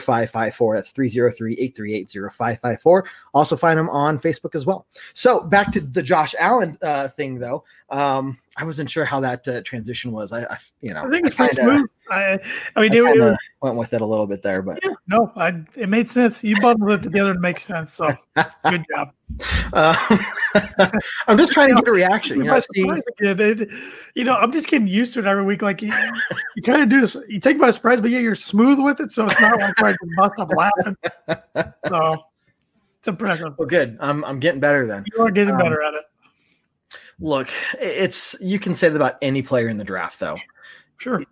0554. 0.00 0.74
That's 0.74 0.90
303 0.90 1.52
838 1.52 2.10
0554. 2.32 3.08
Also, 3.34 3.56
find 3.56 3.78
them 3.78 3.90
on 3.90 4.18
Facebook 4.18 4.54
as 4.54 4.64
well. 4.64 4.86
So, 5.12 5.40
back 5.40 5.70
to 5.72 5.80
the 5.82 6.02
Josh 6.02 6.34
Allen 6.38 6.78
uh, 6.80 7.08
thing, 7.08 7.38
though. 7.38 7.64
Um, 7.90 8.38
I 8.58 8.64
wasn't 8.64 8.88
sure 8.88 9.04
how 9.04 9.20
that 9.20 9.46
uh, 9.46 9.60
transition 9.62 10.12
was. 10.12 10.32
I, 10.32 10.44
I 10.44 10.56
you 10.80 10.94
know, 10.94 11.04
I 11.04 11.10
think 11.10 11.26
it's 11.26 11.36
pretty 11.36 11.60
smooth. 11.60 11.88
I, 12.10 12.38
I 12.74 12.80
mean, 12.80 12.92
I 12.92 13.10
it, 13.10 13.16
it 13.16 13.36
went 13.60 13.76
with 13.76 13.92
it 13.92 14.00
a 14.00 14.06
little 14.06 14.26
bit 14.26 14.42
there, 14.42 14.62
but 14.62 14.78
yeah, 14.82 14.92
no, 15.08 15.30
I, 15.36 15.62
it 15.74 15.88
made 15.88 16.08
sense. 16.08 16.42
You 16.42 16.58
bundled 16.60 16.90
it 16.92 17.02
together 17.02 17.34
to 17.34 17.40
make 17.40 17.58
sense. 17.60 17.92
So 17.92 18.08
good 18.68 18.84
job. 18.94 19.12
uh, 19.74 20.18
I'm 21.26 21.36
just 21.36 21.52
trying 21.52 21.68
to 21.68 21.74
get 21.74 21.88
a 21.88 21.92
reaction. 21.92 22.38
You 22.38 22.44
know. 22.44 22.60
It- 23.20 23.68
you 24.14 24.24
know, 24.24 24.34
I'm 24.34 24.52
just 24.52 24.68
getting 24.68 24.86
used 24.88 25.12
to 25.14 25.20
it 25.20 25.26
every 25.26 25.44
week. 25.44 25.60
Like 25.62 25.82
you, 25.82 25.92
you 26.54 26.62
kind 26.62 26.80
of 26.80 26.88
do 26.88 27.00
this, 27.02 27.16
you 27.28 27.40
take 27.40 27.58
by 27.58 27.70
surprise, 27.72 28.00
but 28.00 28.10
yeah, 28.10 28.20
you're 28.20 28.34
smooth 28.34 28.78
with 28.78 29.00
it, 29.00 29.10
so 29.10 29.26
it's 29.28 29.38
not 29.40 29.58
like 29.60 29.74
I 29.78 29.94
bust 30.16 30.34
up 30.38 30.50
laughing. 30.56 30.96
So 31.88 32.24
it's 32.98 33.08
impressive. 33.08 33.54
well, 33.58 33.68
good. 33.68 33.96
I'm 34.00 34.24
I'm 34.24 34.40
getting 34.40 34.60
better 34.60 34.86
then. 34.86 35.04
You 35.14 35.22
are 35.24 35.30
getting 35.30 35.54
Um, 35.54 35.60
better 35.60 35.82
at 35.82 35.94
it. 35.94 36.04
Look, 37.18 37.48
it's 37.80 38.36
you 38.40 38.58
can 38.58 38.74
say 38.74 38.88
that 38.88 38.96
about 38.96 39.16
any 39.22 39.42
player 39.42 39.68
in 39.68 39.78
the 39.78 39.84
draft, 39.84 40.20
though. 40.20 40.36
Sure. 40.98 41.22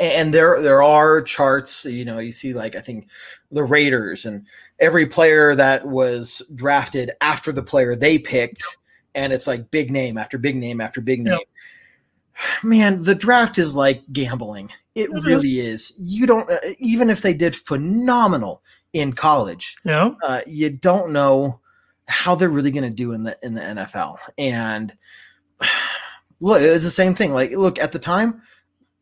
and 0.00 0.34
there 0.34 0.60
there 0.60 0.82
are 0.82 1.22
charts 1.22 1.84
you 1.84 2.04
know 2.04 2.18
you 2.18 2.32
see 2.32 2.52
like 2.52 2.74
i 2.74 2.80
think 2.80 3.06
the 3.52 3.62
raiders 3.62 4.26
and 4.26 4.44
every 4.80 5.06
player 5.06 5.54
that 5.54 5.86
was 5.86 6.42
drafted 6.56 7.12
after 7.20 7.52
the 7.52 7.62
player 7.62 7.94
they 7.94 8.18
picked 8.18 8.78
and 9.14 9.32
it's 9.32 9.46
like 9.46 9.70
big 9.70 9.92
name 9.92 10.18
after 10.18 10.38
big 10.38 10.56
name 10.56 10.80
after 10.80 11.00
big 11.00 11.22
name 11.22 11.38
Yep. 11.38 12.64
man 12.64 13.02
the 13.02 13.14
draft 13.14 13.58
is 13.58 13.76
like 13.76 14.02
gambling 14.12 14.70
it 14.96 15.08
is. 15.14 15.24
really 15.24 15.60
is 15.60 15.92
you 16.00 16.26
don't 16.26 16.50
uh, 16.50 16.56
even 16.80 17.08
if 17.08 17.22
they 17.22 17.32
did 17.32 17.54
phenomenal 17.54 18.60
in 18.92 19.12
college 19.12 19.76
You 19.84 19.90
know, 19.92 20.16
uh, 20.24 20.40
you 20.48 20.68
don't 20.70 21.12
know 21.12 21.60
how 22.08 22.34
they're 22.34 22.50
really 22.50 22.72
going 22.72 22.82
to 22.82 22.90
do 22.90 23.12
in 23.12 23.22
the 23.22 23.36
in 23.42 23.54
the 23.54 23.60
NFL. 23.60 24.16
And 24.36 24.92
look, 26.40 26.60
it's 26.60 26.84
the 26.84 26.90
same 26.90 27.14
thing. 27.14 27.32
Like, 27.32 27.52
look 27.52 27.78
at 27.78 27.92
the 27.92 27.98
time, 27.98 28.42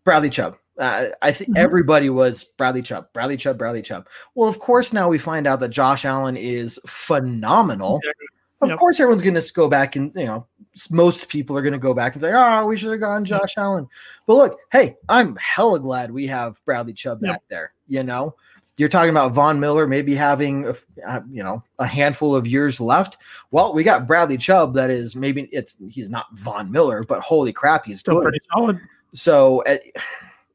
Bradley 0.05 0.31
Chubb. 0.31 0.57
Uh, 0.79 1.09
I 1.21 1.31
think 1.33 1.51
Mhm. 1.51 1.59
everybody 1.59 2.09
was 2.09 2.45
Bradley 2.57 2.81
Chubb, 2.83 3.13
Bradley 3.13 3.37
Chubb, 3.37 3.59
Bradley 3.59 3.83
Chubb. 3.83 4.07
Well, 4.35 4.49
of 4.49 4.59
course, 4.61 4.93
now 4.95 5.09
we 5.09 5.19
find 5.19 5.47
out 5.47 5.61
that 5.61 5.69
Josh 5.69 6.05
Allen 6.07 6.37
is 6.39 6.81
phenomenal. 6.87 7.99
Exactly. 8.03 8.27
Of 8.63 8.69
Yep. 8.71 8.79
course, 8.79 9.01
everyone's 9.01 9.23
going 9.23 9.35
to 9.35 9.53
go 9.55 9.69
back 9.69 9.97
and 9.97 10.13
you 10.15 10.27
know, 10.27 10.47
most 10.91 11.29
people 11.29 11.57
are 11.57 11.63
going 11.63 11.73
to 11.73 11.79
go 11.79 11.95
back 11.95 12.15
and 12.15 12.23
say, 12.23 12.31
"Oh, 12.35 12.67
we 12.67 12.77
should 12.77 12.91
have 12.91 13.01
gone 13.01 13.25
Josh 13.25 13.55
Allen." 13.57 13.87
But 14.27 14.35
look, 14.35 14.59
hey, 14.71 14.97
I'm 15.09 15.37
hella 15.37 15.81
glad 15.81 16.11
we 16.11 16.27
have 16.29 16.61
Bradley 16.67 16.93
Chubb 16.93 17.21
Yep. 17.23 17.33
back 17.33 17.43
there. 17.49 17.73
You 17.89 18.03
know, 18.03 18.35
you're 18.81 18.89
talking 18.89 19.11
about 19.11 19.33
Von 19.33 19.61
Miller 19.61 19.87
maybe 19.87 20.15
having 20.15 20.67
a, 20.67 20.75
uh, 21.07 21.21
you 21.31 21.45
know 21.45 21.63
a 21.79 21.87
handful 21.87 22.35
of 22.35 22.47
years 22.47 22.81
left. 22.81 23.19
Well, 23.51 23.75
we 23.75 23.85
got 23.85 24.07
Bradley 24.07 24.39
Chubb. 24.39 24.75
That 24.75 24.91
is 24.91 25.15
maybe 25.15 25.49
it's 25.53 25.77
he's 25.91 26.09
not 26.11 26.27
Von 26.35 26.71
Miller, 26.73 27.05
but 27.07 27.21
holy 27.21 27.53
crap, 27.53 27.85
he's 27.85 28.01
Still 28.01 28.15
good. 28.15 28.23
pretty 28.25 28.41
solid. 28.53 28.81
So, 29.13 29.63
uh, 29.65 29.77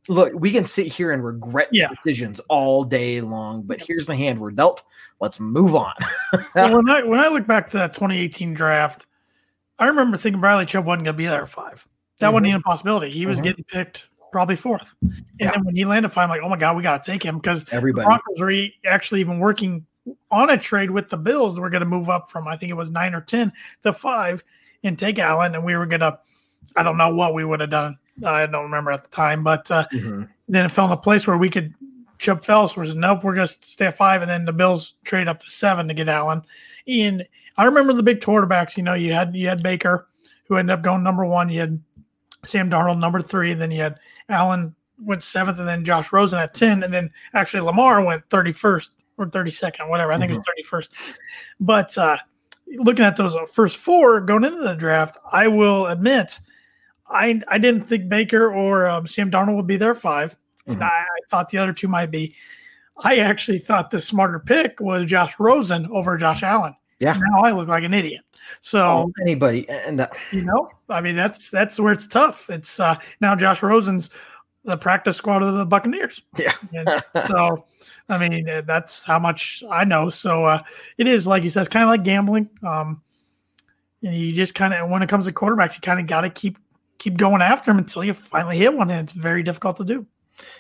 look, 0.08 0.34
we 0.34 0.52
can 0.52 0.64
sit 0.64 0.88
here 0.88 1.12
and 1.12 1.24
regret 1.24 1.70
Yeah. 1.72 1.90
decisions 1.90 2.40
all 2.50 2.84
day 2.84 3.22
long, 3.22 3.62
but 3.62 3.80
here's 3.80 4.08
the 4.08 4.16
hand 4.16 4.40
we're 4.40 4.52
dealt. 4.52 4.84
Let's 5.22 5.40
move 5.40 5.76
on. 5.76 5.94
Well, 6.56 6.76
when 6.76 6.90
I 6.90 7.04
when 7.04 7.20
I 7.20 7.28
look 7.30 7.46
back 7.48 7.70
to 7.72 7.78
that 7.78 7.94
2018 7.94 8.54
draft, 8.54 9.06
I 9.80 9.86
remember 9.88 10.18
thinking 10.18 10.42
Bradley 10.42 10.66
Chubb 10.66 10.86
wasn't 10.86 11.06
going 11.06 11.14
to 11.14 11.18
be 11.18 11.28
there 11.28 11.44
at 11.44 11.50
five. 11.50 11.88
That 12.20 12.34
wasn't 12.34 12.48
Mhm. 12.48 12.50
even 12.50 12.60
a 12.62 12.64
possibility. 12.64 13.12
He 13.12 13.26
was 13.26 13.40
Mhm. 13.40 13.44
getting 13.44 13.64
picked 13.66 14.08
probably 14.36 14.58
fourth. 14.58 14.94
And 15.02 15.14
Yeah. 15.40 15.52
then 15.52 15.64
when 15.64 15.78
he 15.78 15.86
landed 15.86 16.10
five, 16.10 16.26
I'm 16.26 16.30
like, 16.30 16.42
oh 16.44 16.50
my 16.50 16.58
god, 16.58 16.76
we 16.76 16.84
got 16.84 17.02
to 17.02 17.10
take 17.10 17.24
him 17.24 17.38
because 17.38 17.64
the 17.64 17.74
Everybody. 17.76 18.04
Broncos 18.06 18.38
were 18.42 18.52
e- 18.52 18.76
actually 18.86 19.22
even 19.22 19.40
working 19.40 19.86
on 20.30 20.50
a 20.50 20.58
trade 20.58 20.92
with 20.92 21.08
the 21.08 21.16
Bills. 21.16 21.56
that 21.56 21.62
We're 21.62 21.70
going 21.70 21.80
to 21.84 21.88
move 21.88 22.10
up 22.10 22.30
from 22.30 22.46
I 22.46 22.58
think 22.58 22.70
it 22.70 22.74
was 22.76 22.92
nine 22.92 23.16
or 23.16 23.22
ten 23.22 23.54
to 23.84 23.94
five 23.94 24.44
and 24.84 25.00
take 25.00 25.20
Allen, 25.20 25.56
and 25.56 25.64
we 25.64 25.78
were 25.78 25.86
going 25.86 26.02
to. 26.02 26.20
I 26.76 26.84
don't 26.84 26.98
know 26.98 27.16
what 27.16 27.34
we 27.34 27.46
would 27.46 27.62
have 27.62 27.70
done. 27.70 27.98
I 28.26 28.46
don't 28.46 28.64
remember 28.64 28.92
at 28.92 29.06
the 29.06 29.10
time, 29.10 29.42
but 29.42 29.72
uh, 29.72 29.86
Mhm. 29.94 30.28
then 30.50 30.66
it 30.66 30.70
fell 30.70 30.86
in 30.88 30.92
a 30.92 30.98
place 30.98 31.26
where 31.28 31.38
we 31.38 31.50
could. 31.50 31.74
Chip 32.20 32.44
Fells 32.44 32.76
was 32.76 32.94
nope, 32.94 33.24
we're 33.24 33.36
going 33.36 33.48
to 33.48 33.54
stay 33.54 33.86
at 33.86 33.96
five, 33.98 34.22
and 34.22 34.30
then 34.30 34.44
the 34.46 34.54
Bills 34.54 34.96
trade 35.06 35.28
up 35.30 35.42
to 35.44 35.50
seven 35.50 35.88
to 35.88 35.94
get 35.94 36.10
Allen. 36.10 36.42
And 36.88 37.26
I 37.58 37.64
remember 37.64 37.94
the 37.94 38.04
big 38.04 38.20
quarterbacks. 38.20 38.76
You 38.76 38.84
know, 38.84 38.96
you 38.96 39.14
had 39.14 39.34
you 39.34 39.48
had 39.48 39.64
Baker, 39.64 40.08
who 40.50 40.58
ended 40.58 40.74
up 40.74 40.82
going 40.84 41.04
number 41.04 41.26
one. 41.26 41.50
You 41.50 41.62
had 41.62 41.80
Sam 42.44 42.70
Darnold 42.70 43.00
number 43.00 43.22
three, 43.22 43.52
and 43.52 43.60
then 43.62 43.72
you 43.72 43.82
had 43.82 44.00
Allen 44.30 44.76
went 45.00 45.24
seventh, 45.24 45.60
and 45.60 45.68
then 45.68 45.84
Josh 45.86 46.12
Rosen 46.14 46.40
at 46.40 46.54
ten, 46.54 46.84
and 46.84 46.94
then 46.94 47.12
actually 47.34 47.62
Lamar 47.62 48.04
went 48.04 48.24
thirty 48.30 48.52
first 48.52 48.92
or 49.18 49.28
thirty 49.30 49.52
second, 49.52 49.90
whatever. 49.90 50.12
I 50.12 50.18
think 50.18 50.32
it 50.32 50.38
was 50.38 50.46
thirty 50.46 50.64
first. 50.64 50.92
But 51.60 51.98
uh, 51.98 52.18
looking 52.68 53.06
at 53.06 53.16
those 53.16 53.36
first 53.52 53.78
four 53.78 54.20
going 54.22 54.44
into 54.44 54.60
the 54.64 54.76
draft, 54.76 55.18
I 55.32 55.48
will 55.48 55.88
admit. 55.88 56.40
I, 57.08 57.40
I 57.48 57.60
didn't 57.60 57.84
think 57.84 58.10
Baker 58.10 58.52
or 58.52 58.88
um, 58.88 59.06
Sam 59.06 59.30
Darnold 59.30 59.58
would 59.58 59.68
be 59.68 59.78
there 59.78 59.94
5 59.94 60.36
and 60.66 60.78
Mhm. 60.78 60.82
I, 60.82 60.88
I 61.02 61.06
thought 61.30 61.50
the 61.50 61.60
other 61.60 61.72
two 61.72 61.88
might 61.88 62.10
be. 62.10 62.36
I 62.98 63.18
actually 63.18 63.60
thought 63.60 63.92
the 63.92 64.02
smarter 64.02 64.40
pick 64.40 64.80
was 64.80 65.06
Josh 65.06 65.36
Rosen 65.38 65.86
over 65.92 66.18
Josh 66.18 66.42
Allen. 66.42 66.76
Yeah. 67.00 67.14
Now 67.14 67.44
I 67.44 67.52
look 67.52 67.68
like 67.68 67.84
an 67.84 67.94
idiot. 67.94 68.24
So 68.62 68.80
Oh, 68.80 69.12
anybody, 69.22 69.68
and 69.70 70.00
that, 70.00 70.16
you 70.32 70.42
know, 70.44 70.70
I 70.90 71.02
mean 71.02 71.16
that's 71.16 71.50
that's 71.50 71.80
where 71.80 71.94
it's 71.94 72.08
tough. 72.08 72.50
It's 72.50 72.80
uh 72.80 72.96
now 73.22 73.36
Josh 73.36 73.62
Rosen's 73.64 74.10
the 74.64 74.78
practice 74.78 75.18
squad 75.18 75.44
of 75.44 75.56
the 75.56 75.66
Buccaneers. 75.66 76.22
Yeah. 76.38 76.54
So 77.28 77.66
I 78.10 78.18
mean 78.18 78.48
uh, 78.50 78.62
that's 78.66 79.06
how 79.06 79.20
much 79.20 79.64
I 79.70 79.84
know. 79.86 80.10
So 80.10 80.46
uh 80.46 80.64
it 80.98 81.08
is 81.08 81.28
like 81.28 81.44
you 81.44 81.50
said, 81.50 81.62
it's 81.62 81.70
kind 81.70 81.84
of 81.84 81.90
like 81.90 82.04
gambling. 82.04 82.50
Um 82.64 83.02
and 84.04 84.14
you 84.16 84.32
just 84.34 84.54
kind 84.56 84.74
of 84.74 84.90
when 84.90 85.02
it 85.02 85.10
comes 85.10 85.26
to 85.26 85.32
quarterbacks, 85.34 85.76
you 85.76 85.82
kind 85.82 86.00
of 86.00 86.06
got 86.08 86.22
to 86.22 86.30
keep 86.30 86.58
keep 87.00 87.18
going 87.18 87.42
after 87.42 87.72
them 87.72 87.80
until 87.80 88.04
you 88.04 88.14
finally 88.14 88.58
hit 88.58 88.76
one, 88.76 88.92
and 88.92 89.02
it's 89.02 89.12
very 89.12 89.42
difficult 89.44 89.78
to 89.78 89.84
do. 89.84 90.06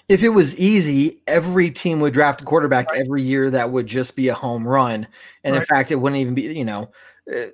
if 0.07 0.23
it 0.23 0.29
was 0.29 0.57
easy, 0.57 1.21
every 1.27 1.69
team 1.71 1.99
would 1.99 2.13
draft 2.13 2.41
a 2.41 2.45
quarterback 2.45 2.87
every 2.95 3.21
year 3.23 3.49
that 3.49 3.71
would 3.71 3.87
just 3.87 4.15
be 4.15 4.29
a 4.29 4.33
home 4.33 4.67
run. 4.67 5.07
And 5.43 5.55
in 5.55 5.63
fact, 5.63 5.91
it 5.91 5.95
wouldn't 5.95 6.19
even 6.21 6.33
be, 6.33 6.43
you 6.43 6.65
know, 6.65 6.91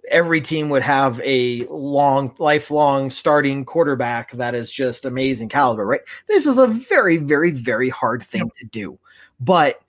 every 0.10 0.42
team 0.42 0.70
would 0.70 0.84
have 0.84 1.22
a 1.24 1.66
long, 1.68 2.36
lifelong 2.40 3.10
starting 3.10 3.64
quarterback 3.64 4.32
that 4.34 4.54
is 4.54 4.72
just 4.72 5.06
amazing 5.06 5.50
caliber, 5.50 5.86
right? 5.86 6.02
This 6.28 6.46
is 6.46 6.58
a 6.58 6.68
very, 6.68 7.18
very, 7.18 7.52
very 7.52 7.90
hard 7.90 8.22
thing 8.24 8.52
to 8.60 8.66
do. 8.66 9.00
But 9.40 9.82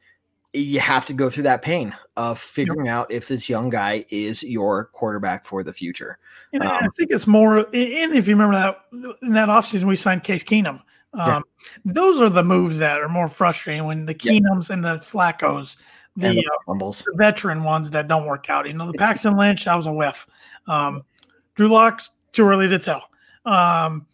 you 0.53 0.81
have 0.81 1.07
to 1.07 1.15
go 1.15 1.31
through 1.31 1.45
that 1.45 1.63
pain 1.63 1.95
of 2.17 2.39
figuring 2.39 2.87
out 2.87 3.11
if 3.11 3.27
this 3.27 3.49
young 3.49 3.71
guy 3.71 4.05
is 4.11 4.43
your 4.43 4.85
quarterback 4.87 5.47
for 5.47 5.63
the 5.63 5.73
future. 5.73 6.19
And 6.53 6.63
I 6.63 6.79
Um, 6.79 6.91
think 6.93 7.11
it's 7.11 7.27
more, 7.27 7.59
and 7.59 8.15
if 8.15 8.29
you 8.29 8.35
remember 8.35 8.55
that 8.57 8.85
in 9.23 9.33
that 9.33 9.49
offseason, 9.49 9.85
we 9.85 9.97
signed 9.97 10.23
Case 10.23 10.45
Keenum. 10.45 10.83
Um, 11.15 11.29
Yeah. 11.29 11.41
Those 11.87 12.21
are 12.21 12.31
the 12.31 12.45
moves 12.45 12.79
that 12.79 13.01
are 13.01 13.09
more 13.09 13.29
frustrating 13.29 13.85
when 13.85 14.05
the. 14.05 14.15
Keenums 14.15 14.71
and 14.71 14.85
the 14.85 14.97
Flaccos, 14.97 15.77
the, 16.17 16.29
uh, 16.69 16.75
the 16.75 17.13
veteran 17.17 17.65
ones 17.65 17.91
that 17.91 18.09
don't 18.09 18.27
work 18.27 18.51
out. 18.51 18.67
You 18.67 18.75
know, 18.75 18.91
the 18.91 18.99
Paxton 18.99 19.37
Lynch, 19.37 19.65
that 19.65 19.75
was 19.75 19.87
a 19.87 19.93
whiff. 19.93 20.27
Um, 20.67 21.05
Drew 21.55 21.69
Lock's 21.69 22.11
too 22.33 22.47
early 22.47 22.69
to 22.69 22.79
tell. 22.79 23.03
Um, 23.45 24.07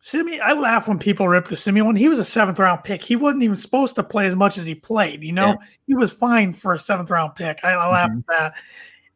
Simi, 0.00 0.40
I 0.40 0.52
laugh 0.52 0.88
when 0.88 0.98
people 0.98 1.28
rip 1.28 1.46
the 1.46 1.56
Simi 1.56 1.82
one. 1.82 1.96
He 1.96 2.08
was 2.08 2.18
a 2.18 2.24
seventh 2.24 2.58
round 2.58 2.84
pick. 2.84 3.02
He 3.02 3.16
wasn't 3.16 3.42
even 3.42 3.56
supposed 3.56 3.94
to 3.96 4.02
play 4.02 4.26
as 4.26 4.36
much 4.36 4.56
as 4.56 4.66
he 4.66 4.74
played. 4.74 5.22
You 5.22 5.32
know, 5.32 5.48
Yeah. 5.48 5.56
he 5.86 5.94
was 5.94 6.12
fine 6.12 6.52
for 6.52 6.72
a 6.74 6.78
seventh 6.78 7.10
round 7.10 7.34
pick. 7.34 7.58
I, 7.64 7.72
I 7.72 7.90
laugh 7.90 8.10
Mhm. 8.10 8.18
at 8.18 8.26
that. 8.28 8.54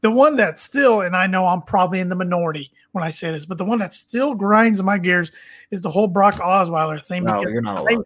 The 0.00 0.10
one 0.10 0.36
that 0.36 0.58
still, 0.58 1.02
and 1.02 1.16
I 1.16 1.26
know 1.28 1.46
I'm 1.46 1.62
probably 1.62 2.00
in 2.00 2.08
the 2.08 2.16
minority 2.16 2.72
when 2.90 3.04
I 3.04 3.10
say 3.10 3.30
this, 3.30 3.46
but 3.46 3.56
the 3.58 3.64
one 3.64 3.78
that 3.78 3.94
still 3.94 4.34
grinds 4.34 4.82
my 4.82 4.98
gears 4.98 5.30
is 5.70 5.80
the 5.80 5.90
whole 5.90 6.08
Brock 6.08 6.34
Osweiler 6.34 7.02
thing. 7.02 7.24
No, 7.24 7.40
you're 7.42 7.62
not 7.62 7.86
I 7.90 7.96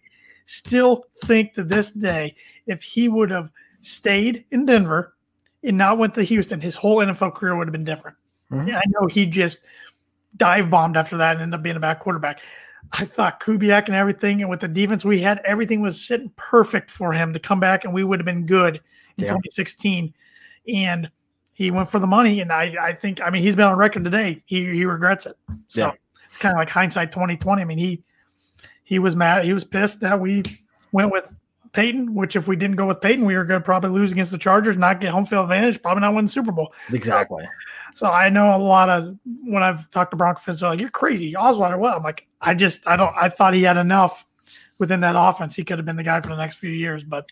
still 0.45 1.07
think 1.25 1.55
to 1.55 1.64
this 1.64 1.91
day, 1.91 2.37
if 2.67 2.83
he 2.83 3.09
would 3.09 3.31
have 3.31 3.51
stayed 3.87 4.45
in 4.51 4.66
Denver 4.66 5.14
and 5.62 5.76
not 5.78 5.99
went 5.99 6.14
to 6.14 6.22
Houston, 6.22 6.61
his 6.61 6.76
whole 6.76 6.99
NFL 6.99 7.34
career 7.34 7.57
would 7.57 7.66
have 7.68 7.72
been 7.72 7.84
different. 7.84 8.16
Mhm. 8.51 8.68
Yeah, 8.68 8.78
I 8.78 8.82
know 8.89 9.07
he 9.07 9.26
just 9.26 9.61
dive 10.37 10.70
bombed 10.70 10.97
after 10.97 11.16
that 11.16 11.32
and 11.32 11.43
ended 11.43 11.59
up 11.59 11.62
being 11.62 11.76
a 11.76 11.80
back 11.80 12.01
quarterback. 12.01 12.41
I 12.93 13.05
thought 13.05 13.41
Kubiak 13.41 13.87
and 13.87 13.95
everything, 13.97 14.43
and 14.43 14.51
with 14.51 14.61
the 14.61 14.68
defense 14.68 15.05
we 15.05 15.20
had, 15.20 15.41
everything 15.45 15.80
was 15.80 16.01
sitting 16.05 16.30
perfect 16.37 16.91
for 16.91 17.12
him 17.12 17.32
to 17.32 17.39
come 17.41 17.59
back, 17.59 17.84
and 17.84 17.93
we 17.93 18.05
would 18.05 18.20
have 18.20 18.26
been 18.26 18.47
good 18.47 18.76
in 19.16 19.24
Yeah. 19.24 19.28
2016. 19.30 20.14
And 20.72 21.11
he 21.55 21.70
went 21.70 21.89
for 21.89 21.99
the 21.99 22.07
money, 22.07 22.41
and 22.41 22.53
I, 22.53 22.76
I 22.80 22.93
think, 22.93 23.20
I 23.20 23.30
mean, 23.30 23.43
he's 23.43 23.57
been 23.57 23.64
on 23.66 23.76
record 23.78 24.05
today. 24.05 24.43
He 24.47 24.72
he 24.72 24.84
regrets 24.84 25.26
it. 25.26 25.37
So 25.68 25.87
Yeah. 25.87 25.93
it's 26.28 26.39
kind 26.39 26.55
of 26.55 26.59
like 26.59 26.70
hindsight 26.70 27.11
2020. 27.12 27.62
I 27.62 27.64
mean, 27.64 27.78
he 27.78 28.03
he 28.84 29.01
was 29.01 29.16
mad, 29.16 29.45
he 29.45 29.53
was 29.53 29.64
pissed 29.64 30.01
that 30.01 30.20
we 30.20 30.45
went 30.93 31.11
with 31.11 31.34
Peyton, 31.77 32.14
which 32.14 32.35
if 32.35 32.49
we 32.49 32.57
didn't 32.57 32.74
go 32.77 32.87
with 32.87 33.01
Peyton, 33.01 33.24
we 33.24 33.37
were 33.37 33.45
going 33.45 33.61
to 33.61 33.64
probably 33.64 33.91
lose 33.91 34.11
against 34.11 34.33
the 34.33 34.39
Chargers, 34.39 34.77
not 34.77 35.01
get 35.01 35.11
home 35.12 35.24
field 35.27 35.45
advantage, 35.45 35.81
probably 35.81 36.01
not 36.01 36.14
win 36.14 36.24
the 36.24 36.31
Super 36.33 36.51
Bowl. 36.51 36.72
Exactly. 36.93 37.45
So 37.95 38.09
I 38.11 38.29
know 38.31 38.57
a 38.57 38.59
lot 38.59 38.89
of 38.91 39.16
when 39.45 39.62
I've 39.62 39.89
talked 39.91 40.11
to 40.11 40.16
Bronco 40.16 40.41
fans, 40.41 40.61
they're 40.61 40.70
like, 40.70 40.81
"You're 40.81 40.89
crazy, 40.91 41.35
Osweiler." 41.35 41.79
What? 41.79 41.95
I'm 41.95 42.03
like, 42.03 42.27
I 42.41 42.55
just 42.55 42.87
I 42.89 42.97
don't. 42.97 43.14
I 43.16 43.29
thought 43.29 43.55
he 43.55 43.62
had 43.62 43.77
enough 43.77 44.27
within 44.79 45.01
that 45.01 45.14
offense. 45.16 45.55
He 45.55 45.64
could 45.64 45.79
have 45.79 45.87
been 45.87 45.97
the 45.97 46.03
guy 46.03 46.20
for 46.20 46.29
the 46.29 46.37
next 46.37 46.57
few 46.57 46.70
years, 46.70 47.05
but 47.05 47.31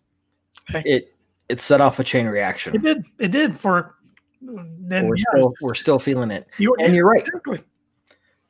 It 0.74 1.14
it 1.49 1.61
set 1.61 1.80
off 1.80 1.99
a 1.99 2.05
chain 2.05 2.26
reaction. 2.26 2.74
it 2.76 2.82
did. 2.82 3.05
It 3.18 3.30
did 3.30 3.55
for. 3.59 3.97
Then 4.40 5.09
We're 5.09 5.16
yeah, 5.16 5.24
still 5.34 5.55
we're 5.62 5.74
still 5.74 5.99
feeling 5.99 6.30
it. 6.30 6.47
you, 6.59 6.74
and 6.76 6.95
you're 6.95 7.07
right. 7.09 7.20
Exactly. 7.26 7.61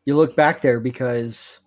you 0.05 0.16
look 0.16 0.34
back 0.36 0.61
there 0.61 0.80
because 0.80 1.61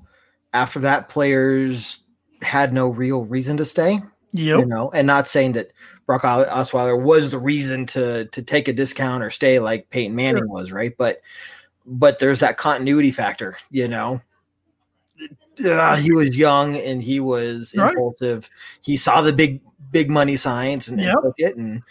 after 0.53 0.79
that, 0.79 1.07
players 1.09 1.99
had 2.41 2.73
no 2.73 2.89
real 2.89 3.23
reason 3.25 3.57
to 3.57 3.65
stay. 3.65 4.01
You 4.33 4.65
know, 4.65 4.91
and 4.91 5.07
not 5.07 5.27
saying 5.27 5.53
that 5.53 5.71
Brock 6.05 6.23
Os- 6.25 6.71
Osweiler 6.71 7.01
was 7.01 7.29
the 7.31 7.37
reason 7.37 7.85
to 7.87 8.25
to 8.25 8.41
take 8.41 8.67
a 8.67 8.73
discount 8.73 9.23
or 9.23 9.29
stay 9.29 9.59
like 9.59 9.89
Peyton 9.89 10.15
Manning 10.15 10.49
was, 10.49 10.71
right? 10.71 10.95
But 10.97 11.21
but 11.85 12.19
there's 12.19 12.41
that 12.41 12.57
continuity 12.57 13.11
factor, 13.11 13.57
you 13.71 13.87
know. 13.87 14.21
Uh, 15.65 15.95
he 15.95 16.11
was 16.11 16.37
young 16.37 16.75
and 16.75 17.01
he 17.01 17.19
was 17.19 17.73
Right. 17.75 17.89
impulsive. 17.89 18.49
He 18.81 18.97
saw 18.97 19.21
the 19.21 19.33
big 19.33 19.61
big 19.91 20.09
money 20.09 20.35
signs 20.35 20.89
and, 20.89 20.99
and 20.99 21.07
Yep. 21.07 21.21
took 21.23 21.33
it, 21.37 21.55
and 21.57 21.81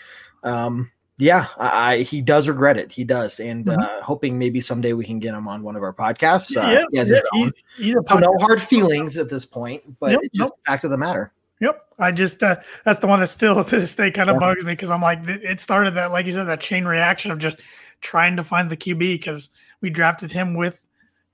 um, 0.45 0.91
yeah, 1.19 1.47
I, 1.59 1.95
I 1.95 2.03
he 2.03 2.21
does 2.21 2.47
regret 2.47 2.79
it. 2.79 2.93
He 2.93 3.03
does, 3.03 3.41
and 3.41 3.65
Mhm. 3.65 3.83
uh, 3.83 4.03
hoping 4.03 4.39
maybe 4.39 4.61
someday 4.61 4.93
we 4.93 5.05
can 5.05 5.19
get 5.19 5.35
him 5.35 5.49
on 5.49 5.63
one 5.63 5.75
of 5.75 5.83
our 5.83 5.93
podcasts. 5.95 6.57
Uh, 6.57 6.71
yeah, 6.71 7.05
he 7.05 7.11
yeah, 7.11 7.21
he's, 7.33 7.53
he's 7.79 7.95
a 7.97 8.03
So 8.09 8.19
no 8.19 8.37
hard 8.39 8.61
feelings 8.63 9.17
at 9.17 9.29
this 9.29 9.47
point, 9.47 9.99
but 9.99 10.13
Yep, 10.13 10.21
it's 10.25 10.39
just 10.39 10.51
nope. 10.51 10.61
fact 10.67 10.85
of 10.85 10.91
the 10.91 10.99
matter. 10.99 11.33
Yep. 11.61 11.83
I 11.99 12.13
just 12.13 12.43
uh, 12.43 12.57
that's 12.85 13.01
the 13.01 13.07
one 13.07 13.21
that 13.21 13.29
still 13.29 13.63
to 13.65 13.81
this 13.81 13.95
day 13.95 14.11
kind 14.11 14.29
of 14.31 14.35
Yeah. 14.37 14.41
bugs 14.41 14.65
me 14.65 14.73
because 14.73 14.91
I'm 14.91 15.01
like 15.03 15.21
it 15.27 15.61
started 15.61 15.95
that 15.95 16.11
like 16.13 16.27
you 16.27 16.33
said 16.33 16.45
that 16.45 16.61
chain 16.61 16.85
reaction 16.85 17.31
of 17.31 17.39
just 17.39 17.61
trying 18.03 18.37
to 18.37 18.45
find 18.45 18.71
the 18.71 18.77
QB 18.77 18.99
because 18.99 19.51
we 19.81 19.89
drafted 19.91 20.31
him 20.31 20.55
with 20.55 20.87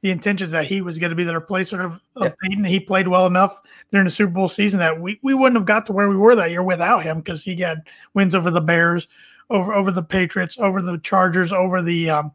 the 0.02 0.10
intentions 0.10 0.50
that 0.50 0.64
he 0.64 0.80
was 0.80 0.98
going 0.98 1.10
to 1.10 1.16
be 1.16 1.22
the 1.24 1.32
replacer 1.32 1.84
of, 1.84 1.92
of 2.16 2.24
Yeah. 2.24 2.32
Peyton. 2.42 2.64
He 2.64 2.80
played 2.80 3.06
well 3.08 3.26
enough 3.26 3.60
during 3.92 4.04
the 4.04 4.10
Super 4.10 4.32
Bowl 4.32 4.48
season 4.48 4.78
that 4.80 5.00
we, 5.00 5.20
we 5.22 5.32
wouldn't 5.32 5.56
have 5.56 5.64
got 5.66 5.86
to 5.86 5.92
where 5.92 6.08
we 6.08 6.16
were 6.16 6.34
that 6.34 6.50
year 6.50 6.62
without 6.62 7.04
him 7.04 7.18
because 7.18 7.44
he 7.44 7.54
had 7.56 7.82
wins 8.14 8.34
over 8.34 8.50
the 8.50 8.60
Bears, 8.60 9.06
over 9.50 9.72
over 9.74 9.90
the 9.92 10.02
Patriots, 10.02 10.56
over 10.58 10.82
the 10.82 10.98
Chargers, 10.98 11.52
over 11.52 11.82
the 11.82 12.10
um, 12.10 12.32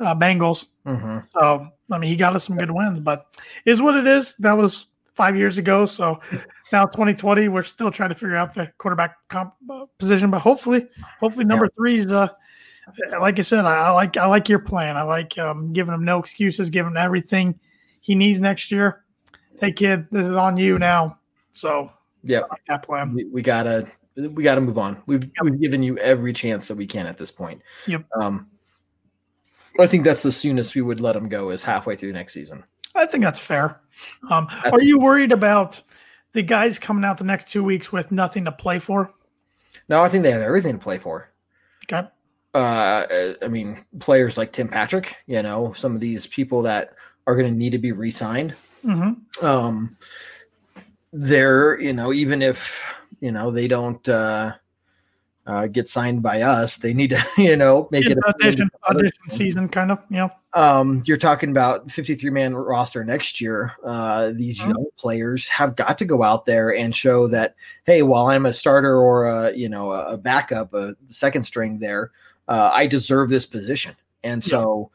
uh, 0.00 0.14
Bengals. 0.14 0.66
hmm 0.84 1.18
So 1.32 1.68
I 1.90 1.98
mean, 1.98 2.10
he 2.10 2.16
got 2.16 2.34
us 2.36 2.44
some 2.44 2.56
good 2.56 2.70
wins, 2.70 2.98
but 3.00 3.34
is 3.66 3.80
what 3.80 3.96
it 3.96 4.06
is. 4.06 4.34
That 4.36 4.54
was 4.54 4.86
five 5.14 5.36
years 5.36 5.58
ago. 5.58 5.86
So 5.86 6.20
now 6.74 6.86
2020, 6.86 7.48
we're 7.48 7.62
still 7.62 7.92
trying 7.92 8.08
to 8.08 8.14
figure 8.16 8.34
out 8.34 8.52
the 8.52 8.70
quarterback 8.78 9.16
comp, 9.28 9.54
uh, 9.70 9.86
position. 9.98 10.30
But 10.30 10.40
hopefully, 10.40 10.88
hopefully 11.20 11.44
number 11.44 11.68
three 11.68 11.96
is 11.96 12.12
uh, 12.12 12.28
like 13.20 13.38
I 13.38 13.42
said, 13.42 13.64
I, 13.64 13.76
I 13.76 13.90
like 13.90 14.16
I 14.16 14.26
like 14.26 14.48
your 14.48 14.58
plan. 14.58 14.96
I 14.96 15.02
like 15.02 15.38
um, 15.38 15.72
giving 15.72 15.94
him 15.94 16.04
no 16.04 16.18
excuses, 16.18 16.70
giving 16.70 16.90
him 16.90 16.96
everything 16.96 17.58
he 18.00 18.16
needs 18.16 18.40
next 18.40 18.72
year. 18.72 19.04
Hey 19.60 19.70
kid, 19.70 20.08
this 20.10 20.26
is 20.26 20.34
on 20.34 20.56
you 20.56 20.76
now. 20.78 21.18
So 21.52 21.88
yeah, 22.24 22.40
like 22.40 22.64
that 22.66 22.82
plan. 22.82 23.14
we, 23.14 23.24
we 23.26 23.40
gotta 23.40 23.86
we 24.16 24.42
got 24.42 24.56
to 24.56 24.60
move 24.60 24.76
on. 24.76 25.00
We've 25.06 25.30
we've 25.42 25.60
given 25.60 25.82
you 25.82 25.96
every 25.98 26.32
chance 26.32 26.66
that 26.68 26.76
we 26.76 26.86
can 26.88 27.06
at 27.06 27.18
this 27.18 27.30
point. 27.30 27.62
Yep. 27.86 28.04
Um, 28.20 28.48
I 29.78 29.86
think 29.86 30.04
that's 30.04 30.22
the 30.22 30.32
soonest 30.32 30.74
we 30.74 30.82
would 30.82 31.00
let 31.00 31.14
him 31.14 31.28
go 31.28 31.50
is 31.50 31.62
halfway 31.62 31.94
through 31.96 32.12
next 32.12 32.32
season. 32.32 32.64
I 32.96 33.06
think 33.06 33.24
that's 33.24 33.40
fair. 33.40 33.80
Um, 34.30 34.46
That's- 34.48 34.72
are 34.72 34.84
you 34.84 34.98
worried 35.00 35.32
about 35.32 35.80
the 36.34 36.42
guys 36.42 36.78
coming 36.78 37.04
out 37.04 37.16
the 37.16 37.24
next 37.24 37.48
two 37.48 37.64
weeks 37.64 37.90
with 37.90 38.12
nothing 38.12 38.44
to 38.44 38.52
play 38.52 38.78
for? 38.78 39.14
No, 39.88 40.02
I 40.02 40.08
think 40.08 40.22
they 40.22 40.30
have 40.30 40.42
everything 40.42 40.72
to 40.72 40.78
play 40.78 40.98
for. 40.98 41.30
Okay. 41.84 42.06
Uh, 42.52 43.34
I 43.42 43.48
mean, 43.48 43.84
players 43.98 44.36
like 44.36 44.52
Tim 44.52 44.68
Patrick, 44.68 45.16
you 45.26 45.42
know, 45.42 45.72
some 45.72 45.94
of 45.94 46.00
these 46.00 46.26
people 46.26 46.62
that 46.62 46.94
are 47.26 47.36
going 47.36 47.52
to 47.52 47.58
need 47.58 47.70
to 47.70 47.78
be 47.78 47.92
re-signed. 47.92 48.54
Mm-hmm. 48.84 49.44
Um, 49.44 49.96
they're, 51.12 51.80
you 51.80 51.92
know, 51.92 52.12
even 52.12 52.42
if 52.42 52.92
you 53.20 53.32
know 53.32 53.50
they 53.50 53.66
don't 53.66 54.06
uh, 54.08 54.52
uh, 55.46 55.66
get 55.66 55.88
signed 55.88 56.22
by 56.22 56.42
us, 56.42 56.76
they 56.76 56.92
need 56.92 57.10
to, 57.10 57.24
you 57.38 57.56
know, 57.56 57.88
make 57.90 58.06
it 58.06 58.18
a 58.18 58.28
audition, 58.28 58.70
audition 58.88 59.30
season, 59.30 59.68
kind 59.68 59.90
of. 59.90 60.00
You 60.10 60.16
know, 60.18 60.30
um, 60.54 61.02
you're 61.04 61.16
talking 61.16 61.50
about 61.50 61.90
53 61.90 62.30
man 62.30 62.54
roster 62.54 63.04
next 63.04 63.40
year. 63.40 63.72
Uh, 63.84 64.30
these 64.34 64.60
Mhm. 64.60 64.68
young 64.68 64.86
players 64.96 65.48
have 65.48 65.74
got 65.76 65.98
to 65.98 66.04
go 66.04 66.22
out 66.22 66.46
there 66.46 66.74
and 66.74 66.94
show 66.94 67.26
that, 67.28 67.54
hey, 67.84 68.02
while 68.02 68.26
I'm 68.28 68.46
a 68.46 68.52
starter 68.52 68.96
or 68.96 69.26
a, 69.26 69.52
you 69.54 69.68
know, 69.68 69.90
a 69.92 70.16
backup, 70.16 70.72
a 70.74 70.94
second 71.08 71.42
string 71.44 71.78
there, 71.80 72.12
uh, 72.48 72.70
I 72.72 72.86
deserve 72.86 73.30
this 73.30 73.46
position. 73.46 73.96
And 74.22 74.42
so 74.44 74.90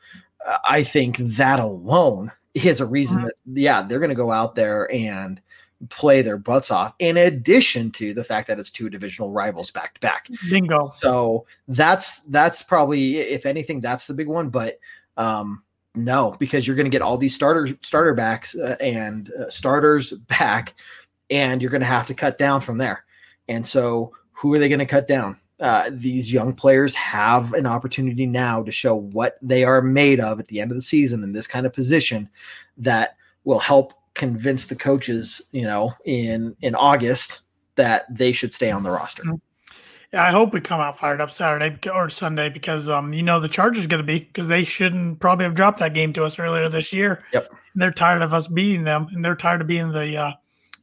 uh, 0.47 0.57
I 0.67 0.83
think 0.83 1.17
that 1.17 1.59
alone 1.59 2.31
is 2.53 2.79
a 2.79 2.85
reason 2.85 3.19
Mhm. 3.19 3.23
that, 3.25 3.33
yeah, 3.61 3.81
they're 3.81 3.99
going 3.99 4.09
to 4.09 4.15
go 4.15 4.31
out 4.31 4.55
there 4.55 4.89
and 4.93 5.41
play 5.89 6.21
their 6.21 6.37
butts 6.37 6.71
off 6.71 6.93
in 6.99 7.15
addition 7.15 7.89
to 7.89 8.13
the 8.13 8.23
fact 8.23 8.47
that 8.47 8.59
it's 8.59 8.69
two 8.69 8.89
divisional 8.89 9.31
rivals 9.31 9.71
back 9.71 9.93
to 9.93 9.99
back. 10.01 10.27
bingo. 10.49 10.93
So 10.99 11.45
that's 11.69 12.19
that's 12.23 12.61
probably 12.63 13.17
if 13.19 13.45
anything 13.45 13.79
that's 13.81 14.05
the 14.07 14.13
big 14.13 14.27
one. 14.27 14.49
But 14.49 14.77
um, 15.19 15.63
no, 15.95 16.35
because 16.39 16.65
you're 16.65 16.75
going 16.75 16.85
to 16.85 16.91
get 16.91 17.01
all 17.01 17.17
these 17.17 17.35
starters 17.35 17.73
starter 17.81 18.13
backs 18.13 18.55
uh, 18.55 18.77
and 18.79 19.31
uh, 19.33 19.49
starters 19.49 20.11
back, 20.11 20.73
and 21.29 21.61
you're 21.61 21.71
going 21.71 21.81
to 21.81 21.87
have 21.87 22.07
to 22.07 22.13
cut 22.13 22.37
down 22.37 22.61
from 22.61 22.77
there. 22.77 23.03
And 23.47 23.67
so 23.67 24.15
who 24.31 24.53
are 24.53 24.59
they 24.59 24.69
going 24.69 24.79
to 24.79 24.85
cut 24.85 25.07
down? 25.07 25.39
Uh, 25.59 25.89
these 25.91 26.31
young 26.31 26.53
players 26.53 26.95
have 26.95 27.53
an 27.53 27.65
opportunity 27.65 28.25
now 28.25 28.63
to 28.63 28.71
show 28.71 28.95
what 28.95 29.37
they 29.41 29.65
are 29.65 29.81
made 29.81 30.21
of 30.21 30.39
at 30.39 30.47
the 30.47 30.61
end 30.61 30.71
of 30.71 30.77
the 30.77 30.81
season 30.81 31.21
in 31.21 31.33
this 31.33 31.47
kind 31.47 31.65
of 31.65 31.73
position 31.73 32.29
that 32.77 33.17
will 33.43 33.59
help 33.59 33.91
convince 34.13 34.67
the 34.67 34.75
coaches, 34.75 35.41
you 35.51 35.65
know, 35.65 35.91
in 36.05 36.55
in 36.61 36.75
August 36.75 37.41
that 37.75 38.05
they 38.09 38.31
should 38.31 38.53
stay 38.53 38.71
on 38.71 38.83
the 38.83 38.91
roster. 38.91 39.23
Yeah, 40.11 40.23
I 40.23 40.31
hope 40.31 40.53
we 40.53 40.61
come 40.61 40.79
out 40.79 40.97
fired 40.97 41.21
up 41.21 41.31
Saturday 41.31 41.77
or 41.89 42.09
Sunday 42.09 42.49
because 42.49 42.89
um, 42.89 43.13
you 43.13 43.21
know 43.21 43.39
the 43.39 43.47
Chargers 43.47 43.85
going 43.85 44.01
to 44.01 44.07
be 44.07 44.19
because 44.19 44.47
they 44.47 44.63
shouldn't 44.63 45.19
probably 45.19 45.45
have 45.45 45.53
dropped 45.53 45.79
that 45.79 45.93
game 45.93 46.13
to 46.13 46.23
us 46.23 46.39
earlier 46.39 46.67
this 46.67 46.91
year. 46.91 47.23
Yep. 47.31 47.47
And 47.73 47.81
they're 47.81 47.91
tired 47.91 48.23
of 48.23 48.33
us 48.33 48.47
beating 48.47 48.83
them, 48.83 49.07
and 49.11 49.23
they're 49.23 49.35
tired 49.35 49.61
of 49.61 49.67
being 49.67 49.91
the 49.91 50.17
uh, 50.17 50.31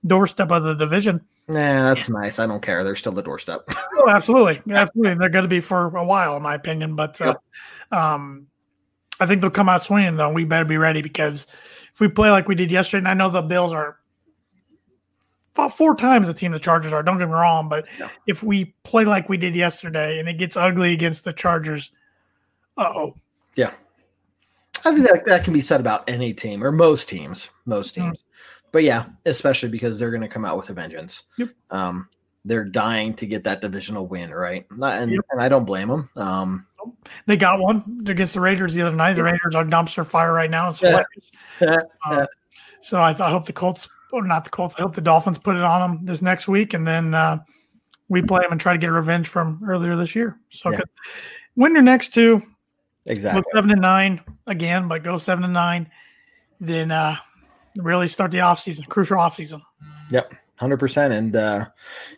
doorstep 0.07 0.53
of 0.53 0.63
the 0.63 0.75
division. 0.75 1.21
Nah, 1.49 1.95
that's 1.95 2.09
nice. 2.09 2.39
I 2.39 2.47
don't 2.47 2.63
care. 2.63 2.85
They're 2.85 2.97
still 2.97 3.13
the 3.13 3.23
doorstep. 3.23 3.69
Oh, 3.99 4.11
absolutely, 4.11 4.63
absolutely. 4.73 5.11
And 5.11 5.21
they're 5.21 5.29
going 5.29 5.43
to 5.43 5.49
be 5.49 5.59
for 5.59 5.89
a 5.97 6.05
while, 6.05 6.37
in 6.37 6.43
my 6.43 6.55
opinion. 6.55 6.95
But 6.95 7.21
uh, 7.21 7.35
um, 7.91 8.47
I 9.19 9.27
think 9.27 9.41
they'll 9.41 9.51
come 9.51 9.69
out 9.69 9.83
swinging. 9.83 10.15
Though 10.15 10.33
we 10.33 10.45
better 10.45 10.65
be 10.65 10.77
ready 10.77 11.03
because 11.03 11.49
if 11.93 11.99
we 11.99 12.07
play 12.07 12.31
like 12.31 12.47
we 12.47 12.55
did 12.55 12.71
yesterday, 12.71 12.99
and 12.99 13.09
I 13.09 13.15
know 13.15 13.31
the 13.31 13.43
Bills 13.43 13.73
are 13.73 13.99
about 15.59 15.77
four 15.77 15.95
times 15.97 16.27
the 16.27 16.35
team 16.35 16.53
the 16.53 16.59
Chargers 16.59 16.93
are. 16.93 17.03
Don't 17.03 17.19
get 17.19 17.29
me 17.29 17.35
wrong, 17.35 17.69
but 17.69 17.87
No. 17.99 18.09
if 18.27 18.43
we 18.43 18.75
play 18.83 19.05
like 19.05 19.29
we 19.29 19.37
did 19.37 19.55
yesterday 19.55 20.19
and 20.19 20.29
it 20.29 20.35
gets 20.39 20.57
ugly 20.57 20.93
against 20.93 21.25
the 21.25 21.33
Chargers, 21.33 21.93
uh 22.77 22.93
oh, 22.95 23.15
Yeah. 23.57 23.71
I 24.85 24.93
think 24.93 25.09
that, 25.09 25.25
that 25.27 25.43
can 25.45 25.53
be 25.53 25.61
said 25.61 25.81
about 25.81 26.09
any 26.09 26.33
team 26.33 26.63
or 26.63 26.71
most 26.71 27.09
teams, 27.09 27.51
most 27.65 27.97
Mm. 27.97 28.03
teams. 28.05 28.25
But 28.73 28.85
yeah, 28.85 29.07
especially 29.25 29.71
because 29.71 29.99
they're 29.99 30.11
going 30.11 30.21
to 30.23 30.29
come 30.29 30.45
out 30.45 30.57
with 30.57 30.69
a 30.71 30.75
vengeance. 30.75 31.25
Yep. 31.39 31.49
Um, 31.71 32.09
they're 32.45 32.65
dying 32.65 33.15
to 33.15 33.27
get 33.27 33.43
that 33.45 33.61
divisional 33.61 34.07
win, 34.07 34.31
right? 34.31 34.67
Not, 34.71 35.01
and, 35.01 35.11
Yep. 35.11 35.21
and 35.31 35.41
I 35.41 35.49
don't 35.49 35.65
blame 35.65 35.89
them. 35.89 36.11
Um, 36.17 36.67
they 37.27 37.37
got 37.37 37.59
one 37.59 38.05
against 38.07 38.35
the 38.35 38.41
Raiders 38.41 38.75
the 38.75 38.83
other 38.83 38.95
night. 38.95 39.15
The 39.15 39.23
Raiders 39.25 39.55
are 39.57 39.65
dumpster 39.65 40.07
fire 40.07 40.33
right 40.33 40.51
now. 40.51 40.69
It's 40.69 40.81
hilarious. 40.81 41.33
Uh, 41.61 42.27
so 42.81 43.03
I, 43.03 43.13
th- 43.13 43.23
I 43.23 43.31
hope 43.31 43.47
the 43.47 43.53
Colts, 43.53 43.89
or 44.21 44.27
not 44.27 44.45
the 44.45 44.51
Colts, 44.51 44.75
I 44.79 44.83
hope 44.83 44.95
the 44.95 45.01
Dolphins 45.01 45.39
put 45.39 45.57
it 45.57 45.63
on 45.63 45.81
them 45.97 46.05
this 46.05 46.23
next 46.23 46.49
week, 46.49 46.75
and 46.75 46.87
then 46.87 47.15
uh, 47.15 47.39
we 48.09 48.23
play 48.23 48.41
them 48.43 48.53
and 48.53 48.61
try 48.61 48.73
to 48.73 48.79
get 48.79 48.89
revenge 48.89 49.29
from 49.29 49.61
earlier 49.67 49.97
this 49.97 50.15
year. 50.15 50.39
So 50.51 50.71
Yeah. 50.73 50.81
win 51.57 51.73
your 51.75 51.83
next 51.83 52.15
two, 52.15 52.43
exactly. 53.07 53.43
go 53.43 53.59
seven 53.59 53.71
and 53.73 53.81
nine 53.81 54.21
again, 54.47 54.89
but 54.89 55.03
go 55.03 55.17
seven 55.19 55.45
and 55.45 55.53
nine, 55.53 55.91
then 56.61 56.91
uh, 56.91 57.17
really 57.77 58.09
start 58.09 58.31
the 58.31 58.39
offseason, 58.39 58.87
crucial 58.89 59.17
offseason. 59.19 59.61
Yep, 60.11 60.35
hundred 60.59 60.79
percent. 60.79 61.13
And 61.13 61.35
uh, 61.37 61.67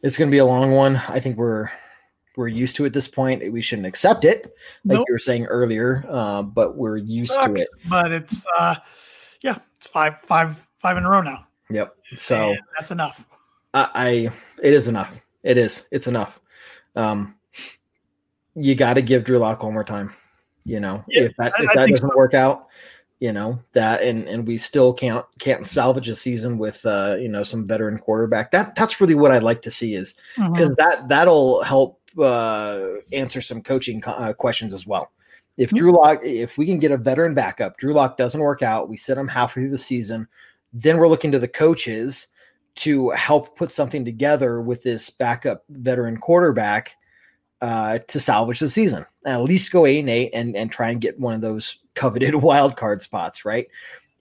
it's 0.03 0.18
going 0.18 0.30
to 0.30 0.34
be 0.34 0.38
a 0.38 0.44
long 0.44 0.70
one. 0.72 0.96
I 1.09 1.20
think 1.20 1.36
we're 1.36 1.70
we're 2.36 2.46
used 2.49 2.76
to 2.76 2.84
it 2.84 2.88
at 2.88 2.92
this 2.92 3.09
point. 3.09 3.51
We 3.53 3.61
shouldn't 3.61 3.86
accept 3.86 4.24
it, 4.24 4.46
like 4.84 4.99
Nope. 4.99 5.07
you 5.09 5.14
were 5.14 5.18
saying 5.18 5.46
earlier. 5.46 6.05
Uh, 6.09 6.42
but 6.42 6.76
we're 6.76 6.99
used 6.99 7.32
Sucks, 7.32 7.49
to 7.49 7.62
it. 7.62 7.68
but 7.88 8.12
it's 8.12 8.46
uh, 8.57 8.76
yeah, 9.42 9.59
it's 9.74 9.86
five, 9.88 10.20
five, 10.20 10.68
five 10.76 10.96
in 10.96 11.05
a 11.05 11.11
row 11.11 11.22
now. 11.22 11.47
Yep. 11.70 11.96
So. 12.16 12.50
And 12.50 12.58
that's 12.78 12.90
enough. 12.90 13.26
I, 13.74 13.90
I 13.94 14.08
it 14.62 14.72
is 14.72 14.88
enough. 14.88 15.24
It 15.42 15.56
is. 15.58 15.86
It's 15.90 16.06
enough. 16.06 16.40
Um, 16.96 17.34
you 18.54 18.74
got 18.74 18.94
to 18.94 19.02
give 19.02 19.24
Drew 19.24 19.38
Lock 19.38 19.62
one 19.62 19.72
more 19.74 19.84
time. 19.84 20.12
You 20.64 20.80
know, 20.80 21.04
Yeah, 21.08 21.24
if 21.24 21.36
that 21.36 21.52
I- 21.56 21.62
if 21.64 21.70
that 21.74 21.88
doesn't 21.88 22.16
work 22.16 22.34
out, 22.34 22.66
you 23.20 23.32
know 23.32 23.58
that, 23.72 24.02
and 24.02 24.28
and 24.28 24.46
we 24.46 24.58
still 24.58 24.92
can't 24.92 25.24
can't 25.38 25.66
salvage 25.66 26.08
a 26.08 26.14
season 26.16 26.58
with 26.58 26.84
uh 26.84 27.16
you 27.18 27.28
know 27.28 27.42
some 27.42 27.66
veteran 27.66 27.98
quarterback. 27.98 28.50
That 28.52 28.74
that's 28.74 29.00
really 29.00 29.14
what 29.14 29.30
I'd 29.30 29.42
like 29.42 29.62
to 29.62 29.70
see 29.70 29.94
is 29.94 30.14
because 30.36 30.74
that 30.76 31.08
that'll 31.08 31.62
help 31.62 32.00
uh 32.18 32.86
answer 33.12 33.40
some 33.40 33.62
coaching 33.62 34.00
co- 34.00 34.12
uh, 34.12 34.32
questions 34.32 34.74
as 34.74 34.86
well. 34.86 35.10
If 35.56 35.70
Drew 35.70 35.92
Lock, 35.92 36.20
if 36.24 36.56
we 36.58 36.66
can 36.66 36.78
get 36.78 36.92
a 36.92 36.96
veteran 36.96 37.34
backup, 37.34 37.76
Drew 37.78 37.92
Lock 37.92 38.16
doesn't 38.16 38.40
work 38.40 38.62
out, 38.62 38.88
we 38.88 38.96
sit 38.96 39.18
him 39.18 39.26
halfway 39.28 39.62
through 39.62 39.70
the 39.70 39.78
season, 39.78 40.28
then 40.72 40.98
we're 40.98 41.08
looking 41.08 41.32
to 41.32 41.38
the 41.38 41.48
coaches 41.48 42.28
to 42.76 43.10
help 43.10 43.56
put 43.56 43.72
something 43.72 44.04
together 44.04 44.60
with 44.60 44.82
this 44.82 45.10
backup 45.10 45.64
veteran 45.68 46.16
quarterback 46.16 46.94
uh, 47.60 47.98
to 48.06 48.20
salvage 48.20 48.60
the 48.60 48.68
season. 48.68 49.04
At 49.26 49.42
least 49.42 49.72
go 49.72 49.84
eight 49.84 50.00
and 50.00 50.10
eight 50.10 50.30
and 50.32 50.56
and 50.56 50.70
try 50.70 50.90
and 50.90 51.00
get 51.00 51.18
one 51.18 51.34
of 51.34 51.40
those 51.40 51.78
coveted 51.94 52.34
wild 52.42 52.76
card 52.76 53.02
spots, 53.02 53.44
right? 53.44 53.66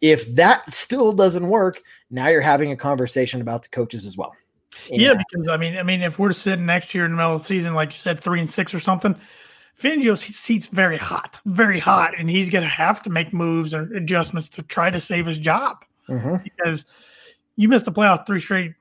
If 0.02 0.36
that 0.36 0.74
still 0.74 1.12
doesn't 1.12 1.48
work, 1.48 1.82
now 2.10 2.28
you're 2.28 2.42
having 2.42 2.72
a 2.72 2.76
conversation 2.76 3.42
about 3.42 3.64
the 3.64 3.70
coaches 3.70 4.06
as 4.06 4.18
well. 4.18 4.36
Yeah, 4.90 5.14
because 5.14 5.48
I 5.48 5.58
mean, 5.58 5.78
I 5.78 5.84
mean, 5.84 6.02
if 6.02 6.20
we're 6.20 6.34
sitting 6.34 6.66
next 6.66 6.94
year 6.94 7.06
in 7.06 7.12
the 7.12 7.18
middle 7.18 7.36
of 7.36 7.42
the 7.42 7.48
season, 7.48 7.74
like 7.74 7.92
you 7.92 7.98
said, 7.98 8.20
three 8.20 8.40
and 8.40 8.50
six 8.50 8.74
or 8.74 8.80
something, 8.80 9.16
Fangio's 9.80 10.22
seat's 10.22 10.68
very 10.68 10.98
hot, 10.98 11.40
very 11.46 11.80
hot, 11.80 12.14
and 12.18 12.30
he's 12.30 12.50
going 12.50 12.64
to 12.64 12.70
have 12.70 13.02
to 13.04 13.10
make 13.10 13.34
moves 13.34 13.74
or 13.74 13.84
adjustments 13.96 14.50
to 14.50 14.64
try 14.64 14.90
to 14.90 15.00
save 15.00 15.26
his 15.26 15.38
job 15.38 15.84
Mhm. 16.10 16.44
because 16.44 16.86
you 17.56 17.68
missed 17.70 17.86
the 17.86 17.92
playoff 17.92 18.26
three 18.26 18.40
straight 18.40 18.74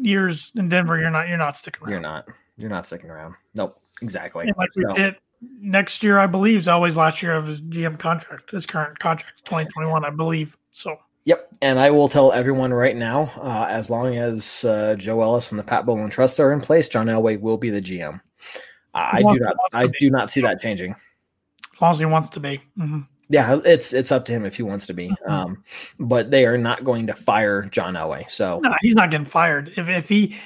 years 0.00 0.52
in 0.56 0.68
Denver. 0.68 0.98
You're 0.98 1.10
not, 1.10 1.28
you're 1.28 1.38
not 1.38 1.56
sticking 1.56 1.82
around. 1.82 1.90
you're 1.90 2.00
not. 2.00 2.28
You're 2.58 2.70
not 2.70 2.86
sticking 2.86 3.10
around. 3.10 3.34
Nope. 3.54 3.80
Exactly. 4.02 4.46
And 4.48 4.56
like 4.56 4.70
we 4.76 4.84
So- 4.88 4.94
did 4.94 5.16
next 5.60 6.02
year, 6.02 6.18
I 6.18 6.26
believe, 6.26 6.58
is 6.58 6.68
always 6.68 6.96
last 6.96 7.22
year 7.22 7.34
of 7.34 7.46
his 7.46 7.60
GM 7.60 7.96
contract, 7.98 8.50
his 8.50 8.66
current 8.66 8.98
contract, 8.98 9.44
2021, 9.44 10.04
I 10.04 10.10
believe. 10.10 10.56
So 10.70 10.96
Yep, 11.26 11.48
and 11.60 11.80
I 11.80 11.90
will 11.90 12.08
tell 12.08 12.30
everyone 12.32 12.72
right 12.72 12.94
now, 12.96 13.32
uh, 13.42 13.66
as 13.68 13.90
long 13.90 14.16
as 14.16 14.64
uh, 14.64 14.94
Joe 14.96 15.20
Ellis 15.22 15.50
and 15.50 15.58
the 15.58 15.64
Pat 15.64 15.84
Bowlen 15.84 16.08
Trust 16.08 16.38
are 16.38 16.52
in 16.52 16.60
place, 16.60 16.88
John 16.88 17.06
Elway 17.08 17.40
will 17.40 17.56
be 17.58 17.68
the 17.68 17.80
GM. 17.82 18.20
I 18.94 19.22
do 19.22 19.38
not. 19.40 19.56
I 19.74 19.88
do 19.98 20.08
not 20.08 20.30
see 20.30 20.40
that 20.42 20.60
changing. 20.60 20.92
as 21.74 21.80
long 21.80 21.90
as 21.90 21.98
he 21.98 22.04
wants 22.06 22.28
to 22.30 22.40
be. 22.40 22.60
hmm 22.76 23.00
Yeah, 23.28 23.60
it's 23.64 23.92
it's 23.92 24.12
up 24.12 24.24
to 24.26 24.32
him 24.32 24.44
if 24.44 24.56
he 24.56 24.62
wants 24.62 24.86
to 24.86 24.94
be. 24.94 25.08
Mm-hmm. 25.08 25.30
Um, 25.30 25.64
but 25.98 26.30
they 26.30 26.46
are 26.46 26.58
not 26.58 26.84
going 26.84 27.08
to 27.08 27.14
fire 27.14 27.62
John 27.62 27.94
Elway. 27.94 28.30
So 28.30 28.60
No, 28.62 28.74
he's 28.80 28.94
not 28.94 29.10
getting 29.10 29.26
fired. 29.26 29.72
If 29.76 29.88
if 29.88 30.08
he, 30.08 30.36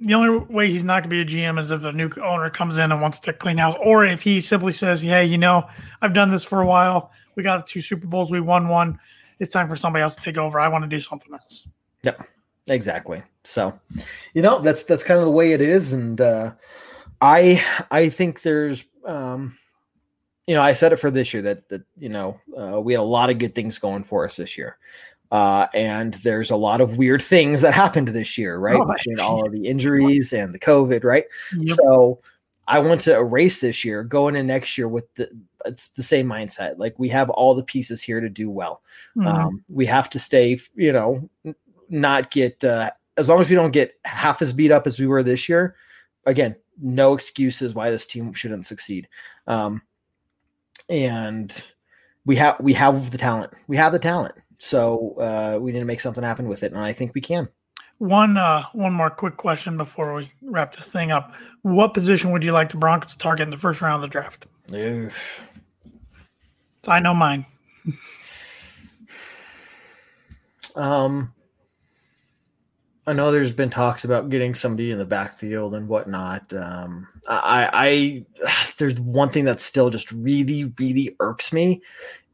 the 0.00 0.14
only 0.14 0.38
way 0.52 0.70
he's 0.70 0.84
not 0.84 1.02
going 1.02 1.24
to 1.24 1.24
be 1.24 1.40
a 1.40 1.42
GM 1.42 1.58
is 1.58 1.70
if 1.70 1.84
a 1.84 1.92
new 1.92 2.10
owner 2.22 2.50
comes 2.50 2.78
in 2.78 2.92
and 2.92 3.00
wants 3.00 3.20
to 3.20 3.32
clean 3.32 3.56
house, 3.56 3.76
or 3.82 4.04
if 4.04 4.22
he 4.22 4.40
simply 4.40 4.72
says, 4.72 5.02
"Yeah, 5.02 5.20
you 5.20 5.38
know, 5.38 5.68
I've 6.02 6.12
done 6.12 6.30
this 6.30 6.44
for 6.44 6.60
a 6.60 6.66
while. 6.66 7.12
We 7.34 7.42
got 7.42 7.66
two 7.66 7.80
Super 7.80 8.06
Bowls. 8.06 8.30
We 8.30 8.40
won 8.40 8.68
one. 8.68 8.98
It's 9.38 9.52
time 9.52 9.68
for 9.68 9.76
somebody 9.76 10.02
else 10.02 10.14
to 10.16 10.22
take 10.22 10.36
over. 10.36 10.60
I 10.60 10.68
want 10.68 10.84
to 10.84 10.88
do 10.88 11.00
something 11.00 11.32
else." 11.32 11.66
Yep, 12.02 12.26
exactly. 12.66 13.22
So, 13.44 13.78
you 14.34 14.42
know, 14.42 14.60
that's 14.60 14.84
that's 14.84 15.04
kind 15.04 15.18
of 15.18 15.24
the 15.24 15.32
way 15.32 15.52
it 15.52 15.62
is, 15.62 15.92
and 15.92 16.20
uh, 16.20 16.52
I 17.22 17.64
I 17.90 18.08
think 18.08 18.42
there's, 18.42 18.84
um, 19.06 19.56
you 20.46 20.54
know, 20.54 20.62
I 20.62 20.74
said 20.74 20.92
it 20.92 20.98
for 21.00 21.10
this 21.10 21.32
year 21.32 21.42
that 21.42 21.68
that 21.68 21.82
you 21.98 22.08
know 22.08 22.40
uh, 22.58 22.80
we 22.80 22.92
had 22.92 23.00
a 23.00 23.04
lot 23.04 23.30
of 23.30 23.38
good 23.38 23.54
things 23.54 23.78
going 23.78 24.04
for 24.04 24.24
us 24.24 24.36
this 24.36 24.56
year. 24.58 24.78
Uh, 25.30 25.66
and 25.72 26.12
there's 26.14 26.50
a 26.50 26.56
lot 26.56 26.82
of 26.82 26.98
weird 26.98 27.22
things 27.22 27.62
that 27.62 27.72
happened 27.72 28.08
this 28.08 28.36
year, 28.36 28.58
right? 28.58 28.76
Oh, 28.76 28.84
Between 28.84 29.18
all 29.20 29.46
of 29.46 29.52
the 29.52 29.66
injuries 29.66 30.32
and 30.34 30.54
the 30.54 30.58
COVID, 30.58 31.04
right? 31.04 31.24
Yep. 31.56 31.78
So 31.78 32.20
I 32.68 32.78
want 32.80 33.00
to 33.02 33.16
erase 33.16 33.60
this 33.60 33.82
year, 33.82 34.04
go 34.04 34.28
into 34.28 34.42
next 34.42 34.76
year 34.76 34.88
with 34.88 35.12
the 35.14 35.30
it's 35.64 35.88
the 35.88 36.02
same 36.02 36.26
mindset. 36.26 36.76
Like 36.76 36.98
we 36.98 37.08
have 37.10 37.30
all 37.30 37.54
the 37.54 37.64
pieces 37.64 38.02
here 38.02 38.20
to 38.20 38.28
do 38.28 38.50
well. 38.50 38.82
Mhm. 39.16 39.26
Um, 39.26 39.64
we 39.68 39.86
have 39.86 40.10
to 40.10 40.18
stay, 40.18 40.58
you 40.74 40.92
know, 40.92 41.28
not 41.88 42.30
get 42.30 42.62
uh, 42.62 42.90
as 43.16 43.28
long 43.28 43.40
as 43.40 43.48
we 43.48 43.56
don't 43.56 43.70
get 43.70 43.94
half 44.04 44.42
as 44.42 44.52
beat 44.52 44.70
up 44.72 44.86
as 44.86 44.98
we 44.98 45.06
were 45.06 45.22
this 45.22 45.48
year. 45.48 45.76
Again, 46.26 46.56
no 46.80 47.14
excuses 47.14 47.74
why 47.74 47.90
this 47.90 48.06
team 48.06 48.32
shouldn't 48.32 48.66
succeed. 48.66 49.08
Um, 49.46 49.82
and 50.92 51.62
we 52.24 52.36
have 52.36 52.60
we 52.60 52.72
have 52.74 53.10
the 53.10 53.18
talent. 53.18 53.52
We 53.66 53.76
have 53.76 53.92
the 53.92 53.98
talent. 53.98 54.34
So 54.58 55.14
uh, 55.18 55.58
we 55.60 55.72
need 55.72 55.80
to 55.80 55.84
make 55.84 56.00
something 56.00 56.22
happen 56.22 56.48
with 56.48 56.62
it, 56.62 56.72
and 56.72 56.80
I 56.80 56.92
think 56.92 57.14
we 57.14 57.20
can. 57.20 57.48
One 57.98 58.36
uh, 58.36 58.62
one 58.72 58.92
more 58.92 59.10
quick 59.10 59.36
question 59.36 59.76
before 59.76 60.14
we 60.14 60.30
wrap 60.42 60.74
this 60.76 60.86
thing 60.86 61.10
up. 61.10 61.32
What 61.62 61.94
position 61.94 62.30
would 62.30 62.44
you 62.44 62.52
like 62.52 62.70
the 62.70 62.76
Broncos 62.76 63.12
to 63.12 63.18
target 63.18 63.44
in 63.44 63.50
the 63.50 63.56
first 63.56 63.80
round 63.80 63.96
of 63.96 64.02
the 64.02 64.12
draft? 64.12 64.46
Oof. 64.72 65.48
I 66.86 67.00
know 67.00 67.14
mine. 67.14 67.46
Um, 70.74 71.32
I 73.06 73.12
know 73.12 73.32
there's 73.32 73.52
been 73.52 73.70
talks 73.70 74.04
about 74.04 74.30
getting 74.30 74.54
somebody 74.54 74.90
in 74.92 74.98
the 74.98 75.04
backfield 75.04 75.74
and 75.74 75.88
whatnot. 75.88 76.52
Um, 76.52 77.08
I, 77.28 78.24
I, 78.44 78.54
there's 78.78 79.00
one 79.00 79.28
thing 79.28 79.44
that 79.46 79.60
still 79.60 79.90
just 79.90 80.12
really, 80.12 80.72
really 80.78 81.16
irks 81.20 81.52
me, 81.52 81.82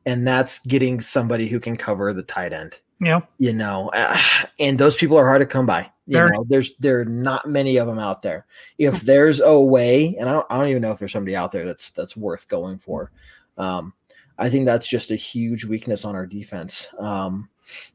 and 0.04 0.26
that's 0.26 0.58
getting 0.66 1.00
somebody 1.00 1.48
who 1.48 1.60
can 1.60 1.76
cover 1.76 2.12
the 2.12 2.22
tight 2.22 2.52
end. 2.52 2.78
Yeah. 3.00 3.20
You 3.38 3.52
know, 3.52 3.90
uh, 3.94 4.18
and 4.60 4.78
those 4.78 4.96
people 4.96 5.16
are 5.16 5.26
hard 5.26 5.40
to 5.40 5.46
come 5.46 5.66
by. 5.66 5.90
You 6.06 6.16
know, 6.16 6.46
there's 6.48 6.74
there 6.78 7.00
are 7.00 7.04
not 7.04 7.46
many 7.46 7.76
of 7.76 7.86
them 7.86 7.98
out 7.98 8.22
there. 8.22 8.46
If 8.78 9.02
there's 9.02 9.40
a 9.40 9.60
way, 9.60 10.16
and 10.18 10.26
I 10.26 10.32
don't, 10.32 10.46
I 10.48 10.56
don't 10.56 10.68
even 10.68 10.80
know 10.80 10.90
if 10.92 10.98
there's 10.98 11.12
somebody 11.12 11.36
out 11.36 11.52
there 11.52 11.66
that's 11.66 11.90
that's 11.90 12.16
worth 12.16 12.48
going 12.48 12.78
for. 12.78 13.10
Um, 13.58 13.92
I 14.38 14.48
think 14.48 14.64
that's 14.64 14.88
just 14.88 15.10
a 15.10 15.16
huge 15.16 15.66
weakness 15.66 16.06
on 16.06 16.14
our 16.14 16.24
defense. 16.24 16.88
Um, 16.98 17.50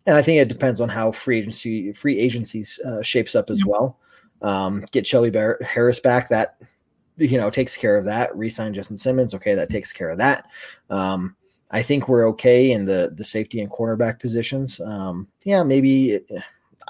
and 0.06 0.16
I 0.16 0.22
think 0.22 0.40
it 0.40 0.50
depends 0.50 0.82
on 0.82 0.90
how 0.90 1.12
free 1.12 1.40
agency 1.40 1.94
free 1.94 2.20
agencies 2.20 2.80
uh, 2.86 3.02
shapes 3.02 3.36
up 3.36 3.50
as 3.50 3.66
well. 3.66 4.00
Um, 4.42 4.86
get 4.92 5.08
Shelby 5.08 5.30
Bar- 5.30 5.60
Harris 5.62 6.00
back, 6.00 6.30
that 6.30 6.62
you 7.18 7.38
know 7.38 7.50
takes 7.50 7.78
care 7.78 7.98
of 7.98 8.06
that. 8.06 8.36
Resign 8.36 8.74
Justin 8.74 8.98
Simmons, 8.98 9.34
okay, 9.36 9.56
that 9.56 9.70
takes 9.70 9.92
care 9.92 10.10
of 10.10 10.18
that. 10.18 10.48
Um, 10.90 11.36
I 11.72 11.82
think 11.82 12.08
we're 12.08 12.28
okay 12.30 12.72
in 12.72 12.86
the 12.86 13.14
the 13.16 13.26
safety 13.26 13.62
and 13.62 13.72
cornerback 13.72 14.20
positions. 14.20 14.80
Um, 14.80 15.28
yeah, 15.44 15.64
maybe 15.64 16.20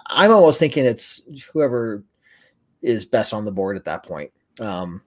I'm 0.08 0.32
almost 0.32 0.60
thinking 0.60 0.86
it's 0.86 1.22
whoever 1.52 2.04
is 2.82 3.06
best 3.06 3.34
on 3.34 3.46
the 3.46 3.52
board 3.52 3.78
at 3.78 3.86
that 3.86 4.04
point. 4.04 4.32
Um, 4.60 5.02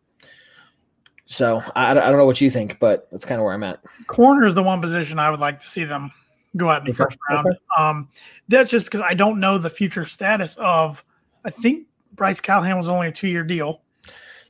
so 1.26 1.62
I, 1.74 1.90
I 1.90 1.94
don't 1.94 2.16
know 2.16 2.26
what 2.26 2.40
you 2.40 2.50
think, 2.50 2.78
but 2.78 3.08
that's 3.10 3.24
kind 3.24 3.40
of 3.40 3.44
where 3.44 3.52
I'm 3.52 3.64
at. 3.64 3.80
Corner 4.06 4.46
is 4.46 4.54
the 4.54 4.62
one 4.62 4.80
position 4.80 5.18
I 5.18 5.28
would 5.28 5.40
like 5.40 5.60
to 5.60 5.68
see 5.68 5.84
them 5.84 6.10
go 6.56 6.68
out 6.68 6.80
in 6.80 6.84
the 6.86 6.90
Okay, 6.90 6.96
first 6.96 7.18
round. 7.30 7.56
Um, 7.76 8.08
that's 8.48 8.70
just 8.70 8.84
because 8.86 9.00
I 9.00 9.14
don't 9.14 9.40
know 9.40 9.58
the 9.58 9.70
future 9.70 10.04
status 10.04 10.56
of. 10.58 11.04
I 11.44 11.50
think 11.50 11.86
Bryce 12.12 12.40
Callahan 12.40 12.76
was 12.76 12.88
only 12.88 13.08
a 13.08 13.12
two 13.12 13.28
year 13.28 13.44
deal. 13.44 13.82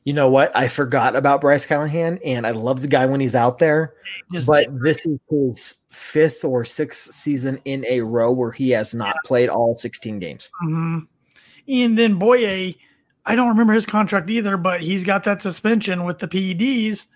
You 0.05 0.12
know 0.12 0.30
what? 0.30 0.57
I 0.57 0.68
forgot 0.68 1.16
about 1.16 1.40
Bryce 1.40 1.66
Callahan, 1.66 2.20
and 2.24 2.47
I 2.47 2.53
love 2.53 2.80
the 2.80 2.86
guy 2.86 3.07
when 3.07 3.20
he's 3.20 3.34
out 3.34 3.59
there. 3.59 3.94
Just 4.32 4.47
But 4.47 4.68
this 4.80 5.05
is 5.05 5.18
his 5.28 5.74
fifth 5.90 6.44
or 6.44 6.64
sixth 6.64 7.12
season 7.12 7.61
in 7.64 7.84
a 7.86 8.03
row 8.03 8.30
where 8.32 8.53
he 8.53 8.70
has 8.70 8.94
not 8.94 9.16
played 9.24 9.49
all 9.49 9.74
16 9.74 10.20
games. 10.20 10.49
Mhm. 10.64 11.09
And 11.68 11.99
then 11.99 12.20
Bouye, 12.20 12.76
I 13.24 13.34
don't 13.34 13.49
remember 13.49 13.72
his 13.72 13.84
contract 13.84 14.30
either, 14.30 14.57
but 14.57 14.80
he's 14.80 15.03
got 15.03 15.24
that 15.24 15.42
suspension 15.42 16.05
with 16.05 16.20
the 16.20 16.28
PEDs. 16.28 17.07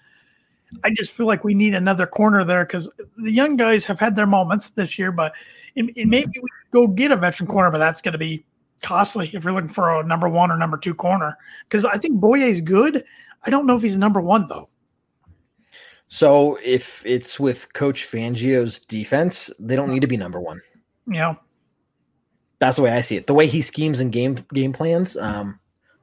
I 0.84 0.90
just 0.90 1.12
feel 1.12 1.26
like 1.26 1.44
we 1.44 1.54
need 1.54 1.74
another 1.74 2.06
corner 2.06 2.44
there 2.44 2.64
because 2.64 2.88
the 3.16 3.32
young 3.32 3.56
guys 3.56 3.84
have 3.86 4.00
had 4.00 4.16
their 4.16 4.26
moments 4.26 4.70
this 4.70 4.98
year, 4.98 5.12
but 5.12 5.32
and, 5.76 5.92
and 5.96 6.10
maybe 6.10 6.32
we 6.34 6.48
go 6.72 6.86
get 6.86 7.10
a 7.10 7.16
veteran 7.16 7.46
corner, 7.48 7.70
but 7.70 7.78
that's 7.78 8.00
going 8.00 8.12
to 8.12 8.18
be 8.18 8.44
costly 8.82 9.30
if 9.32 9.44
you're 9.44 9.52
looking 9.52 9.68
for 9.68 10.00
a 10.00 10.06
number 10.06 10.28
one 10.28 10.50
or 10.50 10.56
number 10.56 10.76
two 10.76 10.94
corner. 10.94 11.36
Because 11.68 11.84
I 11.84 11.98
think 11.98 12.20
Bouye 12.20 12.48
is 12.48 12.60
good. 12.60 13.04
I 13.44 13.50
don't 13.50 13.66
know 13.66 13.76
if 13.76 13.82
he's 13.82 13.96
number 13.96 14.20
one 14.20 14.48
though. 14.48 14.68
So 16.08 16.58
if 16.64 17.06
it's 17.06 17.38
with 17.38 17.72
Coach 17.72 18.04
Fangio's 18.10 18.80
defense, 18.80 19.48
they 19.60 19.76
don't 19.76 19.90
need 19.90 20.00
to 20.00 20.08
be 20.08 20.16
number 20.16 20.40
one. 20.40 20.60
Yeah, 21.06 21.36
That's 22.58 22.76
the 22.76 22.82
way 22.82 22.90
I 22.90 23.00
see 23.00 23.16
it. 23.16 23.28
The 23.28 23.34
way 23.34 23.46
he 23.46 23.62
schemes 23.62 24.00
and 24.00 24.10
game 24.10 24.44
game 24.52 24.72
plans, 24.72 25.16
um, 25.16 25.59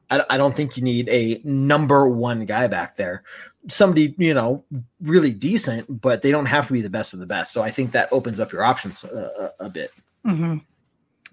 I, 0.09 0.23
I 0.31 0.37
don't 0.37 0.55
think 0.55 0.77
you 0.77 0.83
need 0.83 1.09
a 1.09 1.41
number 1.43 2.07
one 2.07 2.45
guy 2.45 2.67
back 2.67 2.95
there. 2.95 3.23
Somebody 3.67 4.15
you 4.17 4.33
know 4.33 4.63
really 5.01 5.33
decent, 5.33 6.01
but 6.01 6.21
they 6.21 6.31
don't 6.31 6.45
have 6.45 6.67
to 6.67 6.73
be 6.73 6.81
the 6.81 6.89
best 6.89 7.13
of 7.13 7.19
the 7.19 7.25
best. 7.25 7.51
So 7.51 7.61
I 7.61 7.71
think 7.71 7.91
that 7.91 8.09
opens 8.11 8.39
up 8.39 8.51
your 8.51 8.63
options 8.63 9.03
a, 9.03 9.53
a, 9.59 9.65
a 9.65 9.69
bit. 9.69 9.91
hmm 10.23 10.57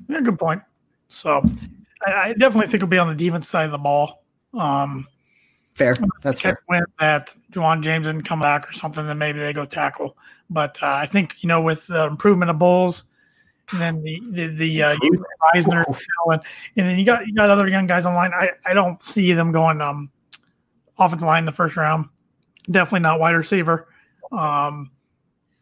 Yeah, 0.09 0.21
good 0.21 0.39
point. 0.39 0.63
So 1.09 1.43
I, 2.07 2.13
I 2.13 2.33
definitely 2.33 2.67
think 2.67 2.77
it'll 2.77 2.89
be 2.89 2.99
on 2.99 3.09
the 3.09 3.15
defense 3.15 3.49
side 3.49 3.67
of 3.67 3.73
the 3.73 3.79
ball. 3.79 4.25
Um, 4.53 5.07
Fair. 5.75 5.97
That's 6.23 6.41
fair. 6.41 6.61
wind 6.69 6.87
that 7.01 7.35
Ja'Wuan 7.51 7.83
James 7.83 8.07
didn't 8.07 8.23
come 8.23 8.39
back 8.39 8.69
or 8.69 8.73
something, 8.73 9.05
then 9.09 9.19
maybe 9.19 9.41
they 9.41 9.53
go 9.53 9.65
tackle. 9.65 10.17
But 10.49 10.81
uh, 10.81 10.87
I 10.87 11.07
think 11.07 11.35
you 11.41 11.49
know 11.49 11.61
with 11.61 11.89
the 11.89 12.07
improvement 12.07 12.51
of 12.51 12.61
Bolles, 12.61 13.05
and 13.73 13.81
then 13.81 14.03
the 14.03 14.21
the, 14.31 14.47
the 14.49 14.83
uh, 14.83 14.97
Risner, 15.55 15.85
and, 15.87 16.43
and 16.77 16.89
then 16.89 16.99
you 16.99 17.05
got 17.05 17.27
you 17.27 17.35
got 17.35 17.51
other 17.51 17.69
young 17.69 17.87
guys 17.87 18.07
online. 18.07 18.33
I, 18.35 18.51
I 18.67 18.75
don't 18.75 19.03
see 19.03 19.33
them 19.33 19.53
going 19.53 19.81
um 19.81 20.11
offensive 20.99 21.27
line 21.27 21.41
in 21.41 21.47
the 21.47 21.53
first 21.53 21.77
round. 21.77 22.09
Definitely 22.71 23.01
not 23.01 23.21
wide 23.21 23.33
receiver. 23.33 23.89
Um, 24.33 24.91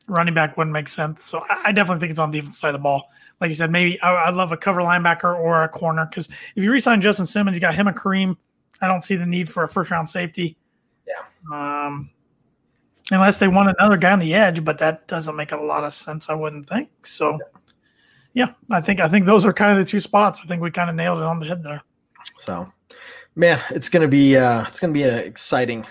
running 0.08 0.34
back 0.34 0.56
wouldn't 0.56 0.72
make 0.72 0.88
sense. 0.88 1.24
So 1.24 1.44
I, 1.48 1.62
I 1.66 1.72
definitely 1.72 2.00
think 2.00 2.10
it's 2.10 2.18
on 2.18 2.30
the 2.30 2.38
defense 2.38 2.58
side 2.58 2.68
of 2.68 2.74
the 2.74 2.78
ball. 2.80 3.08
Like 3.40 3.48
you 3.48 3.54
said, 3.54 3.70
maybe 3.70 4.00
I, 4.02 4.28
I'd 4.28 4.34
love 4.34 4.52
a 4.52 4.56
cover 4.56 4.80
linebacker 4.80 5.34
or 5.38 5.62
a 5.62 5.68
corner 5.68 6.06
because 6.06 6.28
if 6.54 6.62
you 6.62 6.70
resign 6.70 7.00
Justin 7.00 7.26
Simmons, 7.26 7.56
you 7.56 7.60
got 7.60 7.74
him 7.74 7.88
and 7.88 7.96
Kareem. 7.96 8.36
I 8.80 8.88
don't 8.88 9.02
see 9.02 9.16
the 9.16 9.26
need 9.26 9.48
for 9.48 9.62
a 9.62 9.68
first 9.68 9.90
round 9.90 10.08
safety. 10.08 10.56
Yeah. 11.06 11.86
Um, 11.86 12.10
unless 13.10 13.38
they 13.38 13.48
want 13.48 13.74
another 13.78 13.96
guy 13.96 14.12
on 14.12 14.18
the 14.18 14.34
edge, 14.34 14.64
but 14.64 14.78
that 14.78 15.06
doesn't 15.08 15.36
make 15.36 15.52
a 15.52 15.56
lot 15.56 15.84
of 15.84 15.94
sense. 15.94 16.28
I 16.28 16.34
wouldn't 16.34 16.68
think 16.68 17.06
so. 17.06 17.32
Yeah, 17.32 17.51
I 18.70 18.80
think 18.80 19.00
I 19.00 19.08
think 19.08 19.26
those 19.26 19.44
are 19.44 19.52
kind 19.52 19.72
of 19.72 19.78
the 19.78 19.84
two 19.84 20.00
spots. 20.00 20.40
I 20.42 20.46
think 20.46 20.62
we 20.62 20.70
kind 20.70 20.88
of 20.90 20.96
nailed 20.96 21.18
it 21.18 21.24
on 21.24 21.38
the 21.38 21.46
head 21.46 21.62
there. 21.62 21.82
So, 22.38 22.72
man, 23.34 23.60
it's 23.70 23.88
gonna 23.88 24.08
be 24.08 24.36
uh, 24.36 24.64
it's 24.66 24.80
gonna 24.80 24.92
be 24.92 25.02
an 25.02 25.18
exciting 25.18 25.86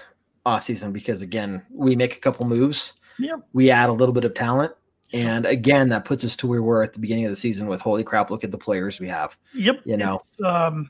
offseason 0.45 0.91
because 0.91 1.21
again, 1.21 1.63
we 1.71 1.95
make 1.95 2.15
a 2.15 2.19
couple 2.19 2.47
moves, 2.47 2.93
Yep. 3.19 3.41
we 3.53 3.69
add 3.69 3.89
a 3.89 3.93
little 3.93 4.13
bit 4.13 4.25
of 4.25 4.33
talent, 4.33 4.73
and 5.13 5.45
again, 5.45 5.89
that 5.89 6.05
puts 6.05 6.23
us 6.23 6.35
to 6.37 6.47
where 6.47 6.61
we 6.61 6.67
were 6.67 6.83
at 6.83 6.93
the 6.93 6.99
beginning 6.99 7.25
of 7.25 7.31
the 7.31 7.35
season 7.35 7.67
with 7.67 7.81
holy 7.81 8.03
crap, 8.03 8.31
look 8.31 8.43
at 8.43 8.51
the 8.51 8.57
players 8.57 8.99
we 8.99 9.07
have. 9.07 9.37
Yep. 9.53 9.81
You 9.85 9.97
know. 9.97 10.15
It's, 10.15 10.41
um, 10.41 10.89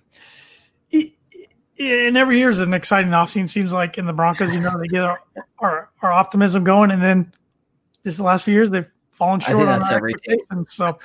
it, 0.91 1.13
it, 1.75 2.07
and 2.07 2.17
every 2.17 2.37
year 2.37 2.49
is 2.49 2.59
an 2.59 2.73
exciting 2.73 3.11
offseason. 3.11 3.49
Seems 3.49 3.73
like 3.73 3.97
in 3.97 4.05
the 4.05 4.13
Broncos, 4.13 4.53
you 4.53 4.61
know, 4.61 4.79
they 4.79 4.87
get 4.87 5.03
our, 5.03 5.21
our, 5.59 5.89
our 6.01 6.11
optimism 6.11 6.63
going, 6.63 6.91
and 6.91 7.01
then 7.01 7.33
just 8.03 8.17
the 8.17 8.23
last 8.23 8.43
few 8.45 8.53
years 8.53 8.69
they've 8.69 8.89
fallen 9.21 9.41
I 9.45 9.51
short 9.51 9.67
on 9.67 9.83
our 9.83 9.93
every 9.93 10.13
team. 10.15 10.39
expectations. 10.39 10.73
So 10.73 10.97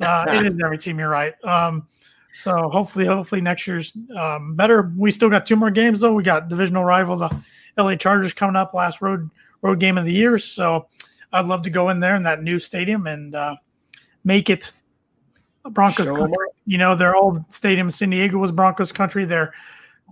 uh, 0.00 0.26
it 0.28 0.52
is 0.52 0.60
every 0.62 0.76
team. 0.76 0.98
You're 0.98 1.08
right. 1.08 1.32
Um, 1.44 1.88
so 2.34 2.68
hopefully, 2.68 3.06
hopefully 3.06 3.40
next 3.40 3.66
year's 3.66 3.92
um, 4.14 4.54
better. 4.54 4.92
We 4.96 5.10
still 5.10 5.30
got 5.30 5.46
two 5.46 5.56
more 5.56 5.70
games 5.70 6.00
though. 6.00 6.12
We 6.12 6.22
got 6.22 6.48
divisional 6.48 6.84
rival 6.84 7.16
the 7.16 7.34
LA 7.78 7.94
Chargers 7.94 8.34
coming 8.34 8.54
up 8.56 8.74
last 8.74 9.00
road 9.00 9.30
road 9.62 9.80
game 9.80 9.96
of 9.96 10.04
the 10.04 10.12
year. 10.12 10.36
So 10.38 10.88
I'd 11.32 11.46
love 11.46 11.62
to 11.62 11.70
go 11.70 11.88
in 11.88 12.00
there 12.00 12.16
in 12.16 12.24
that 12.24 12.42
new 12.42 12.60
stadium 12.60 13.06
and 13.06 13.34
uh, 13.34 13.56
make 14.24 14.50
it 14.50 14.72
a 15.64 15.70
Broncos. 15.70 16.06
Country. 16.06 16.36
You 16.66 16.76
know, 16.76 16.94
their 16.94 17.16
old 17.16 17.42
stadium 17.52 17.86
in 17.86 17.92
San 17.92 18.10
Diego 18.10 18.36
was 18.36 18.52
Broncos 18.52 18.92
country. 18.92 19.24
Their 19.24 19.54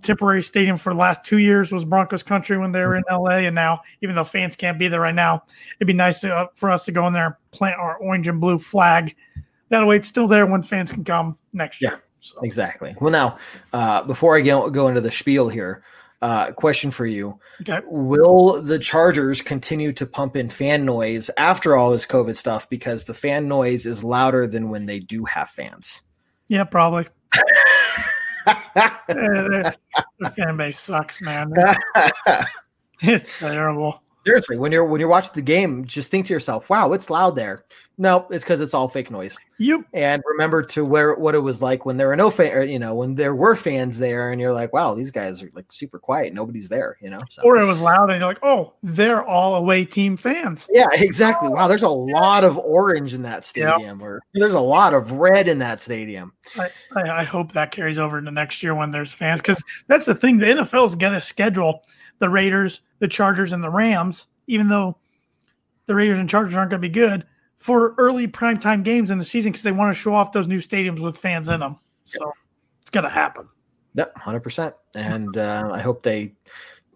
temporary 0.03 0.43
stadium 0.43 0.77
for 0.77 0.93
the 0.93 0.99
last 0.99 1.23
two 1.23 1.37
years 1.37 1.71
was 1.71 1.85
Broncos 1.85 2.23
country 2.23 2.57
when 2.57 2.71
they 2.71 2.81
were 2.81 2.95
in 2.95 3.03
LA. 3.09 3.37
And 3.37 3.55
now, 3.55 3.81
even 4.01 4.15
though 4.15 4.23
fans 4.23 4.55
can't 4.55 4.77
be 4.77 4.87
there 4.87 5.01
right 5.01 5.15
now, 5.15 5.43
it'd 5.77 5.87
be 5.87 5.93
nice 5.93 6.21
to, 6.21 6.33
uh, 6.33 6.47
for 6.55 6.69
us 6.69 6.85
to 6.85 6.91
go 6.91 7.07
in 7.07 7.13
there 7.13 7.25
and 7.25 7.35
plant 7.51 7.79
our 7.79 7.97
orange 7.97 8.27
and 8.27 8.39
blue 8.39 8.59
flag. 8.59 9.15
That 9.69 9.85
way, 9.87 9.95
it's 9.95 10.07
still 10.07 10.27
there 10.27 10.45
when 10.45 10.61
fans 10.61 10.91
can 10.91 11.03
come 11.03 11.37
next 11.53 11.81
year. 11.81 11.91
Yeah. 11.91 11.97
So, 12.21 12.39
Exactly. 12.41 12.95
Well, 13.01 13.11
now, 13.11 13.37
uh, 13.73 14.03
before 14.03 14.37
I 14.37 14.41
go, 14.41 14.69
go 14.69 14.87
into 14.87 15.01
the 15.01 15.11
spiel 15.11 15.49
here, 15.49 15.83
uh, 16.21 16.51
question 16.53 16.89
for 16.89 17.05
you: 17.05 17.37
okay. 17.61 17.81
Will 17.85 18.61
the 18.61 18.79
Chargers 18.79 19.41
continue 19.41 19.91
to 19.91 20.05
pump 20.05 20.37
in 20.37 20.49
fan 20.49 20.85
noise 20.85 21.29
after 21.37 21.75
all 21.75 21.91
this 21.91 22.05
COVID 22.05 22.37
stuff? 22.37 22.69
Because 22.69 23.03
the 23.03 23.13
fan 23.13 23.49
noise 23.49 23.85
is 23.85 24.05
louder 24.05 24.47
than 24.47 24.69
when 24.69 24.85
they 24.85 24.99
do 24.99 25.25
have 25.25 25.49
fans. 25.49 26.01
Yeah, 26.47 26.63
probably. 26.63 27.07
Their, 29.07 29.75
their 30.19 30.31
fan 30.35 30.57
base 30.57 30.79
sucks, 30.79 31.21
man. 31.21 31.53
It's 33.01 33.39
terrible. 33.39 34.02
Seriously, 34.25 34.57
when 34.57 34.71
you're 34.71 34.85
when 34.85 34.99
you're 34.99 35.09
watching 35.09 35.33
the 35.35 35.41
game, 35.41 35.85
just 35.85 36.09
think 36.09 36.27
to 36.27 36.33
yourself, 36.33 36.69
"Wow, 36.69 36.93
it's 36.93 37.09
loud 37.09 37.35
there." 37.35 37.65
No, 37.97 38.25
it's 38.31 38.43
because 38.43 38.59
it's 38.59 38.73
all 38.73 38.87
fake 38.87 39.11
noise. 39.11 39.37
You 39.59 39.85
And 39.93 40.23
remember 40.25 40.63
to 40.63 40.83
where 40.83 41.13
what 41.13 41.35
it 41.35 41.39
was 41.39 41.61
like 41.61 41.85
when 41.85 41.95
there 41.97 42.07
were 42.07 42.15
no 42.15 42.31
fan, 42.31 42.67
you 42.67 42.79
know, 42.79 42.95
when 42.95 43.13
there 43.13 43.35
were 43.35 43.55
fans 43.55 43.99
there, 43.99 44.31
and 44.31 44.41
you're 44.41 44.53
like, 44.53 44.73
"Wow, 44.73 44.95
these 44.95 45.11
guys 45.11 45.43
are 45.43 45.49
like 45.53 45.71
super 45.71 45.99
quiet. 45.99 46.33
Nobody's 46.33 46.69
there," 46.69 46.97
you 47.01 47.09
know. 47.09 47.21
So. 47.29 47.43
or 47.43 47.57
it 47.57 47.65
was 47.65 47.79
loud, 47.79 48.09
and 48.09 48.19
you're 48.19 48.27
like, 48.27 48.43
oh, 48.43 48.73
they're 48.81 49.23
all 49.23 49.55
away 49.55 49.85
team 49.85 50.17
fans. 50.17 50.67
Yeah, 50.71 50.87
exactly. 50.93 51.49
Wow, 51.49 51.67
there's 51.67 51.83
a 51.83 51.89
lot 51.89 52.43
of 52.43 52.57
orange 52.57 53.13
in 53.13 53.21
that 53.23 53.45
stadium, 53.45 54.01
or 54.01 54.21
there's 54.33 54.53
a 54.53 54.59
lot 54.59 54.93
of 54.93 55.11
red 55.11 55.47
in 55.47 55.59
that 55.59 55.81
stadium. 55.81 56.33
I, 56.57 56.69
I, 56.95 57.09
I 57.19 57.23
hope 57.23 57.51
that 57.53 57.71
carries 57.71 57.99
over 57.99 58.17
into 58.17 58.31
next 58.31 58.63
year 58.63 58.73
when 58.73 58.91
there's 58.91 59.11
fans, 59.11 59.41
because 59.41 59.63
that's 59.87 60.05
the 60.05 60.15
thing. 60.15 60.37
The 60.37 60.47
NFL's 60.47 60.95
going 60.95 61.13
to 61.13 61.21
schedule 61.21 61.83
the 62.23 62.29
Raiders, 62.29 62.79
the 62.99 63.07
Chargers, 63.09 63.51
and 63.51 63.61
the 63.61 63.69
Rams, 63.69 64.27
even 64.47 64.69
though 64.69 64.95
the 65.87 65.93
Raiders 65.93 66.17
and 66.17 66.29
Chargers 66.29 66.55
aren't 66.55 66.69
going 66.69 66.81
to 66.81 66.87
be 66.87 66.93
good 66.93 67.25
for 67.57 67.95
early 67.97 68.29
primetime 68.29 68.81
games 68.81 69.11
in 69.11 69.17
the 69.17 69.25
season 69.25 69.51
because 69.51 69.63
they 69.63 69.73
want 69.73 69.93
to 69.93 70.01
show 70.01 70.13
off 70.13 70.31
those 70.31 70.47
new 70.47 70.59
stadiums 70.59 71.01
with 71.01 71.17
fans 71.17 71.49
in 71.49 71.59
them. 71.59 71.75
So 72.05 72.31
it's 72.81 72.89
going 72.89 73.03
to 73.03 73.09
happen. 73.09 73.47
Yep, 73.95 74.17
hundred 74.17 74.39
percent. 74.39 74.73
And 74.95 75.35
uh, 75.35 75.69
I 75.73 75.81
hope 75.81 76.01
they 76.01 76.31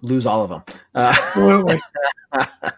lose 0.01 0.25
all 0.25 0.43
of 0.43 0.49
them. 0.49 0.63
Uh. 0.95 1.77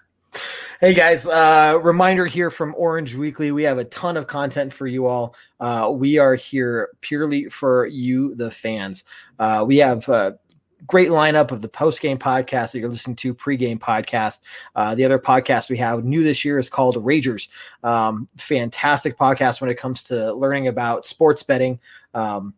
Hey 0.82 0.94
guys, 0.94 1.28
uh, 1.28 1.78
reminder 1.84 2.26
here 2.26 2.50
from 2.50 2.74
Orange 2.78 3.14
Weekly. 3.14 3.52
We 3.52 3.64
have 3.64 3.80
a 3.80 3.84
ton 3.84 4.16
of 4.16 4.28
content 4.28 4.72
for 4.72 4.88
you 4.88 5.08
all. 5.08 5.36
Uh, 5.60 5.92
we 5.94 6.20
are 6.20 6.36
here 6.36 6.92
purely 7.02 7.50
for 7.50 7.86
you, 7.88 8.34
the 8.36 8.50
fans. 8.50 9.04
Uh, 9.38 9.66
we 9.68 9.76
have 9.80 10.08
a 10.08 10.40
great 10.88 11.10
lineup 11.10 11.52
of 11.52 11.62
the 11.62 11.70
post 11.70 12.02
game 12.02 12.18
podcast 12.18 12.72
that 12.72 12.80
you're 12.80 12.90
listening 12.90 13.16
to, 13.18 13.34
pre-game 13.34 13.80
podcast. 13.80 14.40
Uh, 14.76 14.96
the 14.96 15.06
other 15.06 15.20
podcast 15.20 15.70
we 15.70 15.78
have 15.78 16.04
new 16.04 16.24
this 16.24 16.44
year 16.44 16.58
is 16.58 16.70
called 16.70 16.96
Ragers. 16.96 17.50
Um, 17.84 18.28
fantastic 18.38 19.18
podcast 19.18 19.62
when 19.62 19.70
it 19.70 19.76
comes 19.76 20.04
to 20.06 20.34
learning 20.34 20.68
about 20.68 21.06
sports 21.06 21.44
betting. 21.44 21.80
Um, 22.14 22.54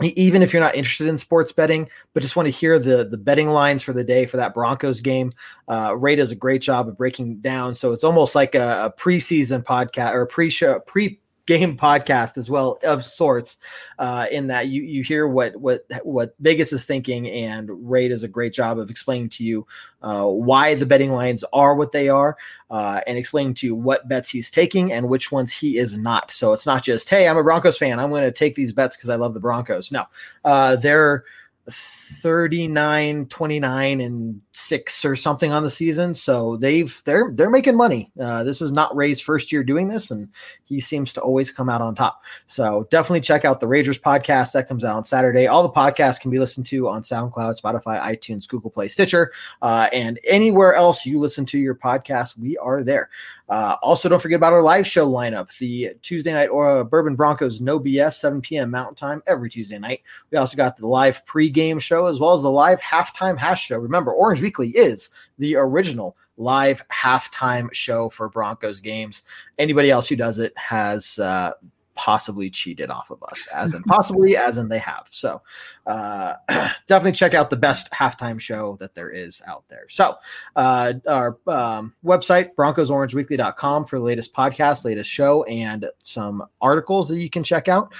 even 0.00 0.42
if 0.42 0.52
you're 0.52 0.62
not 0.62 0.74
interested 0.74 1.06
in 1.06 1.18
sports 1.18 1.52
betting, 1.52 1.88
but 2.14 2.22
just 2.22 2.34
want 2.34 2.46
to 2.46 2.50
hear 2.50 2.78
the 2.78 3.04
the 3.04 3.18
betting 3.18 3.50
lines 3.50 3.82
for 3.82 3.92
the 3.92 4.02
day 4.02 4.24
for 4.24 4.38
that 4.38 4.54
Broncos 4.54 5.02
game, 5.02 5.32
uh, 5.68 5.94
Ray 5.96 6.16
does 6.16 6.30
a 6.30 6.36
great 6.36 6.62
job 6.62 6.88
of 6.88 6.96
breaking 6.96 7.36
down. 7.40 7.74
So 7.74 7.92
it's 7.92 8.04
almost 8.04 8.34
like 8.34 8.54
a, 8.54 8.86
a 8.86 9.00
preseason 9.00 9.62
podcast 9.62 10.14
or 10.14 10.22
a 10.22 10.26
pre-show 10.26 10.80
pre 10.80 11.20
game 11.46 11.76
podcast 11.76 12.38
as 12.38 12.48
well 12.48 12.78
of 12.84 13.04
sorts 13.04 13.58
uh 13.98 14.26
in 14.30 14.46
that 14.46 14.68
you 14.68 14.82
you 14.82 15.02
hear 15.02 15.26
what 15.26 15.56
what 15.56 15.84
what 16.04 16.34
vegas 16.38 16.72
is 16.72 16.84
thinking 16.84 17.28
and 17.28 17.68
ray 17.90 18.06
does 18.06 18.22
a 18.22 18.28
great 18.28 18.52
job 18.52 18.78
of 18.78 18.90
explaining 18.90 19.28
to 19.28 19.42
you 19.42 19.66
uh 20.02 20.24
why 20.24 20.74
the 20.74 20.86
betting 20.86 21.10
lines 21.10 21.42
are 21.52 21.74
what 21.74 21.90
they 21.90 22.08
are 22.08 22.36
uh 22.70 23.00
and 23.06 23.18
explaining 23.18 23.54
to 23.54 23.66
you 23.66 23.74
what 23.74 24.08
bets 24.08 24.28
he's 24.28 24.50
taking 24.50 24.92
and 24.92 25.08
which 25.08 25.32
ones 25.32 25.52
he 25.52 25.78
is 25.78 25.96
not. 25.96 26.30
So 26.30 26.52
it's 26.52 26.66
not 26.66 26.84
just 26.84 27.08
hey 27.08 27.26
i'm 27.26 27.36
a 27.36 27.42
broncos 27.42 27.78
fan. 27.78 27.98
I'm 27.98 28.10
going 28.10 28.22
to 28.22 28.32
take 28.32 28.54
these 28.54 28.72
bets 28.72 28.96
because 28.96 29.10
i 29.10 29.16
love 29.16 29.34
the 29.34 29.40
broncos. 29.40 29.90
No. 29.90 30.04
Uh 30.44 30.76
they're 30.76 31.24
39 31.70 33.26
29 33.26 34.00
and 34.00 34.40
6 34.52 35.04
or 35.04 35.16
something 35.16 35.50
on 35.50 35.62
the 35.62 35.70
season 35.70 36.12
so 36.14 36.56
they've 36.56 37.02
they're 37.04 37.30
they're 37.34 37.50
making 37.50 37.76
money 37.76 38.10
uh, 38.20 38.44
this 38.44 38.60
is 38.60 38.70
not 38.70 38.94
ray's 38.94 39.20
first 39.20 39.50
year 39.50 39.64
doing 39.64 39.88
this 39.88 40.10
and 40.10 40.28
he 40.64 40.78
seems 40.78 41.12
to 41.12 41.20
always 41.20 41.50
come 41.50 41.68
out 41.68 41.80
on 41.80 41.94
top 41.94 42.22
so 42.46 42.86
definitely 42.90 43.20
check 43.20 43.44
out 43.44 43.60
the 43.60 43.66
ragers 43.66 44.00
podcast 44.00 44.52
that 44.52 44.68
comes 44.68 44.84
out 44.84 44.96
on 44.96 45.04
saturday 45.04 45.46
all 45.46 45.62
the 45.62 45.70
podcasts 45.70 46.20
can 46.20 46.30
be 46.30 46.38
listened 46.38 46.66
to 46.66 46.88
on 46.88 47.02
soundcloud 47.02 47.60
spotify 47.60 48.00
itunes 48.02 48.46
google 48.46 48.70
play 48.70 48.88
stitcher 48.88 49.32
uh, 49.62 49.88
and 49.92 50.18
anywhere 50.24 50.74
else 50.74 51.06
you 51.06 51.18
listen 51.18 51.46
to 51.46 51.58
your 51.58 51.74
podcast 51.74 52.38
we 52.38 52.58
are 52.58 52.82
there 52.82 53.08
uh, 53.52 53.76
also, 53.82 54.08
don't 54.08 54.22
forget 54.22 54.38
about 54.38 54.54
our 54.54 54.62
live 54.62 54.86
show 54.86 55.06
lineup. 55.06 55.54
The 55.58 55.90
Tuesday 56.00 56.32
night 56.32 56.46
or 56.46 56.84
Bourbon 56.84 57.16
Broncos 57.16 57.60
No 57.60 57.78
BS, 57.78 58.14
7 58.14 58.40
p.m. 58.40 58.70
Mountain 58.70 58.94
Time 58.94 59.22
every 59.26 59.50
Tuesday 59.50 59.78
night. 59.78 60.00
We 60.30 60.38
also 60.38 60.56
got 60.56 60.78
the 60.78 60.86
live 60.86 61.22
pregame 61.26 61.78
show 61.78 62.06
as 62.06 62.18
well 62.18 62.32
as 62.32 62.40
the 62.40 62.50
live 62.50 62.80
halftime 62.80 63.36
hash 63.36 63.66
show. 63.66 63.78
Remember, 63.78 64.12
Orange 64.12 64.40
Weekly 64.42 64.70
is 64.70 65.10
the 65.38 65.56
original 65.56 66.16
live 66.36 66.86
halftime 66.88 67.72
show 67.72 68.08
for 68.10 68.28
Broncos 68.28 68.80
games. 68.80 69.22
Anybody 69.58 69.90
else 69.90 70.08
who 70.08 70.16
does 70.16 70.38
it 70.38 70.56
has 70.58 71.18
uh, 71.18 71.52
possibly 71.94 72.50
cheated 72.50 72.90
off 72.90 73.10
of 73.10 73.22
us, 73.24 73.46
as 73.54 73.74
in 73.74 73.82
possibly, 73.84 74.36
as 74.48 74.58
in 74.58 74.68
they 74.68 74.78
have. 74.78 75.06
So 75.10 75.42
uh, 75.86 76.34
definitely 76.86 77.12
check 77.12 77.34
out 77.34 77.50
the 77.50 77.56
best 77.56 77.90
halftime 77.92 78.40
show 78.40 78.76
that 78.80 78.94
there 78.94 79.10
is 79.10 79.42
out 79.46 79.64
there. 79.68 79.86
So 79.88 80.16
uh, 80.56 80.94
our 81.06 81.38
um, 81.46 81.94
website, 82.04 82.54
broncosorangeweekly.com 82.54 83.86
for 83.86 83.98
the 83.98 84.04
latest 84.04 84.32
podcast, 84.34 84.84
latest 84.84 85.10
show, 85.10 85.44
and 85.44 85.88
some 86.02 86.44
articles 86.60 87.08
that 87.08 87.20
you 87.20 87.30
can 87.30 87.44
check 87.44 87.68
out. 87.68 87.92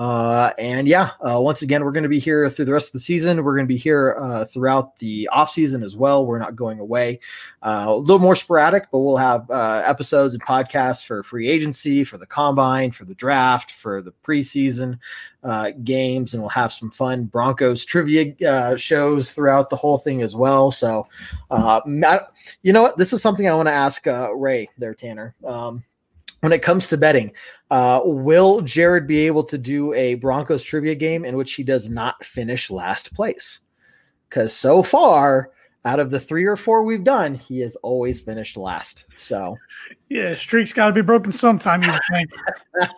Uh, 0.00 0.50
and 0.56 0.88
yeah, 0.88 1.10
uh, 1.20 1.38
once 1.38 1.60
again, 1.60 1.84
we're 1.84 1.92
going 1.92 2.04
to 2.04 2.08
be 2.08 2.18
here 2.18 2.48
through 2.48 2.64
the 2.64 2.72
rest 2.72 2.88
of 2.88 2.92
the 2.94 3.00
season. 3.00 3.44
We're 3.44 3.54
going 3.54 3.66
to 3.66 3.74
be 3.74 3.76
here 3.76 4.16
uh, 4.18 4.46
throughout 4.46 4.96
the 4.96 5.28
off 5.28 5.50
season 5.50 5.82
as 5.82 5.94
well. 5.94 6.24
We're 6.24 6.38
not 6.38 6.56
going 6.56 6.78
away. 6.78 7.20
Uh, 7.60 7.84
a 7.88 7.94
little 7.94 8.18
more 8.18 8.34
sporadic, 8.34 8.90
but 8.90 9.00
we'll 9.00 9.18
have 9.18 9.50
uh, 9.50 9.82
episodes 9.84 10.32
and 10.32 10.42
podcasts 10.42 11.04
for 11.04 11.22
free 11.22 11.50
agency, 11.50 12.02
for 12.02 12.16
the 12.16 12.24
combine, 12.24 12.92
for 12.92 13.04
the 13.04 13.14
draft, 13.14 13.72
for 13.72 14.00
the 14.00 14.14
preseason 14.24 14.98
uh, 15.44 15.72
games, 15.84 16.32
and 16.32 16.42
we'll 16.42 16.48
have 16.48 16.72
some 16.72 16.90
fun 16.90 17.24
Broncos 17.24 17.84
trivia 17.84 18.34
uh, 18.48 18.76
shows 18.76 19.30
throughout 19.30 19.68
the 19.68 19.76
whole 19.76 19.98
thing 19.98 20.22
as 20.22 20.34
well. 20.34 20.70
So, 20.70 21.08
uh, 21.50 21.82
Matt, 21.84 22.32
you 22.62 22.72
know 22.72 22.80
what? 22.80 22.96
This 22.96 23.12
is 23.12 23.20
something 23.20 23.46
I 23.46 23.54
want 23.54 23.68
to 23.68 23.74
ask 23.74 24.06
Ray 24.06 24.70
there, 24.78 24.94
Tanner. 24.94 25.34
Um, 25.44 25.84
when 26.40 26.52
it 26.52 26.62
comes 26.62 26.88
to 26.88 26.96
betting, 26.96 27.32
uh, 27.70 28.00
will 28.04 28.60
Jared 28.62 29.06
be 29.06 29.26
able 29.26 29.44
to 29.44 29.58
do 29.58 29.92
a 29.94 30.14
Broncos 30.14 30.62
trivia 30.62 30.94
game 30.94 31.24
in 31.24 31.36
which 31.36 31.54
he 31.54 31.62
does 31.62 31.88
not 31.88 32.24
finish 32.24 32.70
last 32.70 33.14
place? 33.14 33.60
Because 34.28 34.54
so 34.54 34.82
far, 34.82 35.50
out 35.84 35.98
of 35.98 36.10
the 36.10 36.20
three 36.20 36.44
or 36.44 36.56
four 36.56 36.84
we've 36.84 37.04
done, 37.04 37.34
he 37.34 37.60
has 37.60 37.74
always 37.76 38.20
finished 38.20 38.56
last. 38.56 39.06
So, 39.16 39.56
Yeah, 40.08 40.34
streak's 40.34 40.72
got 40.72 40.88
to 40.88 40.92
be 40.92 41.00
broken 41.00 41.32
sometime. 41.32 41.82
You 41.82 41.94
think. 42.12 42.30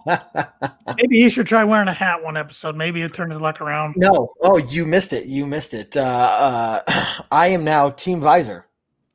Maybe 0.97 1.21
he 1.21 1.31
should 1.31 1.47
try 1.47 1.63
wearing 1.65 1.89
a 1.89 1.93
hat 1.93 2.23
one 2.23 2.37
episode. 2.37 2.77
Maybe 2.77 3.03
it 3.03 3.15
turn 3.15 3.31
his 3.31 3.41
luck 3.41 3.61
around. 3.61 3.95
no, 3.97 4.33
oh, 4.43 4.57
you 4.59 4.85
missed 4.85 5.13
it. 5.13 5.27
You 5.27 5.47
missed 5.47 5.75
it. 5.75 5.97
Uh, 5.97 6.83
uh, 6.87 7.23
I 7.31 7.49
am 7.49 7.65
now 7.65 7.91
Team 7.91 8.21
Visor. 8.21 8.67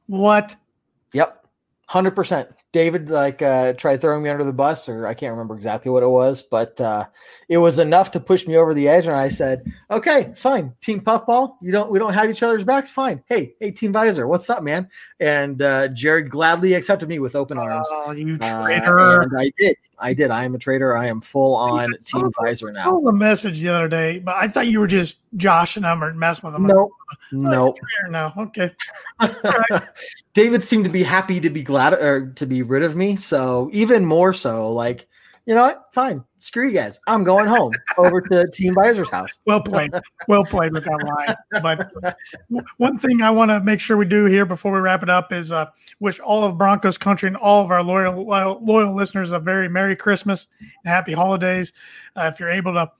What? 0.07 0.55
Yep, 1.13 1.45
hundred 1.87 2.11
percent. 2.11 2.49
David 2.77 3.09
like 3.09 3.41
uh, 3.41 3.73
tried 3.73 4.01
throwing 4.01 4.21
me 4.21 4.29
under 4.29 4.43
the 4.43 4.53
bus, 4.53 4.87
or 4.87 5.07
I 5.07 5.15
can't 5.15 5.31
remember 5.31 5.55
exactly 5.55 5.89
what 5.89 6.03
it 6.03 6.09
was, 6.09 6.43
but 6.43 6.79
uh, 6.79 7.07
it 7.49 7.57
was 7.57 7.79
enough 7.79 8.11
to 8.11 8.19
push 8.19 8.45
me 8.45 8.55
over 8.55 8.75
the 8.75 8.87
edge. 8.87 9.07
And 9.07 9.15
I 9.15 9.29
said, 9.29 9.65
"Okay, 9.89 10.31
fine, 10.35 10.71
Team 10.79 11.01
Puffball. 11.01 11.57
You 11.59 11.71
don't 11.71 11.89
we 11.89 11.97
don't 11.97 12.13
have 12.13 12.29
each 12.29 12.43
other's 12.43 12.63
backs. 12.63 12.91
Fine. 12.91 13.23
Hey, 13.25 13.55
hey, 13.59 13.71
Team 13.71 13.91
Visor, 13.91 14.27
what's 14.27 14.47
up, 14.51 14.61
man?" 14.61 14.89
And 15.19 15.59
uh, 15.59 15.87
Jared 15.87 16.29
gladly 16.29 16.75
accepted 16.75 17.09
me 17.09 17.17
with 17.17 17.35
open 17.35 17.57
arms. 17.57 17.87
Oh, 17.89 18.11
you 18.11 18.37
Uh, 18.39 18.63
traitor! 18.63 19.21
and 19.23 19.31
I 19.35 19.51
did. 19.57 19.75
I 19.99 20.13
did. 20.13 20.29
I 20.29 20.43
am 20.43 20.53
a 20.53 20.59
trader. 20.59 20.95
I 20.95 21.07
am 21.07 21.21
full 21.21 21.55
on 21.55 21.95
saw 22.01 22.19
Team 22.19 22.31
the- 22.37 22.71
now. 22.73 22.79
I 22.79 22.83
saw 22.83 22.99
the 23.01 23.11
message 23.13 23.59
the 23.61 23.69
other 23.69 23.87
day, 23.87 24.19
but 24.19 24.35
I 24.35 24.47
thought 24.47 24.67
you 24.67 24.79
were 24.79 24.87
just 24.87 25.19
joshing 25.37 25.83
them 25.83 26.03
or 26.03 26.13
messing 26.13 26.43
with 26.45 26.53
them. 26.53 26.67
No, 26.67 26.91
Oh, 26.93 27.15
no. 27.31 27.75
now. 28.09 28.33
Okay. 28.37 28.71
David 30.33 30.63
seemed 30.63 30.85
to 30.85 30.91
be 30.91 31.03
happy 31.03 31.39
to 31.39 31.49
be 31.49 31.63
glad 31.63 31.93
or 31.93 32.27
to 32.35 32.45
be 32.45 32.61
rid 32.61 32.83
of 32.83 32.95
me. 32.95 33.15
So 33.15 33.69
even 33.73 34.05
more 34.05 34.33
so, 34.33 34.71
like, 34.71 35.07
you 35.47 35.55
know 35.55 35.61
what? 35.63 35.85
Fine. 35.93 36.25
Screw 36.39 36.67
you 36.67 36.73
guys. 36.73 36.99
I'm 37.07 37.23
going 37.23 37.47
home 37.47 37.71
over 37.97 38.19
to 38.19 38.51
Team 38.51 38.73
Visor's 38.77 39.09
house. 39.09 39.39
Well 39.45 39.61
played. 39.61 39.93
Well 40.27 40.43
played 40.43 40.73
with 40.73 40.83
that 40.83 41.01
line. 41.05 41.63
But 41.63 42.59
one 42.75 42.97
thing 42.97 43.21
I 43.21 43.29
want 43.29 43.49
to 43.51 43.61
make 43.61 43.79
sure 43.79 43.95
we 43.95 44.05
do 44.05 44.25
here 44.25 44.45
before 44.45 44.73
we 44.73 44.79
wrap 44.79 45.03
it 45.03 45.09
up 45.09 45.31
is 45.31 45.53
uh, 45.53 45.67
wish 46.01 46.19
all 46.19 46.43
of 46.43 46.57
Broncos 46.57 46.97
country 46.97 47.27
and 47.27 47.37
all 47.37 47.63
of 47.63 47.71
our 47.71 47.81
loyal 47.81 48.25
loyal, 48.25 48.59
loyal 48.61 48.93
listeners 48.93 49.31
a 49.31 49.39
very 49.39 49.69
Merry 49.69 49.95
Christmas 49.95 50.49
and 50.59 50.93
Happy 50.93 51.13
Holidays. 51.13 51.71
Uh, 52.17 52.29
if 52.31 52.41
you're 52.41 52.49
able 52.49 52.73
to 52.73 52.91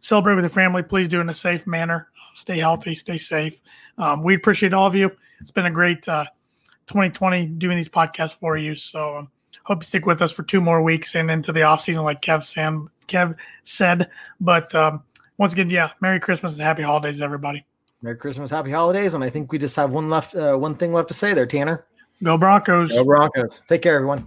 celebrate 0.00 0.34
with 0.34 0.42
your 0.42 0.50
family, 0.50 0.82
please 0.82 1.06
do 1.06 1.20
in 1.20 1.28
a 1.28 1.34
safe 1.34 1.64
manner. 1.68 2.08
Stay 2.34 2.58
healthy, 2.58 2.96
stay 2.96 3.18
safe. 3.18 3.62
Um, 3.98 4.24
we 4.24 4.34
appreciate 4.34 4.74
all 4.74 4.88
of 4.88 4.96
you. 4.96 5.12
It's 5.40 5.52
been 5.52 5.66
a 5.66 5.70
great 5.70 6.08
uh, 6.08 6.24
2020 6.88 7.46
doing 7.46 7.76
these 7.76 7.88
podcasts 7.88 8.34
for 8.34 8.56
you. 8.56 8.74
So 8.74 9.18
um, 9.18 9.30
hope 9.64 9.82
you 9.82 9.86
stick 9.86 10.06
with 10.06 10.22
us 10.22 10.32
for 10.32 10.42
two 10.42 10.60
more 10.60 10.82
weeks 10.82 11.14
and 11.14 11.30
into 11.30 11.52
the 11.52 11.62
off 11.62 11.80
season, 11.80 12.04
like 12.04 12.22
Kev 12.22 12.44
Sam 12.44 12.90
Kev 13.08 13.36
said. 13.62 14.08
But 14.40 14.74
um, 14.74 15.02
once 15.38 15.52
again, 15.52 15.70
yeah, 15.70 15.90
Merry 16.00 16.20
Christmas 16.20 16.54
and 16.54 16.62
Happy 16.62 16.82
Holidays, 16.82 17.20
everybody. 17.20 17.64
Merry 18.02 18.16
Christmas, 18.16 18.50
Happy 18.50 18.70
Holidays, 18.70 19.14
and 19.14 19.22
I 19.22 19.30
think 19.30 19.52
we 19.52 19.58
just 19.58 19.76
have 19.76 19.90
one 19.90 20.10
left, 20.10 20.34
uh, 20.34 20.56
one 20.56 20.74
thing 20.74 20.92
left 20.92 21.08
to 21.08 21.14
say 21.14 21.34
there, 21.34 21.46
Tanner. 21.46 21.84
Go 22.22 22.36
Broncos. 22.36 22.92
Go 22.92 23.04
Broncos. 23.04 23.62
Take 23.68 23.82
care, 23.82 23.96
everyone. 23.96 24.26